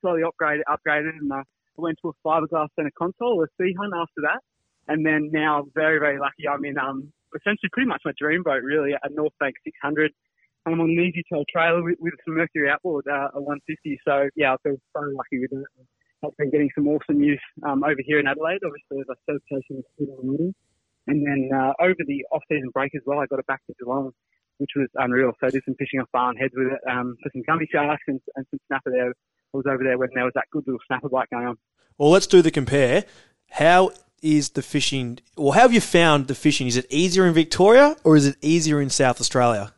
slowly 0.00 0.22
upgraded 0.22 0.62
upgraded 0.68 1.18
and 1.20 1.30
uh, 1.30 1.36
I 1.36 1.44
went 1.76 1.98
to 2.02 2.08
a 2.08 2.26
fiberglass 2.26 2.68
centre 2.74 2.92
console, 2.98 3.42
a 3.42 3.46
sea 3.60 3.74
hunt 3.78 3.92
after 3.94 4.22
that, 4.22 4.40
and 4.88 5.04
then 5.04 5.30
now 5.32 5.64
very 5.74 5.98
very 5.98 6.18
lucky. 6.18 6.48
I'm 6.48 6.64
in 6.64 6.78
um 6.78 7.12
essentially 7.36 7.68
pretty 7.72 7.88
much 7.88 8.00
my 8.04 8.12
dream 8.18 8.42
boat 8.42 8.62
really 8.62 8.94
at 8.94 9.12
North 9.12 9.34
Bank 9.38 9.56
600. 9.64 10.12
I'm 10.72 10.80
on 10.80 10.90
an 10.90 11.00
easy 11.00 11.22
tail 11.32 11.44
trailer 11.50 11.82
with, 11.82 11.96
with 12.00 12.14
some 12.24 12.36
Mercury 12.36 12.70
outboard, 12.70 13.06
uh, 13.08 13.28
a 13.34 13.40
150. 13.40 14.00
So 14.06 14.28
yeah, 14.36 14.54
I 14.54 14.56
feel 14.62 14.76
so 14.94 15.00
lucky 15.00 15.40
with 15.40 15.52
it. 15.52 15.86
I've 16.24 16.36
been 16.36 16.50
getting 16.50 16.70
some 16.74 16.88
awesome 16.88 17.22
use 17.22 17.40
um, 17.62 17.84
over 17.84 18.00
here 18.04 18.18
in 18.18 18.26
Adelaide. 18.26 18.60
Obviously, 18.64 19.00
as 19.00 19.16
said, 19.26 19.38
chasing 19.48 19.82
the 19.98 20.52
and 21.08 21.26
then 21.26 21.50
uh, 21.54 21.72
over 21.80 21.96
the 22.06 22.24
off-season 22.30 22.70
break 22.74 22.94
as 22.94 23.00
well, 23.06 23.18
I 23.18 23.26
got 23.26 23.38
it 23.38 23.46
back 23.46 23.64
to 23.66 23.74
Geelong, 23.80 24.12
which 24.58 24.70
was 24.76 24.88
unreal. 24.96 25.32
So 25.40 25.46
I 25.46 25.50
did 25.50 25.62
some 25.64 25.74
fishing 25.78 26.00
off 26.00 26.08
Barwon 26.14 26.36
Heads 26.36 26.52
with 26.54 26.68
it 26.68 26.80
um, 26.88 27.16
for 27.22 27.30
some 27.32 27.42
gummy 27.46 27.66
sharks 27.72 28.02
and, 28.06 28.20
and 28.36 28.46
some 28.50 28.60
snapper 28.66 28.90
there. 28.90 29.08
I 29.08 29.56
was 29.56 29.64
over 29.66 29.82
there 29.82 29.96
when 29.96 30.10
there 30.14 30.24
was 30.24 30.34
that 30.34 30.44
good 30.52 30.64
little 30.66 30.80
snapper 30.86 31.08
bite 31.08 31.30
going 31.30 31.46
on. 31.46 31.56
Well, 31.96 32.10
let's 32.10 32.26
do 32.26 32.42
the 32.42 32.50
compare. 32.50 33.04
How 33.52 33.90
is 34.20 34.50
the 34.50 34.62
fishing, 34.62 35.20
or 35.36 35.54
how 35.54 35.62
have 35.62 35.72
you 35.72 35.80
found 35.80 36.26
the 36.26 36.34
fishing? 36.34 36.66
Is 36.66 36.76
it 36.76 36.86
easier 36.90 37.26
in 37.26 37.32
Victoria 37.32 37.96
or 38.04 38.16
is 38.16 38.26
it 38.26 38.36
easier 38.42 38.80
in 38.80 38.90
South 38.90 39.20
Australia? 39.20 39.72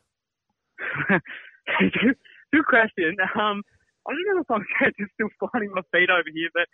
good, 2.53 2.66
question. 2.66 3.16
Um, 3.35 3.62
I 4.09 4.12
don't 4.12 4.26
know 4.35 4.40
if 4.40 4.50
I'm 4.50 4.64
just 4.98 5.12
still 5.14 5.29
finding 5.53 5.70
my 5.72 5.83
feet 5.92 6.11
over 6.11 6.29
here, 6.33 6.50
but 6.55 6.66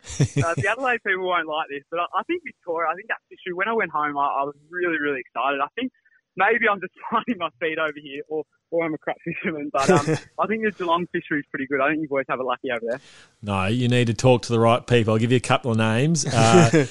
uh, 0.45 0.55
the 0.55 0.69
Adelaide 0.71 1.03
people 1.07 1.27
won't 1.27 1.49
like 1.49 1.69
this. 1.69 1.83
But 1.91 2.01
I, 2.01 2.21
I 2.21 2.23
think 2.25 2.43
Victoria, 2.45 2.89
I 2.91 2.95
think 2.95 3.09
that 3.09 3.21
fishery, 3.29 3.53
when 3.53 3.69
I 3.69 3.73
went 3.73 3.91
home, 3.91 4.17
I, 4.17 4.27
I 4.27 4.43
was 4.45 4.55
really, 4.71 4.99
really 4.99 5.21
excited. 5.21 5.61
I 5.61 5.69
think 5.75 5.93
maybe 6.37 6.69
I'm 6.71 6.81
just 6.81 6.95
finding 7.11 7.39
my 7.39 7.51
feet 7.61 7.79
over 7.79 7.99
here, 8.01 8.23
or, 8.29 8.45
or 8.71 8.85
I'm 8.85 8.95
a 8.95 8.99
crap 8.99 9.17
fisherman. 9.25 9.71
But 9.73 9.91
um, 9.91 10.07
I 10.39 10.47
think 10.47 10.65
the 10.65 10.73
Geelong 10.73 11.07
fishery 11.13 11.41
is 11.41 11.47
pretty 11.51 11.67
good. 11.67 11.81
I 11.81 11.91
think 11.91 12.03
you 12.03 12.09
boys 12.09 12.25
have 12.29 12.41
it 12.41 12.47
lucky 12.47 12.71
over 12.71 12.85
there. 12.89 13.01
No, 13.43 13.67
you 13.67 13.89
need 13.89 14.07
to 14.07 14.15
talk 14.15 14.43
to 14.43 14.53
the 14.53 14.61
right 14.61 14.87
people. 14.87 15.15
I'll 15.15 15.21
give 15.21 15.33
you 15.33 15.39
a 15.39 15.41
couple 15.41 15.73
of 15.73 15.79
names. 15.79 16.27
Uh, 16.27 16.87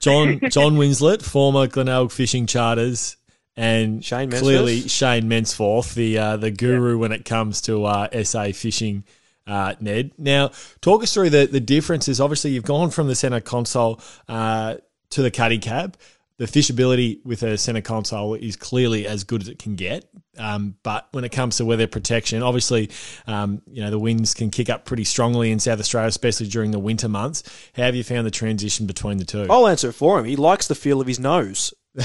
John 0.00 0.40
John 0.50 0.76
Winslet, 0.76 1.22
former 1.22 1.66
Glenelg 1.66 2.12
Fishing 2.12 2.46
Charters, 2.46 3.16
and 3.58 4.04
Shane 4.04 4.30
Mensforth? 4.30 4.40
clearly 4.40 4.88
Shane 4.88 5.28
Mensforth, 5.28 5.94
the 5.94 6.16
uh, 6.16 6.36
the 6.36 6.52
guru 6.52 6.96
when 6.96 7.10
it 7.10 7.24
comes 7.24 7.60
to 7.62 7.84
uh, 7.84 8.24
SA 8.24 8.52
fishing. 8.52 9.04
Uh, 9.46 9.74
Ned, 9.80 10.12
now 10.18 10.50
talk 10.80 11.02
us 11.02 11.12
through 11.12 11.30
the 11.30 11.46
the 11.46 11.60
differences. 11.60 12.20
Obviously, 12.20 12.52
you've 12.52 12.64
gone 12.64 12.90
from 12.90 13.08
the 13.08 13.14
center 13.16 13.40
console 13.40 14.00
uh, 14.28 14.76
to 15.10 15.22
the 15.22 15.30
caddy 15.30 15.58
cab. 15.58 15.96
The 16.36 16.44
fishability 16.44 17.24
with 17.24 17.42
a 17.42 17.58
center 17.58 17.80
console 17.80 18.34
is 18.34 18.54
clearly 18.54 19.08
as 19.08 19.24
good 19.24 19.42
as 19.42 19.48
it 19.48 19.58
can 19.58 19.74
get. 19.74 20.08
Um, 20.38 20.76
but 20.84 21.08
when 21.10 21.24
it 21.24 21.32
comes 21.32 21.56
to 21.56 21.64
weather 21.64 21.88
protection, 21.88 22.44
obviously, 22.44 22.90
um, 23.26 23.60
you 23.66 23.82
know 23.82 23.90
the 23.90 23.98
winds 23.98 24.34
can 24.34 24.50
kick 24.50 24.70
up 24.70 24.84
pretty 24.84 25.02
strongly 25.02 25.50
in 25.50 25.58
South 25.58 25.80
Australia, 25.80 26.06
especially 26.06 26.46
during 26.46 26.70
the 26.70 26.78
winter 26.78 27.08
months. 27.08 27.42
How 27.74 27.84
have 27.84 27.96
you 27.96 28.04
found 28.04 28.24
the 28.24 28.30
transition 28.30 28.86
between 28.86 29.18
the 29.18 29.24
two? 29.24 29.48
I'll 29.50 29.66
answer 29.66 29.88
it 29.88 29.94
for 29.94 30.16
him. 30.20 30.26
He 30.26 30.36
likes 30.36 30.68
the 30.68 30.76
feel 30.76 31.00
of 31.00 31.08
his 31.08 31.18
nose. 31.18 31.74
I'm 31.96 32.04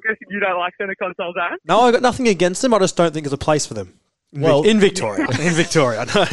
guessing 0.00 0.26
you 0.30 0.40
don't 0.40 0.58
like 0.58 0.72
centre 0.78 0.94
consoles, 0.94 1.34
Aaron? 1.40 1.58
No, 1.64 1.80
I've 1.80 1.92
got 1.92 2.02
nothing 2.02 2.28
against 2.28 2.62
them. 2.62 2.72
I 2.74 2.78
just 2.78 2.96
don't 2.96 3.12
think 3.12 3.24
there's 3.24 3.32
a 3.32 3.38
place 3.38 3.66
for 3.66 3.74
them. 3.74 3.94
In 4.32 4.42
Well- 4.42 4.62
Vic- 4.62 4.70
in 4.70 4.78
Victoria, 4.80 5.22
in 5.40 5.54
Victoria, 5.54 6.06
no. 6.14 6.24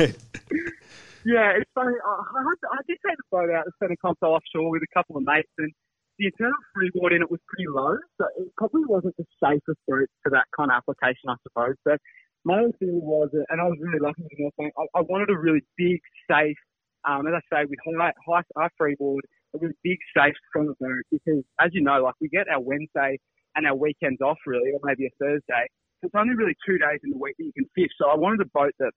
Yeah, 1.25 1.51
it's 1.59 1.69
funny. 1.75 1.93
I, 2.05 2.39
I, 2.39 2.43
had 2.43 2.55
to- 2.61 2.69
I 2.71 2.77
did 2.87 2.97
take 3.05 3.17
the 3.17 3.23
boat 3.31 3.49
out 3.49 3.65
and 3.65 3.73
the 3.73 3.77
centre 3.81 3.97
console 4.01 4.33
offshore 4.35 4.69
with 4.69 4.83
a 4.83 4.87
couple 4.93 5.17
of 5.17 5.23
mates, 5.23 5.49
and 5.57 5.71
the 6.19 6.27
internal 6.27 6.55
freeboard 6.73 7.13
in 7.13 7.21
it 7.21 7.29
was 7.29 7.39
pretty 7.47 7.67
low, 7.67 7.97
so 8.17 8.25
it 8.39 8.47
probably 8.57 8.85
wasn't 8.87 9.15
the 9.17 9.25
safest 9.43 9.79
route 9.87 10.09
for 10.23 10.29
that 10.31 10.45
kind 10.55 10.71
of 10.71 10.77
application, 10.77 11.29
I 11.29 11.35
suppose. 11.43 11.75
But 11.83 11.99
my 12.45 12.59
own 12.59 12.71
feeling 12.79 13.01
was, 13.01 13.29
uh, 13.33 13.43
and 13.49 13.59
I 13.59 13.65
was 13.65 13.77
really 13.81 13.99
lucky 13.99 14.21
with 14.23 14.31
the 14.31 14.37
North 14.39 14.55
Bank, 14.57 14.73
I, 14.77 14.99
I 14.99 15.01
wanted 15.01 15.29
a 15.29 15.37
really 15.37 15.61
big, 15.77 15.99
safe, 16.31 16.55
um, 17.03 17.27
as 17.27 17.33
I 17.35 17.41
say, 17.51 17.65
with 17.67 17.79
high, 17.85 18.13
high, 18.25 18.43
high 18.55 18.69
freeboard, 18.79 19.25
really 19.59 19.77
big, 19.83 19.97
safe, 20.15 20.35
boat, 20.53 20.75
because 21.11 21.43
as 21.59 21.69
you 21.73 21.81
know, 21.81 22.01
like 22.03 22.15
we 22.21 22.29
get 22.29 22.47
our 22.49 22.59
Wednesday 22.59 23.19
and 23.55 23.65
our 23.65 23.75
weekends 23.75 24.21
off 24.21 24.37
really, 24.45 24.71
or 24.71 24.79
maybe 24.83 25.05
a 25.05 25.09
Thursday. 25.19 25.67
So 26.01 26.07
it's 26.07 26.15
only 26.15 26.35
really 26.35 26.55
two 26.65 26.77
days 26.77 26.99
in 27.03 27.11
the 27.11 27.17
week 27.17 27.35
that 27.37 27.45
you 27.45 27.53
can 27.53 27.65
fish. 27.73 27.89
So 27.99 28.09
I 28.09 28.15
wanted 28.15 28.41
a 28.41 28.49
boat 28.53 28.73
that 28.79 28.91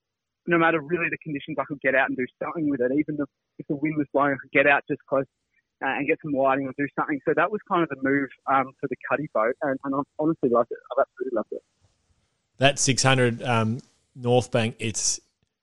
no 0.46 0.58
matter 0.58 0.80
really 0.80 1.08
the 1.10 1.18
conditions, 1.18 1.56
I 1.58 1.64
could 1.64 1.80
get 1.80 1.94
out 1.94 2.08
and 2.08 2.16
do 2.16 2.26
something 2.42 2.68
with 2.68 2.80
it. 2.80 2.92
Even 2.92 3.16
if, 3.58 3.66
the 3.68 3.76
wind 3.76 3.96
was 3.96 4.06
blowing, 4.12 4.32
I 4.32 4.36
could 4.40 4.52
get 4.52 4.66
out 4.66 4.82
just 4.88 5.00
close 5.08 5.24
uh, 5.84 5.88
and 5.88 6.06
get 6.06 6.18
some 6.22 6.32
lighting 6.32 6.66
or 6.66 6.72
do 6.76 6.86
something. 6.98 7.20
So 7.26 7.32
that 7.36 7.50
was 7.50 7.60
kind 7.68 7.82
of 7.82 7.88
the 7.88 7.96
move 8.02 8.28
um, 8.50 8.72
for 8.80 8.88
the 8.88 8.96
Cuddy 9.08 9.28
boat, 9.32 9.54
and, 9.62 9.78
and 9.84 9.94
I've 9.94 10.04
honestly 10.18 10.48
loved 10.50 10.68
it. 10.70 10.78
I've 10.92 11.04
absolutely 11.06 11.36
loved 11.36 11.52
it. 11.52 11.62
that 12.58 12.78
600 12.78 13.42
um, 13.42 13.80
North 14.14 14.50
Bank, 14.50 14.76
it's 14.78 15.20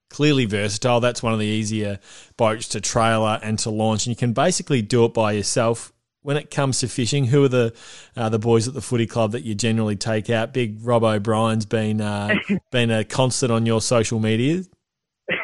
clearly 0.09 0.45
versatile. 0.45 0.99
That's 0.99 1.21
one 1.21 1.33
of 1.33 1.39
the 1.39 1.45
easier 1.45 1.99
boats 2.37 2.67
to 2.69 2.81
trailer 2.81 3.39
and 3.41 3.57
to 3.59 3.69
launch, 3.69 4.05
and 4.05 4.11
you 4.11 4.17
can 4.17 4.33
basically 4.33 4.81
do 4.81 5.05
it 5.05 5.13
by 5.13 5.33
yourself. 5.33 5.93
When 6.23 6.35
it 6.35 6.51
comes 6.51 6.79
to 6.81 6.89
fishing, 6.89 7.25
who 7.25 7.45
are 7.45 7.47
the 7.47 7.73
uh, 8.17 8.27
the 8.27 8.39
boys 8.39 8.67
at 8.67 8.73
the 8.73 8.81
footy 8.81 9.07
club 9.07 9.31
that 9.31 9.43
you 9.43 9.55
generally 9.55 9.95
take 9.95 10.29
out? 10.29 10.53
Big 10.53 10.79
Rob 10.81 11.03
O'Brien's 11.03 11.65
been 11.65 12.01
uh, 12.01 12.35
been 12.71 12.91
a 12.91 13.05
constant 13.05 13.51
on 13.51 13.65
your 13.65 13.79
social 13.79 14.19
media. 14.19 14.63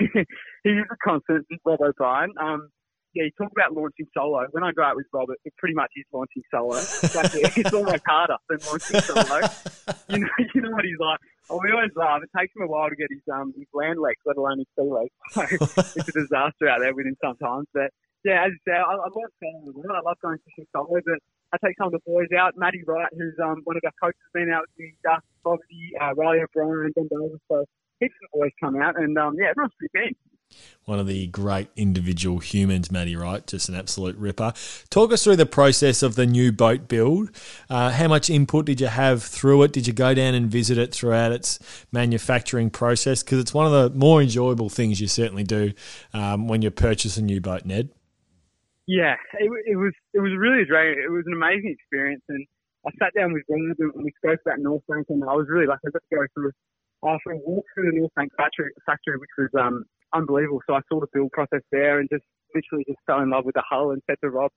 he 0.63 0.69
is 0.69 0.86
a 0.91 0.97
constant, 1.04 1.45
Rob 1.65 1.80
O'Brien. 1.82 2.34
Um, 2.41 2.69
yeah, 3.13 3.26
you 3.26 3.32
talk 3.38 3.52
about 3.52 3.73
launching 3.73 4.08
solo. 4.15 4.45
When 4.52 4.63
I 4.63 4.71
go 4.71 4.82
out 4.82 4.95
with 4.95 5.06
Robert, 5.13 5.38
it 5.45 5.54
pretty 5.58 5.76
much 5.76 5.91
is 5.95 6.06
launching 6.12 6.41
solo. 6.49 6.78
It's, 6.78 7.15
like, 7.15 7.30
it's 7.58 7.73
almost 7.73 8.02
harder 8.08 8.38
than 8.49 8.58
launching 8.65 8.99
solo. 9.02 9.47
You 10.10 10.19
know, 10.19 10.28
you 10.56 10.62
know 10.62 10.71
what 10.71 10.86
he's 10.86 10.97
like. 10.99 11.19
Oh, 11.50 11.60
we 11.62 11.72
always 11.72 11.92
laugh. 11.96 12.22
It 12.24 12.32
takes 12.38 12.56
him 12.56 12.64
a 12.64 12.68
while 12.68 12.90
to 12.90 12.96
get 12.96 13.12
his 13.12 13.22
um 13.32 13.54
his 13.58 13.68
land 13.74 14.00
legs, 14.00 14.20
let 14.26 14.38
alone 14.38 14.60
his 14.60 14.72
sea 14.78 14.90
legs. 14.90 15.14
So 15.34 15.42
it's 15.96 16.08
a 16.10 16.12
disaster 16.24 16.68
out 16.70 16.80
there 16.80 16.96
with 16.96 17.06
him 17.06 17.18
sometimes. 17.22 17.68
But 17.74 17.92
yeah, 18.24 18.48
as 18.48 18.56
you 18.56 18.62
say, 18.66 18.74
I, 18.74 18.88
I 18.88 19.10
love 19.12 19.32
solo 19.38 19.70
as. 19.70 19.92
I 19.92 20.02
love 20.02 20.18
going 20.24 20.40
fishing 20.48 20.66
solo, 20.72 20.88
but 21.04 21.20
I 21.52 21.58
take 21.60 21.76
some 21.78 21.88
of 21.88 21.94
the 21.94 22.04
boys 22.08 22.32
out. 22.38 22.56
Matty 22.56 22.82
Wright, 22.88 23.12
who's 23.12 23.36
um 23.44 23.62
one 23.66 23.76
of 23.76 23.84
our 23.84 23.96
coaches, 24.02 24.24
been 24.34 24.50
out 24.50 24.64
with 24.72 24.76
me. 24.80 24.96
Dusty 25.04 25.28
Fogarty, 25.44 25.92
uh, 26.00 26.16
Riley 26.16 26.40
O'Brien, 26.42 26.90
and 26.90 26.96
Ben 26.96 27.08
Davis. 27.12 27.44
So 27.52 27.66
heaps 28.00 28.16
of 28.24 28.32
boys 28.40 28.52
come 28.64 28.80
out, 28.82 28.96
and 28.96 29.18
um 29.20 29.36
yeah, 29.38 29.52
everyone's 29.52 29.76
pretty 29.78 29.94
keen. 29.94 30.16
One 30.86 31.00
of 31.00 31.08
the 31.08 31.28
great 31.28 31.70
individual 31.76 32.39
humans, 32.39 32.92
Matty 32.92 33.16
Wright, 33.16 33.46
just 33.48 33.70
an 33.70 33.76
absolute 33.76 34.18
ripper. 34.18 34.54
Talk 34.89 35.13
us 35.13 35.24
through 35.24 35.38
the 35.38 35.46
process 35.46 36.04
of 36.04 36.16
the 36.16 36.26
new 36.26 36.52
boat 36.52 36.88
build. 36.88 37.32
Uh, 37.70 37.92
how 37.92 38.08
much 38.08 38.30
input 38.30 38.66
did 38.66 38.82
you 38.82 38.88
have 38.88 39.24
through 39.24 39.63
it? 39.63 39.72
Did 39.72 39.88
you 39.88 39.94
go 39.94 40.13
down 40.13 40.34
and 40.34 40.50
visit 40.50 40.78
it 40.78 40.94
throughout 40.94 41.32
its 41.32 41.60
manufacturing 41.92 42.70
process? 42.70 43.24
Because 43.24 43.39
it's 43.39 43.54
one 43.54 43.66
of 43.66 43.72
the 43.72 43.98
more 43.98 44.22
enjoyable 44.22 44.70
things 44.70 45.00
you 45.00 45.08
certainly 45.08 45.44
do 45.44 45.74
um, 46.13 46.48
when 46.48 46.62
you 46.62 46.72
purchase 46.72 47.18
a 47.18 47.22
new 47.22 47.39
boat, 47.39 47.66
Ned. 47.66 47.89
Yeah, 48.86 49.16
it, 49.39 49.50
it 49.66 49.76
was 49.78 49.94
it 50.13 50.20
was 50.20 50.34
really 50.38 50.66
great. 50.66 50.98
It 50.98 51.10
was 51.10 51.24
an 51.26 51.32
amazing 51.32 51.74
experience, 51.80 52.22
and 52.28 52.46
I 52.86 52.92
sat 53.00 53.13
down 53.16 53.32
with 53.32 53.44
Rob 53.48 53.78
and 53.96 54.04
we 54.04 54.12
spoke 54.18 54.39
about 54.46 54.60
North 54.60 54.84
Bank, 54.89 55.08
and 55.08 55.24
I 55.24 55.34
was 55.34 55.48
really 55.50 55.68
lucky. 55.68 55.88
I 55.88 55.92
got 55.92 56.04
to 56.04 56.16
go 56.16 56.26
through 56.34 56.52
after 57.06 57.32
a 57.32 57.38
walk 57.38 57.66
through 57.74 57.92
the 57.92 57.98
North 57.98 58.13
Bank 58.16 58.32
factory, 58.36 58.72
factory 58.86 59.18
which 59.18 59.30
was 59.38 59.50
um, 59.60 59.86
unbelievable. 60.13 60.62
So 60.67 60.76
I 60.76 60.82
saw 60.89 60.99
the 60.99 61.08
build 61.13 61.32
process 61.32 61.62
there, 61.71 61.99
and 61.99 62.10
just 62.12 62.26
literally 62.54 62.86
just 62.88 62.99
fell 63.06 63.21
in 63.21 63.30
love 63.30 63.45
with 63.45 63.56
the 63.56 63.63
hull, 63.67 63.91
and 63.91 64.02
said 64.08 64.17
to 64.23 64.30
Rob, 64.30 64.52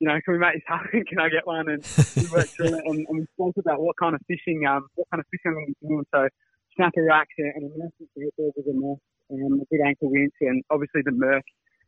you 0.00 0.08
know, 0.08 0.18
can 0.24 0.32
we 0.32 0.38
make 0.38 0.54
this 0.54 0.64
happen? 0.66 1.04
Can 1.08 1.20
I 1.20 1.28
get 1.28 1.46
one? 1.46 1.68
And 1.68 1.84
we 2.16 2.24
worked 2.32 2.56
through 2.56 2.72
it, 2.72 2.84
and, 2.86 3.04
and 3.06 3.18
we 3.20 3.26
spoke 3.36 3.56
about 3.58 3.80
what 3.80 3.96
kind 4.00 4.14
of 4.14 4.20
fishing, 4.26 4.64
um, 4.66 4.88
what 4.94 5.06
kind 5.12 5.20
of 5.20 5.26
fishing 5.30 5.52
I'm 5.52 5.60
going 5.60 5.66
to 5.66 5.80
be 5.80 5.88
doing. 5.88 6.06
So 6.14 6.28
snapper 6.74 7.04
racks 7.04 7.36
and 7.36 7.52
an 7.52 7.70
immersive 7.76 8.08
surfboard 8.16 8.54
was 8.56 8.66
a 8.66 8.72
must, 8.72 9.04
and 9.28 9.60
a 9.60 9.64
good 9.68 9.84
anchor 9.84 10.08
winch, 10.08 10.32
and 10.40 10.64
obviously 10.70 11.02
the 11.04 11.12
Merc 11.12 11.44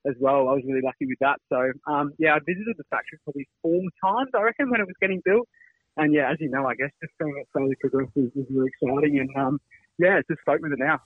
as 0.06 0.14
well. 0.20 0.48
I 0.48 0.54
was 0.58 0.62
really 0.66 0.84
lucky 0.84 1.06
with 1.06 1.18
that. 1.20 1.40
So 1.48 1.72
um, 1.90 2.12
yeah, 2.18 2.34
I 2.34 2.38
visited 2.44 2.76
the 2.76 2.84
factory 2.90 3.18
probably 3.24 3.48
four 3.62 3.80
times, 4.04 4.30
I 4.34 4.42
reckon, 4.42 4.70
when 4.70 4.80
it 4.80 4.86
was 4.86 4.98
getting 5.00 5.22
built. 5.24 5.48
And 5.96 6.14
yeah, 6.14 6.32
as 6.32 6.38
you 6.40 6.48
know, 6.48 6.66
I 6.66 6.74
guess 6.74 6.90
just 7.00 7.12
seeing 7.20 7.36
it 7.36 7.48
slowly 7.52 7.76
progress 7.80 8.08
is, 8.16 8.30
was 8.34 8.46
really 8.50 8.70
exciting. 8.72 9.20
And 9.20 9.30
um, 9.36 9.60
yeah, 9.98 10.18
it's 10.18 10.28
just 10.28 10.40
stoked 10.42 10.62
with 10.62 10.72
it 10.72 10.80
now. 10.80 11.00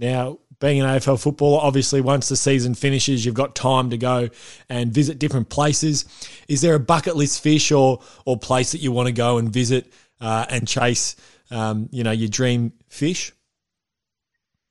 Now, 0.00 0.38
being 0.60 0.80
an 0.80 0.86
AFL 0.86 1.22
footballer, 1.22 1.60
obviously, 1.62 2.00
once 2.00 2.30
the 2.30 2.36
season 2.36 2.74
finishes, 2.74 3.24
you've 3.24 3.34
got 3.34 3.54
time 3.54 3.90
to 3.90 3.98
go 3.98 4.30
and 4.68 4.92
visit 4.92 5.18
different 5.18 5.50
places. 5.50 6.06
Is 6.48 6.62
there 6.62 6.74
a 6.74 6.80
bucket 6.80 7.16
list 7.16 7.42
fish 7.42 7.70
or 7.70 8.00
or 8.24 8.38
place 8.38 8.72
that 8.72 8.78
you 8.78 8.92
want 8.92 9.08
to 9.08 9.12
go 9.12 9.36
and 9.36 9.52
visit 9.52 9.92
uh, 10.20 10.46
and 10.48 10.66
chase? 10.66 11.16
Um, 11.50 11.88
you 11.92 12.02
know, 12.02 12.12
your 12.12 12.28
dream 12.28 12.72
fish. 12.88 13.32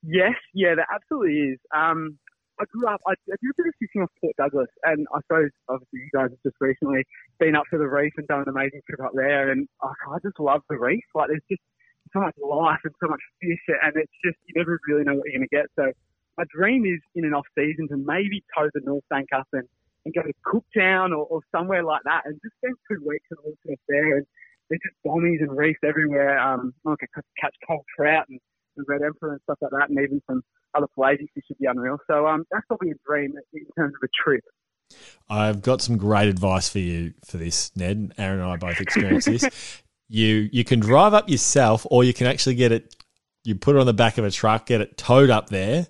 Yes, 0.02 0.34
yeah, 0.54 0.76
there 0.76 0.88
absolutely 0.94 1.54
is. 1.54 1.60
Um, 1.76 2.18
I 2.60 2.66
grew 2.72 2.88
up, 2.88 3.02
I, 3.08 3.12
I 3.12 3.36
did 3.42 3.52
a 3.52 3.58
bit 3.58 3.68
of 3.68 3.74
fishing 3.80 4.02
off 4.02 4.10
Port 4.20 4.36
Douglas, 4.38 4.70
and 4.84 5.08
I 5.14 5.20
suppose 5.22 5.50
obviously 5.70 6.00
you 6.00 6.10
guys 6.14 6.30
have 6.30 6.44
just 6.44 6.56
recently 6.60 7.04
been 7.40 7.56
up 7.56 7.64
to 7.72 7.78
the 7.78 7.88
reef 7.88 8.14
and 8.18 8.28
done 8.28 8.42
an 8.42 8.50
amazing 8.50 8.82
trip 8.88 9.00
up 9.06 9.12
there, 9.14 9.52
and 9.52 9.68
oh, 9.84 9.92
I 10.12 10.18
just 10.24 10.40
love 10.40 10.62
the 10.70 10.78
reef. 10.78 11.04
Like 11.14 11.28
there's 11.28 11.44
just 11.50 11.62
so 12.14 12.20
much 12.20 12.36
life 12.38 12.80
and 12.84 12.94
so 13.02 13.08
much 13.08 13.22
fish, 13.42 13.60
and 13.84 13.94
it's 13.96 14.12
just 14.24 14.38
you 14.46 14.54
never 14.56 14.80
really 14.88 15.04
know 15.04 15.16
what 15.16 15.26
you're 15.26 15.40
going 15.40 15.50
to 15.50 15.56
get. 15.56 15.66
So 15.76 15.92
my 16.38 16.46
dream 16.50 16.86
is 16.86 17.02
in 17.16 17.26
an 17.26 17.34
off 17.34 17.48
season 17.58 17.88
to 17.90 17.98
maybe 17.98 18.44
tow 18.56 18.70
the 18.74 18.82
North 18.84 19.04
Bank 19.10 19.30
up 19.36 19.48
and, 19.54 19.68
and 20.06 20.14
go 20.14 20.22
to 20.22 20.34
Cooktown 20.46 21.12
or, 21.12 21.26
or 21.26 21.42
somewhere 21.52 21.84
like 21.84 22.02
that, 22.06 22.24
and 22.26 22.40
just 22.44 22.56
spend 22.58 22.76
two 22.90 23.04
weeks 23.06 23.26
and 23.32 23.40
the 23.44 23.74
us 23.74 23.80
there. 23.88 24.18
And 24.18 24.26
there's 24.70 24.82
just 24.84 24.96
bommies 25.06 25.42
and 25.42 25.56
reefs 25.56 25.80
everywhere. 25.84 26.40
Um, 26.40 26.74
I 26.86 26.96
can 27.00 27.24
catch 27.40 27.56
coral 27.66 27.86
trout 27.96 28.26
and 28.30 28.40
the 28.78 28.84
red 28.88 29.02
emperor 29.02 29.34
and 29.34 29.42
stuff 29.44 29.58
like 29.62 29.72
that, 29.72 29.90
and 29.90 30.00
even 30.00 30.22
some 30.28 30.42
other 30.76 30.88
flavors 30.96 31.28
fish 31.34 31.44
would 31.50 31.58
be 31.58 31.66
unreal. 31.66 31.98
So 32.08 32.28
um, 32.28 32.46
that's 32.52 32.66
probably 32.68 32.92
a 32.92 33.00
dream 33.06 33.34
in 33.54 33.66
terms 33.78 33.94
of 34.02 34.04
a 34.04 34.10
trip. 34.24 34.44
I've 35.30 35.62
got 35.62 35.82
some 35.82 35.98
great 35.98 36.30
advice 36.30 36.70
for 36.70 36.80
you 36.80 37.14
for 37.26 37.38
this, 37.38 37.72
Ned. 37.76 38.14
Aaron 38.18 38.40
and 38.40 38.50
I 38.50 38.56
both 38.56 38.80
experienced 38.80 39.28
this. 39.28 39.82
You 40.10 40.50
you 40.52 40.64
can 40.64 40.80
drive 40.80 41.14
up 41.14 41.30
yourself, 41.30 41.86
or 41.90 42.04
you 42.04 42.14
can 42.14 42.28
actually 42.28 42.56
get 42.56 42.72
it. 42.72 42.96
You 43.44 43.56
put 43.56 43.76
it 43.76 43.80
on 43.80 43.86
the 43.86 43.94
back 43.94 44.18
of 44.18 44.26
a 44.26 44.32
truck, 44.32 44.66
get 44.66 44.82
it 44.82 44.98
towed 44.98 45.30
up 45.30 45.50
there. 45.50 45.88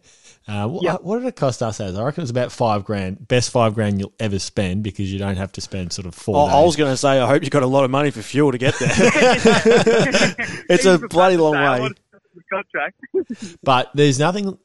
Uh, 0.48 0.68
what, 0.68 0.84
Yep. 0.84 1.02
what 1.04 1.20
did 1.20 1.28
it 1.28 1.36
cost 1.36 1.62
us 1.62 1.80
as? 1.80 1.96
I 1.96 2.04
reckon 2.04 2.22
it 2.22 2.24
was 2.24 2.30
about 2.32 2.52
five 2.52 2.84
grand. 2.84 3.28
Best 3.28 3.52
five 3.52 3.76
grand 3.76 4.00
you'll 4.00 4.14
ever 4.20 4.40
spend 4.40 4.84
because 4.84 5.12
you 5.12 5.20
don't 5.20 5.36
have 5.38 5.52
to 5.54 5.62
spend 5.62 5.94
sort 5.94 6.08
of 6.08 6.16
four. 6.16 6.50
I, 6.50 6.54
I 6.56 6.64
was 6.64 6.76
going 6.76 6.92
to 6.92 6.98
say, 6.98 7.20
I 7.20 7.28
hope 7.28 7.44
you 7.44 7.50
got 7.52 7.62
a 7.64 7.68
lot 7.68 7.84
of 7.86 7.92
money 7.92 8.10
for 8.10 8.22
fuel 8.24 8.52
to 8.52 8.58
get 8.58 8.74
there. 8.80 8.90
it's 10.70 10.86
a 10.86 10.98
bloody 10.98 11.38
long 11.38 11.54
way. 11.54 11.80
wanted 11.82 11.96
to 11.98 12.02
do 12.12 12.20
the 12.36 12.44
contract. 12.52 13.58
But 13.64 13.92
there's 13.94 14.18
nothing, 14.20 14.58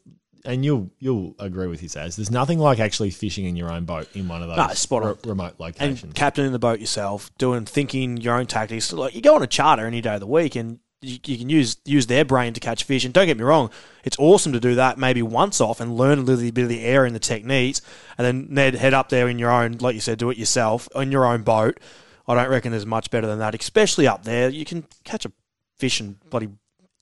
and 0.44 0.64
you'll 0.64 0.90
you'll 0.98 1.34
agree 1.38 1.66
with 1.66 1.80
this 1.80 1.96
as 1.96 2.16
there's 2.16 2.30
nothing 2.30 2.58
like 2.58 2.78
actually 2.80 3.10
fishing 3.10 3.44
in 3.46 3.56
your 3.56 3.70
own 3.70 3.84
boat 3.84 4.08
in 4.14 4.28
one 4.28 4.42
of 4.42 4.48
those 4.48 4.56
No, 4.56 4.68
spot 4.74 5.02
on. 5.02 5.08
re- 5.10 5.16
remote 5.24 5.54
locations. 5.58 6.02
and 6.02 6.14
captaining 6.14 6.52
the 6.52 6.58
boat 6.58 6.80
yourself, 6.80 7.30
doing 7.38 7.64
thinking 7.64 8.16
your 8.18 8.34
own 8.36 8.46
tactics. 8.46 8.92
Like 8.92 9.14
you 9.14 9.20
go 9.22 9.34
on 9.36 9.42
a 9.42 9.46
charter 9.46 9.86
any 9.86 10.00
day 10.00 10.14
of 10.14 10.20
the 10.20 10.26
week, 10.26 10.56
and 10.56 10.78
you, 11.00 11.18
you 11.24 11.38
can 11.38 11.48
use 11.48 11.76
use 11.84 12.06
their 12.06 12.24
brain 12.24 12.52
to 12.54 12.60
catch 12.60 12.84
fish. 12.84 13.04
And 13.04 13.12
don't 13.14 13.26
get 13.26 13.36
me 13.38 13.44
wrong, 13.44 13.70
it's 14.04 14.16
awesome 14.18 14.52
to 14.52 14.60
do 14.60 14.74
that 14.74 14.98
maybe 14.98 15.22
once 15.22 15.60
off 15.60 15.80
and 15.80 15.96
learn 15.96 16.18
a 16.18 16.22
little 16.22 16.50
bit 16.50 16.62
of 16.62 16.68
the 16.68 16.82
air 16.84 17.04
and 17.04 17.14
the 17.14 17.18
techniques, 17.20 17.80
and 18.18 18.26
then 18.26 18.46
Ned 18.50 18.74
head 18.74 18.94
up 18.94 19.08
there 19.08 19.28
in 19.28 19.38
your 19.38 19.50
own, 19.50 19.78
like 19.80 19.94
you 19.94 20.00
said, 20.00 20.18
do 20.18 20.30
it 20.30 20.38
yourself 20.38 20.88
on 20.94 21.10
your 21.12 21.24
own 21.26 21.42
boat. 21.42 21.78
I 22.26 22.34
don't 22.34 22.48
reckon 22.48 22.70
there's 22.70 22.86
much 22.86 23.10
better 23.10 23.26
than 23.26 23.38
that, 23.40 23.54
especially 23.54 24.06
up 24.06 24.24
there. 24.24 24.48
You 24.48 24.64
can 24.64 24.84
catch 25.04 25.26
a 25.26 25.32
fish 25.76 26.00
and 26.00 26.18
bloody 26.30 26.48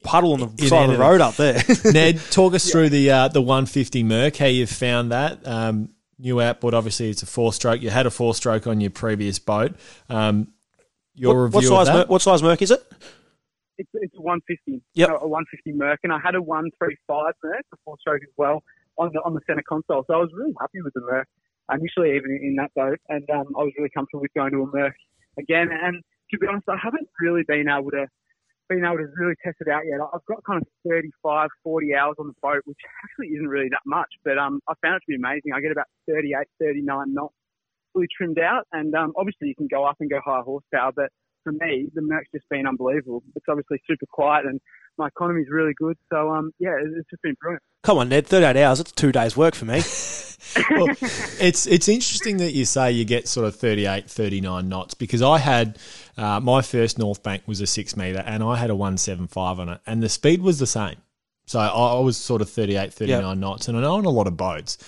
puddle 0.03 0.32
on 0.32 0.40
the 0.40 0.46
In 0.46 0.68
side 0.68 0.90
of 0.90 0.96
the 0.96 0.98
road 0.98 1.20
up 1.20 1.36
there. 1.36 1.62
Ned, 1.84 2.20
talk 2.30 2.55
us 2.55 2.70
through 2.70 2.90
the 2.90 3.11
uh, 3.11 3.28
the 3.28 3.42
150 3.42 4.03
Merc. 4.03 4.36
How 4.36 4.46
you've 4.46 4.70
found 4.70 5.12
that? 5.12 5.46
Um, 5.46 5.90
new 6.18 6.40
outboard, 6.40 6.74
obviously, 6.74 7.11
it's 7.11 7.22
a 7.22 7.26
four 7.26 7.53
stroke. 7.53 7.82
You 7.82 7.90
had 7.90 8.07
a 8.07 8.11
four 8.11 8.34
stroke 8.34 8.66
on 8.66 8.80
your 8.80 8.90
previous 8.90 9.38
boat. 9.38 9.74
Um, 10.09 10.48
your 11.14 11.34
what, 11.34 11.55
what 11.55 11.61
review 11.61 11.74
of 11.74 11.86
size? 11.86 11.86
that? 11.88 12.09
Mer- 12.09 12.12
what 12.12 12.22
size 12.22 12.42
Merc 12.42 12.62
is 12.62 12.70
it? 12.70 12.92
It's, 13.78 13.90
it's 13.94 14.14
a 14.16 14.20
150. 14.20 14.82
Yep. 14.94 15.09
A 15.09 15.28
150 15.28 15.72
Merc, 15.78 16.00
and 16.05 16.12
I 16.12 16.18
had 16.22 16.34
a 16.34 16.42
135 16.42 17.34
Merc, 17.42 17.64
a 17.72 17.76
four 17.84 17.96
stroke 18.00 18.22
as 18.22 18.32
well, 18.36 18.62
on 18.98 19.11
the 19.12 19.20
on 19.24 19.34
the 19.34 19.40
center 19.46 19.62
console. 19.68 20.05
So 20.07 20.14
I 20.14 20.18
was 20.18 20.30
really 20.34 20.55
happy 20.61 20.80
with 20.82 20.94
the 20.94 21.00
Merc 21.00 21.28
initially, 21.72 22.16
even 22.16 22.30
in 22.42 22.57
that 22.57 22.72
boat, 22.74 22.98
and 23.09 23.28
um, 23.30 23.55
I 23.59 23.62
was 23.62 23.72
really 23.76 23.90
comfortable 23.90 24.22
with 24.22 24.34
going 24.34 24.53
to 24.53 24.62
a 24.62 24.66
Merc 24.66 24.94
again. 25.38 25.68
And 25.72 26.03
to 26.30 26.38
be 26.38 26.46
honest, 26.46 26.68
I 26.68 26.76
haven't 26.82 27.09
really 27.20 27.42
been 27.46 27.66
able 27.68 27.90
to 27.90 28.07
been 28.76 28.84
able 28.84 28.98
to 28.98 29.08
really 29.16 29.34
test 29.44 29.56
it 29.60 29.68
out 29.68 29.82
yet. 29.86 30.00
I've 30.00 30.24
got 30.26 30.44
kind 30.44 30.60
of 30.60 30.68
35, 30.88 31.48
40 31.64 31.94
hours 31.94 32.16
on 32.18 32.28
the 32.28 32.34
boat, 32.42 32.62
which 32.64 32.78
actually 33.04 33.34
isn't 33.34 33.48
really 33.48 33.68
that 33.70 33.84
much, 33.86 34.08
but 34.24 34.38
um, 34.38 34.60
I 34.68 34.74
found 34.82 34.96
it 34.96 35.02
to 35.06 35.08
be 35.08 35.16
amazing. 35.16 35.52
I 35.54 35.60
get 35.60 35.72
about 35.72 35.86
38, 36.08 36.46
39 36.60 37.14
knots 37.14 37.34
fully 37.92 38.08
trimmed 38.16 38.38
out, 38.38 38.66
and 38.72 38.94
um, 38.94 39.12
obviously 39.16 39.48
you 39.48 39.54
can 39.54 39.68
go 39.68 39.84
up 39.84 39.96
and 40.00 40.10
go 40.10 40.20
higher 40.24 40.42
horsepower, 40.42 40.92
but 40.94 41.10
for 41.44 41.52
me, 41.52 41.88
the 41.94 42.02
Merc's 42.02 42.28
just 42.34 42.48
been 42.48 42.66
unbelievable. 42.66 43.22
It's 43.34 43.46
obviously 43.48 43.80
super 43.86 44.06
quiet 44.06 44.46
and 44.46 44.60
my 44.98 45.08
economy's 45.08 45.48
really 45.50 45.74
good. 45.76 45.96
So, 46.10 46.30
um, 46.30 46.52
yeah, 46.58 46.76
it's 46.80 47.10
just 47.10 47.22
been 47.22 47.34
brilliant. 47.40 47.62
Come 47.82 47.98
on, 47.98 48.08
Ned. 48.08 48.26
Thirty-eight 48.26 48.62
hours. 48.62 48.78
It's 48.80 48.92
two 48.92 49.10
days' 49.10 49.36
work 49.36 49.54
for 49.54 49.64
me. 49.64 49.82
well, 50.70 50.86
it's 51.40 51.66
it's 51.66 51.88
interesting 51.88 52.38
that 52.38 52.53
you 52.53 52.64
say 52.64 52.92
you 52.92 53.05
get 53.05 53.28
sort 53.28 53.46
of 53.46 53.57
38, 53.57 54.09
39 54.11 54.68
knots 54.68 54.94
because 54.94 55.22
I 55.22 55.38
had 55.38 55.78
uh, 56.16 56.40
my 56.40 56.62
first 56.62 56.98
North 56.98 57.22
Bank 57.22 57.42
was 57.46 57.61
a 57.61 57.66
six 57.66 57.96
meter 57.96 58.22
and 58.26 58.42
I 58.42 58.57
had 58.57 58.70
a 58.70 58.74
175 58.74 59.61
on 59.61 59.68
it 59.68 59.80
and 59.86 60.03
the 60.03 60.09
speed 60.09 60.42
was 60.42 60.59
the 60.59 60.66
same. 60.66 60.96
So 61.46 61.59
I, 61.59 61.66
I 61.66 62.00
was 62.00 62.16
sort 62.16 62.40
of 62.42 62.48
38, 62.50 62.92
39 62.92 63.22
Yep. 63.22 63.38
knots 63.38 63.68
and 63.68 63.76
I 63.76 63.80
know 63.82 63.94
on 63.94 64.05
a 64.05 64.11
lot 64.11 64.26
of 64.26 64.36
boats 64.36 64.78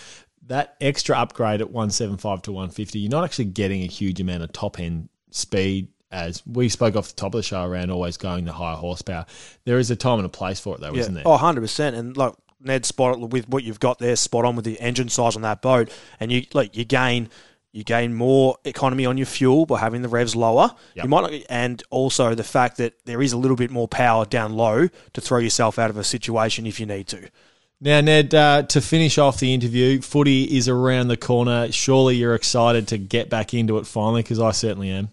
that 0.46 0.76
extra 0.80 1.16
upgrade 1.18 1.60
at 1.60 1.70
175 1.70 2.42
to 2.42 2.52
150, 2.52 2.98
you're 2.98 3.10
not 3.10 3.24
actually 3.24 3.46
getting 3.46 3.82
a 3.82 3.86
huge 3.86 4.20
amount 4.20 4.42
of 4.42 4.52
top 4.52 4.78
end 4.78 5.08
speed. 5.30 5.88
As 6.12 6.46
we 6.46 6.68
spoke 6.68 6.94
off 6.94 7.08
the 7.08 7.14
top 7.14 7.34
of 7.34 7.38
the 7.38 7.42
show 7.42 7.64
around 7.64 7.90
always 7.90 8.16
going 8.16 8.44
to 8.44 8.52
higher 8.52 8.76
horsepower, 8.76 9.26
there 9.64 9.78
is 9.78 9.90
a 9.90 9.96
time 9.96 10.18
and 10.20 10.26
a 10.26 10.28
place 10.28 10.60
for 10.60 10.76
it, 10.76 10.80
though, 10.80 10.94
isn't 10.94 11.12
there? 11.14 11.24
Oh, 11.26 11.36
100%. 11.36 11.94
And 11.94 12.16
like 12.16 12.34
Ned 12.60 12.84
spot 12.86 13.20
with 13.20 13.48
what 13.48 13.64
you've 13.64 13.80
got 13.80 13.98
there, 13.98 14.16
spot 14.16 14.44
on 14.44 14.56
with 14.56 14.64
the 14.64 14.80
engine 14.80 15.08
size 15.08 15.36
on 15.36 15.42
that 15.42 15.62
boat, 15.62 15.90
and 16.20 16.32
you 16.32 16.44
like 16.52 16.76
you 16.76 16.84
gain 16.84 17.28
you 17.72 17.82
gain 17.82 18.14
more 18.14 18.56
economy 18.64 19.04
on 19.04 19.16
your 19.18 19.26
fuel 19.26 19.66
by 19.66 19.80
having 19.80 20.02
the 20.02 20.08
revs 20.08 20.36
lower. 20.36 20.70
Yep. 20.94 21.04
You 21.04 21.08
might 21.08 21.20
not, 21.20 21.42
and 21.50 21.82
also 21.90 22.34
the 22.34 22.44
fact 22.44 22.76
that 22.76 22.94
there 23.04 23.20
is 23.20 23.32
a 23.32 23.36
little 23.36 23.56
bit 23.56 23.70
more 23.70 23.88
power 23.88 24.24
down 24.24 24.52
low 24.54 24.88
to 25.12 25.20
throw 25.20 25.38
yourself 25.38 25.78
out 25.78 25.90
of 25.90 25.96
a 25.96 26.04
situation 26.04 26.66
if 26.66 26.78
you 26.78 26.86
need 26.86 27.08
to. 27.08 27.28
Now, 27.80 28.00
Ned, 28.00 28.32
uh, 28.32 28.62
to 28.62 28.80
finish 28.80 29.18
off 29.18 29.40
the 29.40 29.52
interview, 29.52 30.00
footy 30.00 30.44
is 30.56 30.68
around 30.68 31.08
the 31.08 31.16
corner. 31.16 31.70
Surely 31.72 32.14
you're 32.14 32.36
excited 32.36 32.86
to 32.88 32.98
get 32.98 33.28
back 33.28 33.52
into 33.52 33.76
it 33.78 33.86
finally, 33.86 34.22
because 34.22 34.38
I 34.38 34.52
certainly 34.52 34.90
am. 34.90 35.08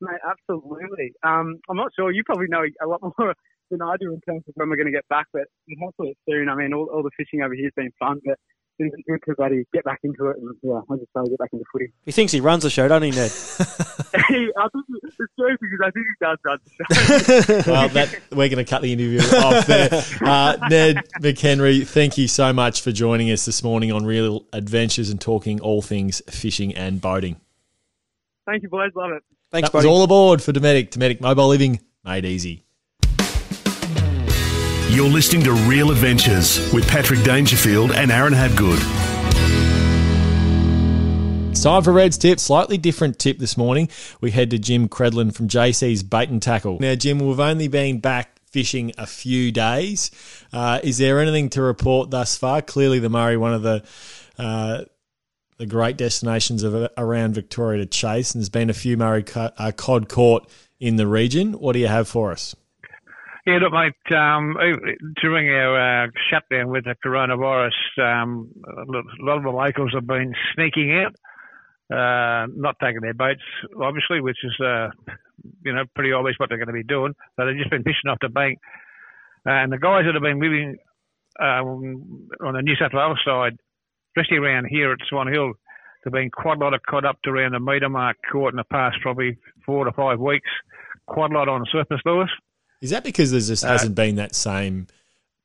Mate, 0.00 0.16
absolutely. 0.28 1.12
Um, 1.22 1.60
I'm 1.68 1.76
not 1.76 1.92
sure. 1.94 2.10
You 2.10 2.24
probably 2.24 2.46
know 2.48 2.64
a 2.82 2.86
lot 2.86 3.02
more 3.02 3.34
than 3.70 3.82
I 3.82 3.96
do 3.98 4.12
in 4.12 4.20
terms 4.20 4.42
of 4.48 4.54
when 4.54 4.68
we're 4.68 4.76
going 4.76 4.86
to 4.86 4.92
get 4.92 5.08
back, 5.08 5.26
but 5.32 5.44
hopefully 5.80 6.10
it's 6.10 6.20
soon. 6.28 6.48
I 6.48 6.54
mean, 6.54 6.72
all, 6.72 6.86
all 6.92 7.02
the 7.02 7.10
fishing 7.16 7.42
over 7.42 7.54
here 7.54 7.66
has 7.66 7.72
been 7.76 7.92
fun, 7.98 8.20
but 8.24 8.38
it's 8.80 8.96
good 9.06 9.20
to 9.26 9.34
bloody 9.36 9.66
get 9.72 9.84
back 9.84 10.00
into 10.02 10.28
it. 10.28 10.36
And 10.38 10.54
yeah, 10.62 10.80
I 10.90 10.96
just 10.96 11.10
try 11.12 11.24
to 11.24 11.30
get 11.30 11.38
back 11.38 11.50
into 11.52 11.64
footy. 11.72 11.92
He 12.04 12.12
thinks 12.12 12.32
he 12.32 12.40
runs 12.40 12.62
the 12.62 12.70
show, 12.70 12.88
doesn't 12.88 13.02
he, 13.02 13.10
Ned? 13.10 13.30
I 14.14 14.68
think 14.72 14.84
it's 15.02 15.16
true 15.16 15.56
because 15.60 15.80
I 15.84 15.90
think 15.90 16.06
he 16.06 16.24
does 16.24 16.38
run 16.44 16.58
the 16.64 17.62
show. 17.64 17.70
Well, 17.70 17.88
that, 17.90 18.20
we're 18.30 18.48
going 18.48 18.64
to 18.64 18.64
cut 18.64 18.82
the 18.82 18.92
interview 18.92 19.20
off 19.20 19.66
there. 19.66 19.88
Uh, 20.20 20.56
Ned 20.68 20.96
McHenry, 21.20 21.86
thank 21.86 22.18
you 22.18 22.28
so 22.28 22.52
much 22.52 22.80
for 22.82 22.92
joining 22.92 23.30
us 23.30 23.44
this 23.44 23.62
morning 23.62 23.92
on 23.92 24.04
Real 24.04 24.44
Adventures 24.52 25.10
and 25.10 25.20
talking 25.20 25.60
all 25.60 25.82
things 25.82 26.22
fishing 26.28 26.74
and 26.74 27.00
boating. 27.00 27.40
Thank 28.46 28.62
you, 28.62 28.68
boys. 28.68 28.90
Love 28.94 29.12
it. 29.12 29.22
Thanks, 29.50 29.70
that 29.70 29.76
was 29.76 29.86
all 29.86 30.02
aboard 30.02 30.42
for 30.42 30.52
Dometic. 30.52 30.90
Dometic 30.90 31.20
Mobile 31.20 31.48
Living, 31.48 31.80
made 32.04 32.24
easy. 32.24 32.64
You're 34.92 35.08
listening 35.08 35.44
to 35.44 35.52
Real 35.52 35.92
Adventures 35.92 36.72
with 36.72 36.86
Patrick 36.88 37.22
Dangerfield 37.22 37.92
and 37.92 38.10
Aaron 38.10 38.32
Habgood. 38.32 38.80
It's 41.52 41.62
time 41.62 41.84
for 41.84 41.92
Red's 41.92 42.18
tip. 42.18 42.40
Slightly 42.40 42.76
different 42.76 43.20
tip 43.20 43.38
this 43.38 43.56
morning. 43.56 43.88
We 44.20 44.32
head 44.32 44.50
to 44.50 44.58
Jim 44.58 44.88
Credlin 44.88 45.32
from 45.32 45.46
JC's 45.46 46.02
Bait 46.02 46.28
and 46.28 46.42
Tackle. 46.42 46.80
Now, 46.80 46.96
Jim, 46.96 47.20
we've 47.20 47.38
only 47.38 47.68
been 47.68 48.00
back 48.00 48.40
fishing 48.46 48.90
a 48.98 49.06
few 49.06 49.52
days. 49.52 50.10
Uh, 50.52 50.80
is 50.82 50.98
there 50.98 51.20
anything 51.20 51.50
to 51.50 51.62
report 51.62 52.10
thus 52.10 52.36
far? 52.36 52.60
Clearly, 52.60 52.98
the 52.98 53.08
Murray, 53.08 53.36
one 53.36 53.54
of 53.54 53.62
the 53.62 53.84
uh, 54.40 54.82
the 55.58 55.66
great 55.66 55.98
destinations 55.98 56.64
of 56.64 56.90
around 56.98 57.34
Victoria 57.34 57.78
to 57.78 57.86
chase, 57.86 58.34
and 58.34 58.40
there's 58.40 58.48
been 58.48 58.68
a 58.68 58.74
few 58.74 58.96
Murray 58.96 59.24
uh, 59.36 59.70
cod 59.70 60.08
caught 60.08 60.50
in 60.80 60.96
the 60.96 61.06
region. 61.06 61.52
What 61.52 61.74
do 61.74 61.78
you 61.78 61.86
have 61.86 62.08
for 62.08 62.32
us? 62.32 62.56
Yeah, 63.50 63.58
look, 63.58 63.72
mate, 63.72 64.16
um, 64.16 64.54
during 65.20 65.48
our 65.48 66.04
uh, 66.04 66.08
shutdown 66.30 66.68
with 66.68 66.84
the 66.84 66.94
coronavirus, 67.04 67.72
um, 67.98 68.48
a 68.64 69.24
lot 69.24 69.38
of 69.38 69.42
the 69.42 69.50
locals 69.50 69.90
have 69.92 70.06
been 70.06 70.32
sneaking 70.54 70.92
out, 70.94 71.16
uh, 71.90 72.46
not 72.54 72.76
taking 72.80 73.00
their 73.00 73.12
boats, 73.12 73.42
obviously, 73.82 74.20
which 74.20 74.36
is, 74.44 74.54
uh, 74.64 74.90
you 75.64 75.72
know, 75.72 75.82
pretty 75.96 76.12
obvious 76.12 76.36
what 76.38 76.48
they're 76.48 76.58
going 76.58 76.68
to 76.68 76.72
be 76.72 76.84
doing. 76.84 77.12
So 77.34 77.44
they've 77.44 77.56
just 77.56 77.70
been 77.70 77.82
fishing 77.82 78.08
off 78.08 78.18
the 78.20 78.28
bank. 78.28 78.60
And 79.44 79.72
the 79.72 79.78
guys 79.78 80.04
that 80.04 80.14
have 80.14 80.22
been 80.22 80.38
living 80.38 80.76
um, 81.40 82.28
on 82.46 82.54
the 82.54 82.62
New 82.62 82.76
South 82.76 82.92
Wales 82.94 83.18
side, 83.24 83.58
especially 84.14 84.36
around 84.36 84.66
here 84.70 84.92
at 84.92 84.98
Swan 85.08 85.26
Hill, 85.26 85.54
there've 86.04 86.12
been 86.12 86.30
quite 86.30 86.58
a 86.58 86.60
lot 86.60 86.72
of 86.72 86.82
caught 86.88 87.04
up 87.04 87.18
to 87.24 87.30
around 87.30 87.54
the 87.54 87.58
metre 87.58 87.88
mark 87.88 88.16
caught 88.30 88.52
in 88.52 88.58
the 88.58 88.64
past 88.70 88.98
probably 89.02 89.38
four 89.66 89.86
to 89.86 89.90
five 89.90 90.20
weeks. 90.20 90.50
Quite 91.08 91.32
a 91.32 91.34
lot 91.34 91.48
on 91.48 91.66
surface 91.72 92.00
lures. 92.04 92.30
Is 92.80 92.90
that 92.90 93.04
because 93.04 93.30
there 93.30 93.40
just 93.40 93.64
Uh, 93.64 93.68
hasn't 93.68 93.94
been 93.94 94.16
that 94.16 94.34
same 94.34 94.86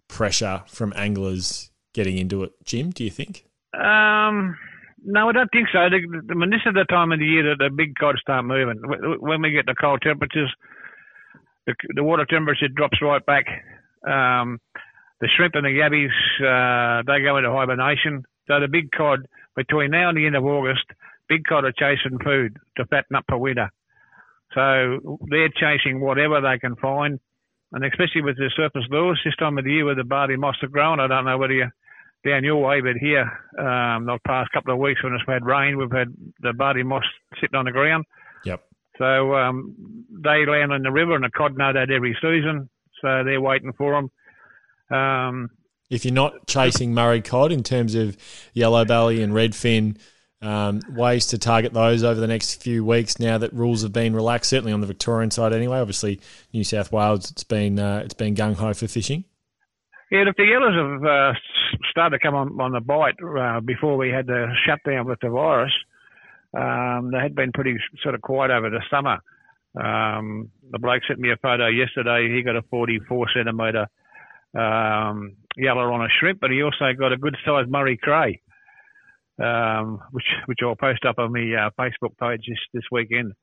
pressure 0.08 0.64
from 0.68 0.94
anglers 0.96 1.72
getting 1.94 2.18
into 2.18 2.44
it, 2.44 2.54
Jim? 2.64 2.92
Do 2.92 3.04
you 3.04 3.10
think? 3.10 3.46
Um, 3.74 4.58
no, 5.04 5.30
I 5.30 5.32
don't 5.34 5.50
think 5.52 5.68
so. 5.72 5.80
I 5.80 5.90
mean, 5.90 6.50
this 6.50 6.62
is 6.66 6.74
the 6.74 6.86
time 6.86 7.12
of 7.12 7.20
the 7.20 7.26
year 7.26 7.44
that 7.44 7.58
the 7.60 7.70
big 7.70 7.96
cod 7.96 8.18
start 8.20 8.46
moving. 8.46 8.80
When 9.20 9.42
we 9.42 9.52
get 9.52 9.66
the 9.66 9.76
cold 9.76 10.02
temperatures, 10.02 10.54
the, 11.68 11.76
the 11.94 12.04
water 12.04 12.26
temperature 12.26 12.68
drops 12.70 13.02
right 13.02 13.26
back. 13.26 13.46
Um, 14.08 14.60
the 15.20 15.28
shrimp 15.36 15.56
and 15.56 15.66
the 15.66 15.70
yabbies, 15.70 16.12
uh, 16.42 17.04
they 17.06 17.22
go 17.22 17.38
into 17.38 17.52
hibernation. 17.52 18.24
So 18.48 18.60
the 18.60 18.68
big 18.68 18.92
cod, 18.92 19.28
between 19.56 19.92
now 19.92 20.10
and 20.10 20.18
the 20.18 20.26
end 20.26 20.36
of 20.36 20.46
August, 20.46 20.86
big 21.28 21.44
cod 21.46 21.66
are 21.66 21.72
chasing 21.72 22.20
food 22.24 22.58
to 22.78 22.86
fatten 22.86 23.16
up 23.16 23.26
for 23.28 23.38
winter. 23.38 23.72
So 24.56 25.20
they're 25.30 25.50
chasing 25.50 26.00
whatever 26.00 26.42
they 26.42 26.58
can 26.58 26.76
find. 26.78 27.20
And 27.72 27.84
especially 27.84 28.22
with 28.22 28.38
the 28.38 28.50
surface 28.56 28.88
lures 28.90 29.20
this 29.26 29.36
time 29.36 29.58
of 29.58 29.66
the 29.66 29.72
year 29.72 29.86
where 29.86 29.96
the 29.96 30.04
barley 30.06 30.38
moss 30.38 30.56
are 30.64 30.70
growing, 30.70 31.00
I 31.00 31.08
don't 31.08 31.26
know 31.26 31.38
whether 31.38 31.54
you 31.54 31.68
down 32.26 32.44
your 32.44 32.62
way, 32.62 32.82
but 32.82 32.96
here, 33.00 33.24
um, 33.60 34.06
the 34.06 34.18
past 34.26 34.52
couple 34.52 34.74
of 34.74 34.80
weeks 34.80 35.04
when 35.04 35.14
it's 35.14 35.24
had 35.28 35.46
rain, 35.46 35.78
we've 35.78 35.92
had 35.92 36.08
the 36.42 36.54
barley 36.54 36.84
moss 36.84 37.04
sitting 37.40 37.56
on 37.56 37.66
the 37.66 37.72
ground. 37.72 38.06
Yep. 38.46 38.64
So 38.98 39.36
um, 39.36 39.76
they 40.10 40.46
land 40.46 40.72
in 40.72 40.84
the 40.84 40.92
river, 40.92 41.16
and 41.16 41.24
the 41.24 41.30
cod 41.30 41.58
know 41.58 41.74
that 41.74 41.92
every 41.92 42.18
season, 42.22 42.70
so 43.02 43.24
they're 43.24 43.42
waiting 43.42 43.74
for 43.78 43.94
them. 44.90 44.98
Um, 44.98 45.50
if 45.90 46.04
you're 46.06 46.14
not 46.14 46.48
chasing 46.48 46.94
Murray 46.94 47.22
cod 47.22 47.52
in 47.52 47.62
terms 47.62 47.94
of 47.94 48.18
yellow 48.54 48.86
belly 48.86 49.22
and 49.22 49.34
redfin, 49.34 49.98
um, 50.46 50.82
ways 50.90 51.26
to 51.28 51.38
target 51.38 51.74
those 51.74 52.04
over 52.04 52.20
the 52.20 52.28
next 52.28 52.62
few 52.62 52.86
weeks 52.86 53.20
now 53.20 53.38
that 53.38 53.54
rules 53.54 53.82
have 53.82 53.94
been 53.94 54.16
relaxed, 54.16 54.50
certainly 54.50 54.72
on 54.72 54.82
the 54.82 54.88
Victorian 54.88 55.32
side 55.32 55.54
anyway. 55.54 55.80
Obviously, 55.80 56.20
New 56.54 56.64
South 56.64 56.92
Wales, 56.92 57.32
it's 57.32 57.44
been 57.44 57.80
uh, 57.80 58.02
it's 58.04 58.14
been 58.14 58.36
gung 58.36 58.56
ho 58.56 58.74
for 58.74 58.88
fishing. 58.88 59.26
Yeah, 60.12 60.24
look, 60.24 60.38
the 60.38 60.46
yellows 60.46 60.76
have 60.76 61.04
uh, 61.04 61.34
started 61.90 62.20
to 62.20 62.24
come 62.24 62.36
on, 62.36 62.62
on 62.62 62.72
the 62.72 62.80
bite 62.80 63.16
uh, 63.22 63.60
before 63.60 63.98
we 63.98 64.10
had 64.10 64.28
the 64.28 64.48
shutdown 64.66 65.08
with 65.08 65.20
the 65.22 65.30
virus. 65.30 65.74
Um, 66.56 67.12
they 67.12 67.20
had 67.20 67.36
been 67.36 67.52
pretty 67.52 67.78
sort 68.02 68.16
of 68.16 68.22
quiet 68.22 68.52
over 68.52 68.70
the 68.70 68.82
summer. 68.90 69.18
Um, 69.76 70.52
the 70.72 70.80
bloke 70.80 71.02
sent 71.08 71.20
me 71.20 71.32
a 71.32 71.38
photo 71.38 71.68
yesterday. 71.68 72.34
He 72.34 72.44
got 72.44 72.56
a 72.56 72.62
44 72.70 73.28
centimetre 73.36 73.88
um, 74.54 75.36
yellow 75.58 75.92
on 75.92 76.02
a 76.02 76.08
shrimp, 76.20 76.40
but 76.40 76.52
he 76.52 76.64
also 76.64 76.94
got 76.98 77.12
a 77.12 77.18
good 77.18 77.36
sized 77.46 77.70
Murray 77.70 77.98
Cray, 78.02 78.42
um, 79.42 80.02
which 80.12 80.26
which 80.46 80.60
I'll 80.64 80.76
post 80.76 81.06
up 81.06 81.20
on 81.20 81.34
the 81.34 81.56
uh, 81.56 81.70
Facebook 81.80 82.18
page 82.20 82.46
this, 82.48 82.60
this 82.74 82.84
weekend. 82.92 83.34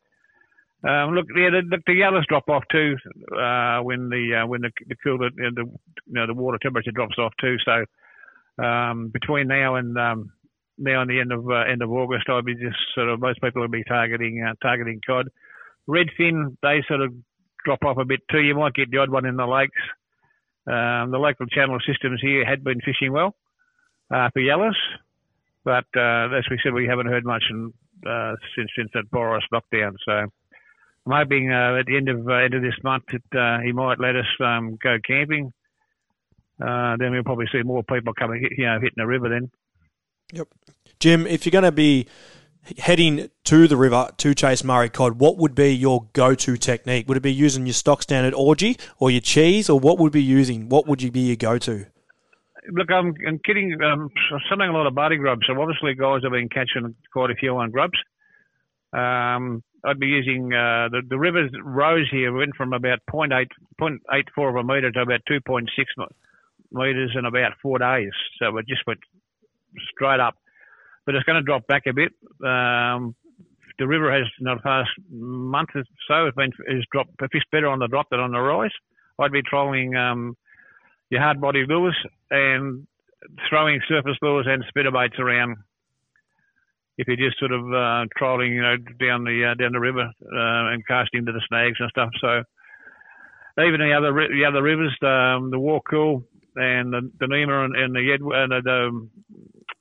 Um, 0.84 1.14
look, 1.14 1.26
yeah, 1.36 1.50
the, 1.50 1.78
the, 1.86 1.94
yellows 1.94 2.26
drop 2.28 2.48
off 2.48 2.64
too 2.72 2.96
uh, 3.32 3.80
when 3.82 4.08
the 4.08 4.42
uh, 4.42 4.46
when 4.46 4.62
the 4.62 4.70
the 4.88 4.96
cooler 4.96 5.30
the 5.30 5.64
you 5.64 5.78
know 6.06 6.26
the 6.26 6.34
water 6.34 6.58
temperature 6.60 6.90
drops 6.90 7.18
off 7.18 7.32
too. 7.40 7.56
So 7.64 8.64
um, 8.64 9.10
between 9.12 9.46
now 9.46 9.76
and 9.76 9.96
um, 9.96 10.32
now 10.78 11.02
and 11.02 11.10
the 11.10 11.20
end 11.20 11.32
of 11.32 11.48
uh, 11.48 11.70
end 11.70 11.82
of 11.82 11.92
August, 11.92 12.24
I'll 12.28 12.42
be 12.42 12.54
just 12.54 12.76
sort 12.94 13.08
of 13.08 13.20
most 13.20 13.40
people 13.40 13.62
will 13.62 13.68
be 13.68 13.84
targeting 13.84 14.44
uh, 14.44 14.54
targeting 14.60 15.00
cod. 15.06 15.28
Redfin 15.88 16.56
they 16.62 16.82
sort 16.88 17.00
of 17.00 17.14
drop 17.64 17.84
off 17.84 17.98
a 17.98 18.04
bit 18.04 18.20
too. 18.30 18.40
You 18.40 18.56
might 18.56 18.74
get 18.74 18.90
the 18.90 18.98
odd 18.98 19.10
one 19.10 19.26
in 19.26 19.36
the 19.36 19.46
lakes. 19.46 19.80
Um, 20.66 21.10
the 21.10 21.18
local 21.18 21.46
channel 21.46 21.78
systems 21.86 22.20
here 22.20 22.44
had 22.44 22.62
been 22.62 22.80
fishing 22.80 23.12
well 23.12 23.34
uh, 24.12 24.30
for 24.32 24.40
yellows, 24.40 24.78
but 25.64 25.84
uh, 25.96 26.28
as 26.36 26.44
we 26.50 26.58
said, 26.62 26.72
we 26.72 26.86
haven't 26.86 27.06
heard 27.06 27.24
much 27.24 27.44
in, 27.50 27.72
uh, 28.06 28.34
since 28.56 28.70
since 28.76 28.90
that 28.94 29.10
Boris 29.10 29.44
lockdown. 29.52 29.92
So 30.04 30.12
I'm 30.12 31.12
hoping 31.12 31.52
uh, 31.52 31.78
at 31.78 31.86
the 31.86 31.96
end 31.96 32.08
of 32.08 32.26
uh, 32.28 32.34
end 32.34 32.54
of 32.54 32.62
this 32.62 32.74
month 32.82 33.04
that 33.12 33.38
uh, 33.38 33.60
he 33.62 33.72
might 33.72 33.98
let 34.00 34.16
us 34.16 34.26
um, 34.40 34.78
go 34.82 34.96
camping. 35.06 35.52
Uh, 36.60 36.96
then 36.98 37.10
we'll 37.12 37.24
probably 37.24 37.46
see 37.50 37.62
more 37.62 37.82
people 37.82 38.12
coming, 38.14 38.46
you 38.56 38.66
know, 38.66 38.74
hitting 38.74 38.94
the 38.96 39.06
river. 39.06 39.28
Then. 39.28 39.50
Yep. 40.32 40.48
Jim, 41.00 41.26
if 41.26 41.44
you're 41.44 41.50
going 41.50 41.64
to 41.64 41.72
be 41.72 42.06
heading 42.78 43.28
to 43.44 43.66
the 43.66 43.76
river 43.76 44.08
to 44.18 44.34
chase 44.34 44.62
Murray 44.62 44.88
cod, 44.88 45.18
what 45.18 45.36
would 45.38 45.54
be 45.54 45.74
your 45.74 46.06
go-to 46.12 46.56
technique? 46.56 47.08
Would 47.08 47.16
it 47.16 47.22
be 47.22 47.32
using 47.32 47.66
your 47.66 47.72
stock 47.72 48.02
standard 48.02 48.34
orgy 48.34 48.76
or 48.98 49.10
your 49.10 49.20
cheese, 49.20 49.68
or 49.68 49.80
what 49.80 49.98
would 49.98 50.12
be 50.12 50.22
using? 50.22 50.68
What 50.68 50.86
would 50.86 51.02
you 51.02 51.10
be 51.10 51.20
your 51.20 51.36
go-to? 51.36 51.86
Look, 52.70 52.90
I'm, 52.90 53.14
I'm 53.26 53.40
kidding. 53.44 53.76
Um, 53.82 54.10
something 54.48 54.68
a 54.68 54.72
lot 54.72 54.86
of 54.86 54.94
body 54.94 55.16
grubs. 55.16 55.42
So 55.46 55.60
obviously, 55.60 55.94
guys 55.94 56.20
have 56.22 56.32
been 56.32 56.48
catching 56.48 56.94
quite 57.12 57.30
a 57.30 57.34
few 57.34 57.56
on 57.56 57.70
grubs. 57.70 57.98
Um, 58.92 59.62
I'd 59.84 59.98
be 59.98 60.06
using 60.06 60.52
uh, 60.52 60.88
the 60.90 61.02
the 61.08 61.18
rivers 61.18 61.50
rose 61.64 62.08
here 62.10 62.32
went 62.32 62.54
from 62.56 62.72
about 62.72 63.00
0.8, 63.12 63.46
0.84 63.80 64.48
of 64.50 64.56
a 64.56 64.64
metre 64.64 64.92
to 64.92 65.00
about 65.00 65.20
2.6 65.28 65.66
metres 66.70 67.12
in 67.18 67.24
about 67.24 67.52
four 67.60 67.78
days. 67.78 68.12
So 68.38 68.56
it 68.58 68.68
just 68.68 68.86
went 68.86 69.00
straight 69.92 70.20
up. 70.20 70.34
But 71.04 71.16
it's 71.16 71.24
going 71.24 71.36
to 71.36 71.42
drop 71.42 71.66
back 71.66 71.82
a 71.88 71.92
bit. 71.92 72.12
Um, 72.44 73.16
the 73.78 73.88
river 73.88 74.12
has 74.12 74.26
in 74.38 74.44
the 74.44 74.56
past 74.62 74.90
month 75.10 75.70
or 75.74 75.82
so 76.06 76.26
has 76.26 76.34
been 76.36 76.52
has 76.68 76.84
dropped 76.92 77.10
fish 77.32 77.42
better 77.50 77.66
on 77.66 77.80
the 77.80 77.88
drop 77.88 78.06
than 78.10 78.20
on 78.20 78.30
the 78.30 78.38
rise. 78.38 78.70
I'd 79.18 79.32
be 79.32 79.42
trolling 79.42 79.96
um, 79.96 80.36
your 81.12 81.20
hard 81.20 81.42
body 81.42 81.66
lures 81.68 81.96
and 82.30 82.86
throwing 83.48 83.78
surface 83.86 84.16
lures 84.22 84.46
and 84.48 84.64
spinnerbaits 84.74 85.18
around 85.18 85.56
if 86.96 87.06
you're 87.06 87.28
just 87.28 87.38
sort 87.38 87.52
of 87.52 87.62
uh, 87.72 88.06
trolling, 88.16 88.52
you 88.54 88.62
know, 88.62 88.76
down 88.98 89.24
the 89.24 89.50
uh, 89.50 89.54
down 89.54 89.72
the 89.72 89.80
river 89.80 90.04
uh, 90.04 90.72
and 90.72 90.86
casting 90.86 91.26
to 91.26 91.32
the 91.32 91.42
snags 91.48 91.76
and 91.80 91.90
stuff. 91.90 92.08
So 92.18 92.42
even 93.62 93.80
the 93.80 93.92
other 93.92 94.12
the 94.12 94.44
other 94.48 94.62
rivers, 94.62 94.96
um, 95.02 95.50
the 95.50 95.58
Wakool 95.58 96.24
and 96.56 96.92
the, 96.92 97.10
the 97.20 97.26
Niemur 97.26 97.66
and, 97.66 97.76
and 97.76 97.94
the 97.94 98.12
Ed, 98.12 98.22
uh, 98.22 98.46
the 98.62 99.08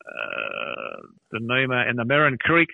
uh, 0.06 1.02
the 1.32 1.40
Niemur 1.40 1.88
and 1.90 1.98
the 1.98 2.04
Merran 2.04 2.38
Creek. 2.40 2.70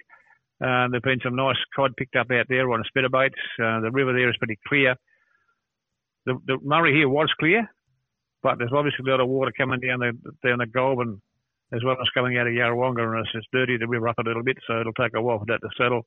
Uh, 0.60 0.88
there've 0.90 1.04
been 1.04 1.20
some 1.24 1.36
nice 1.36 1.58
cod 1.76 1.96
picked 1.96 2.16
up 2.16 2.32
out 2.32 2.48
there 2.50 2.72
on 2.72 2.84
spinnerbaits. 2.90 3.38
Uh, 3.62 3.82
the 3.82 3.92
river 3.92 4.14
there 4.14 4.30
is 4.30 4.38
pretty 4.38 4.58
clear. 4.68 4.96
The, 6.26 6.40
the 6.48 6.58
Murray 6.64 6.94
here 6.94 7.08
was 7.08 7.30
clear, 7.40 7.70
but 8.48 8.58
there's 8.58 8.72
obviously 8.74 9.04
a 9.06 9.12
lot 9.12 9.20
of 9.20 9.28
water 9.28 9.52
coming 9.52 9.82
down 9.82 10.00
the 10.00 10.14
down 10.42 10.60
the 10.60 10.66
Goulburn 10.66 11.22
as 11.74 11.84
well 11.84 11.98
as 12.00 12.08
coming 12.14 12.38
out 12.38 12.48
of 12.48 12.54
Yarrawonga, 12.54 13.04
and 13.04 13.20
it's, 13.20 13.30
it's 13.36 13.48
dirty 13.52 13.76
the 13.76 13.90
river 13.90 14.08
up 14.08 14.20
a 14.20 14.22
little 14.22 14.42
bit, 14.42 14.56
so 14.66 14.80
it'll 14.80 14.94
take 14.94 15.12
a 15.18 15.22
while 15.22 15.40
for 15.40 15.46
that 15.48 15.60
to 15.60 15.68
settle. 15.78 16.06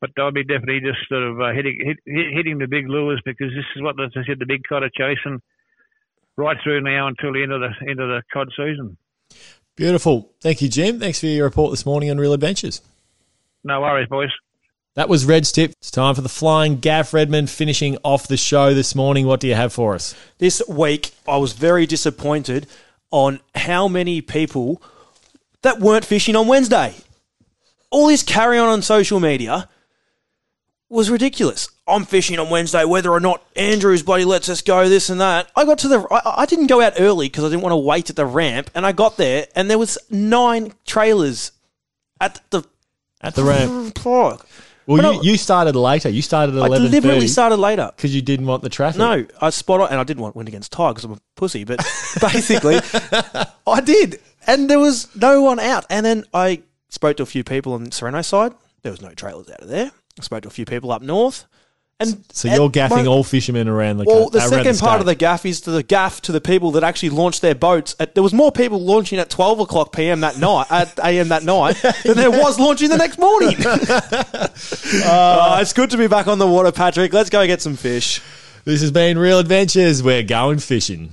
But 0.00 0.10
I'll 0.18 0.32
be 0.32 0.44
definitely 0.44 0.80
just 0.80 1.06
sort 1.10 1.22
of 1.22 1.38
uh, 1.38 1.52
hitting 1.52 1.76
hit, 1.84 1.98
hitting 2.06 2.56
the 2.56 2.66
big 2.66 2.88
lures 2.88 3.20
because 3.22 3.48
this 3.52 3.68
is 3.76 3.82
what, 3.82 4.00
as 4.00 4.12
I 4.16 4.24
said, 4.26 4.38
the 4.38 4.46
big 4.46 4.62
cod 4.66 4.82
are 4.82 4.90
chasing 4.96 5.42
right 6.38 6.56
through 6.64 6.80
now 6.80 7.06
until 7.06 7.34
the 7.34 7.42
end 7.42 7.52
of 7.52 7.60
the 7.60 7.90
end 7.90 8.00
of 8.00 8.08
the 8.08 8.22
cod 8.32 8.48
season. 8.56 8.96
Beautiful. 9.76 10.32
Thank 10.40 10.62
you, 10.62 10.70
Jim. 10.70 11.00
Thanks 11.00 11.20
for 11.20 11.26
your 11.26 11.44
report 11.44 11.70
this 11.70 11.84
morning 11.84 12.10
on 12.10 12.16
Real 12.16 12.32
Adventures. 12.32 12.80
No 13.62 13.82
worries, 13.82 14.08
boys. 14.08 14.30
That 14.96 15.10
was 15.10 15.26
Red's 15.26 15.52
tip. 15.52 15.72
It's 15.78 15.90
time 15.90 16.14
for 16.14 16.22
the 16.22 16.28
flying 16.30 16.78
Gaff 16.78 17.12
Redmond 17.12 17.50
finishing 17.50 17.98
off 18.02 18.26
the 18.26 18.38
show 18.38 18.72
this 18.72 18.94
morning. 18.94 19.26
What 19.26 19.40
do 19.40 19.46
you 19.46 19.54
have 19.54 19.74
for 19.74 19.94
us? 19.94 20.14
This 20.38 20.62
week, 20.66 21.12
I 21.28 21.36
was 21.36 21.52
very 21.52 21.84
disappointed 21.84 22.66
on 23.10 23.40
how 23.54 23.88
many 23.88 24.22
people 24.22 24.80
that 25.60 25.80
weren't 25.80 26.06
fishing 26.06 26.34
on 26.34 26.48
Wednesday. 26.48 26.94
All 27.90 28.06
this 28.06 28.22
carry 28.22 28.56
on 28.56 28.70
on 28.70 28.80
social 28.80 29.20
media 29.20 29.68
was 30.88 31.10
ridiculous. 31.10 31.68
I'm 31.86 32.06
fishing 32.06 32.38
on 32.38 32.48
Wednesday, 32.48 32.86
whether 32.86 33.10
or 33.10 33.20
not 33.20 33.44
Andrews 33.54 34.02
bloody 34.02 34.24
lets 34.24 34.48
us 34.48 34.62
go, 34.62 34.88
this 34.88 35.10
and 35.10 35.20
that. 35.20 35.50
I 35.54 35.66
got 35.66 35.76
to 35.80 35.88
the, 35.88 36.06
I, 36.10 36.42
I 36.42 36.46
didn't 36.46 36.68
go 36.68 36.80
out 36.80 36.94
early 36.98 37.26
because 37.28 37.44
I 37.44 37.48
didn't 37.48 37.62
want 37.62 37.72
to 37.72 37.76
wait 37.76 38.08
at 38.08 38.16
the 38.16 38.24
ramp, 38.24 38.70
and 38.74 38.86
I 38.86 38.92
got 38.92 39.18
there, 39.18 39.46
and 39.54 39.68
there 39.68 39.78
was 39.78 39.98
nine 40.08 40.72
trailers 40.86 41.52
at 42.18 42.40
the 42.48 42.62
at 43.20 43.34
the 43.34 43.44
ramp. 43.44 43.94
Park. 43.94 44.46
Well, 44.86 45.14
you, 45.24 45.32
you 45.32 45.36
started 45.36 45.74
later. 45.76 46.08
You 46.08 46.22
started 46.22 46.56
at 46.56 46.62
I 46.62 46.66
eleven. 46.66 46.86
deliberately 46.86 47.26
started 47.28 47.56
later 47.56 47.90
because 47.96 48.14
you 48.14 48.22
didn't 48.22 48.46
want 48.46 48.62
the 48.62 48.68
traffic. 48.68 48.98
No, 48.98 49.26
I 49.40 49.50
spot 49.50 49.80
on, 49.80 49.88
and 49.90 49.98
I 49.98 50.04
didn't 50.04 50.22
want 50.22 50.34
to 50.34 50.38
win 50.38 50.48
against 50.48 50.72
Ty 50.72 50.90
because 50.90 51.04
I'm 51.04 51.12
a 51.12 51.18
pussy. 51.34 51.64
But 51.64 51.78
basically, 52.20 52.78
I 53.66 53.80
did, 53.84 54.20
and 54.46 54.70
there 54.70 54.78
was 54.78 55.14
no 55.16 55.42
one 55.42 55.58
out. 55.58 55.86
And 55.90 56.06
then 56.06 56.24
I 56.32 56.62
spoke 56.88 57.16
to 57.18 57.22
a 57.24 57.26
few 57.26 57.42
people 57.44 57.72
on 57.72 57.84
the 57.84 57.92
Sorrento 57.92 58.22
side. 58.22 58.52
There 58.82 58.92
was 58.92 59.02
no 59.02 59.10
trailers 59.10 59.50
out 59.50 59.60
of 59.60 59.68
there. 59.68 59.90
I 60.18 60.22
spoke 60.22 60.42
to 60.42 60.48
a 60.48 60.52
few 60.52 60.64
people 60.64 60.92
up 60.92 61.02
north. 61.02 61.46
And 61.98 62.22
so 62.30 62.48
you're 62.48 62.68
gaffing 62.68 63.04
my, 63.04 63.06
all 63.06 63.24
fishermen 63.24 63.68
around 63.68 63.96
the 63.96 64.04
well. 64.04 64.28
The 64.28 64.42
second 64.42 64.76
the 64.76 64.80
part 64.80 65.00
of 65.00 65.06
the 65.06 65.14
gaff 65.14 65.46
is 65.46 65.62
to 65.62 65.70
the 65.70 65.82
gaff 65.82 66.20
to 66.22 66.32
the 66.32 66.42
people 66.42 66.72
that 66.72 66.84
actually 66.84 67.08
launched 67.08 67.40
their 67.40 67.54
boats. 67.54 67.96
At, 67.98 68.14
there 68.14 68.22
was 68.22 68.34
more 68.34 68.52
people 68.52 68.82
launching 68.82 69.18
at 69.18 69.30
twelve 69.30 69.60
o'clock 69.60 69.92
p.m. 69.92 70.20
that 70.20 70.38
night, 70.38 70.66
at 70.70 70.98
a.m. 70.98 71.28
that 71.28 71.42
night, 71.42 71.76
than 72.04 72.18
there 72.18 72.30
was 72.30 72.60
launching 72.60 72.90
the 72.90 72.98
next 72.98 73.18
morning. 73.18 73.56
uh, 75.06 75.58
it's 75.62 75.72
good 75.72 75.88
to 75.90 75.96
be 75.96 76.06
back 76.06 76.26
on 76.26 76.38
the 76.38 76.46
water, 76.46 76.70
Patrick. 76.70 77.14
Let's 77.14 77.30
go 77.30 77.46
get 77.46 77.62
some 77.62 77.76
fish. 77.76 78.20
This 78.66 78.82
has 78.82 78.90
been 78.90 79.16
Real 79.16 79.38
Adventures. 79.38 80.02
We're 80.02 80.22
going 80.22 80.58
fishing. 80.58 81.12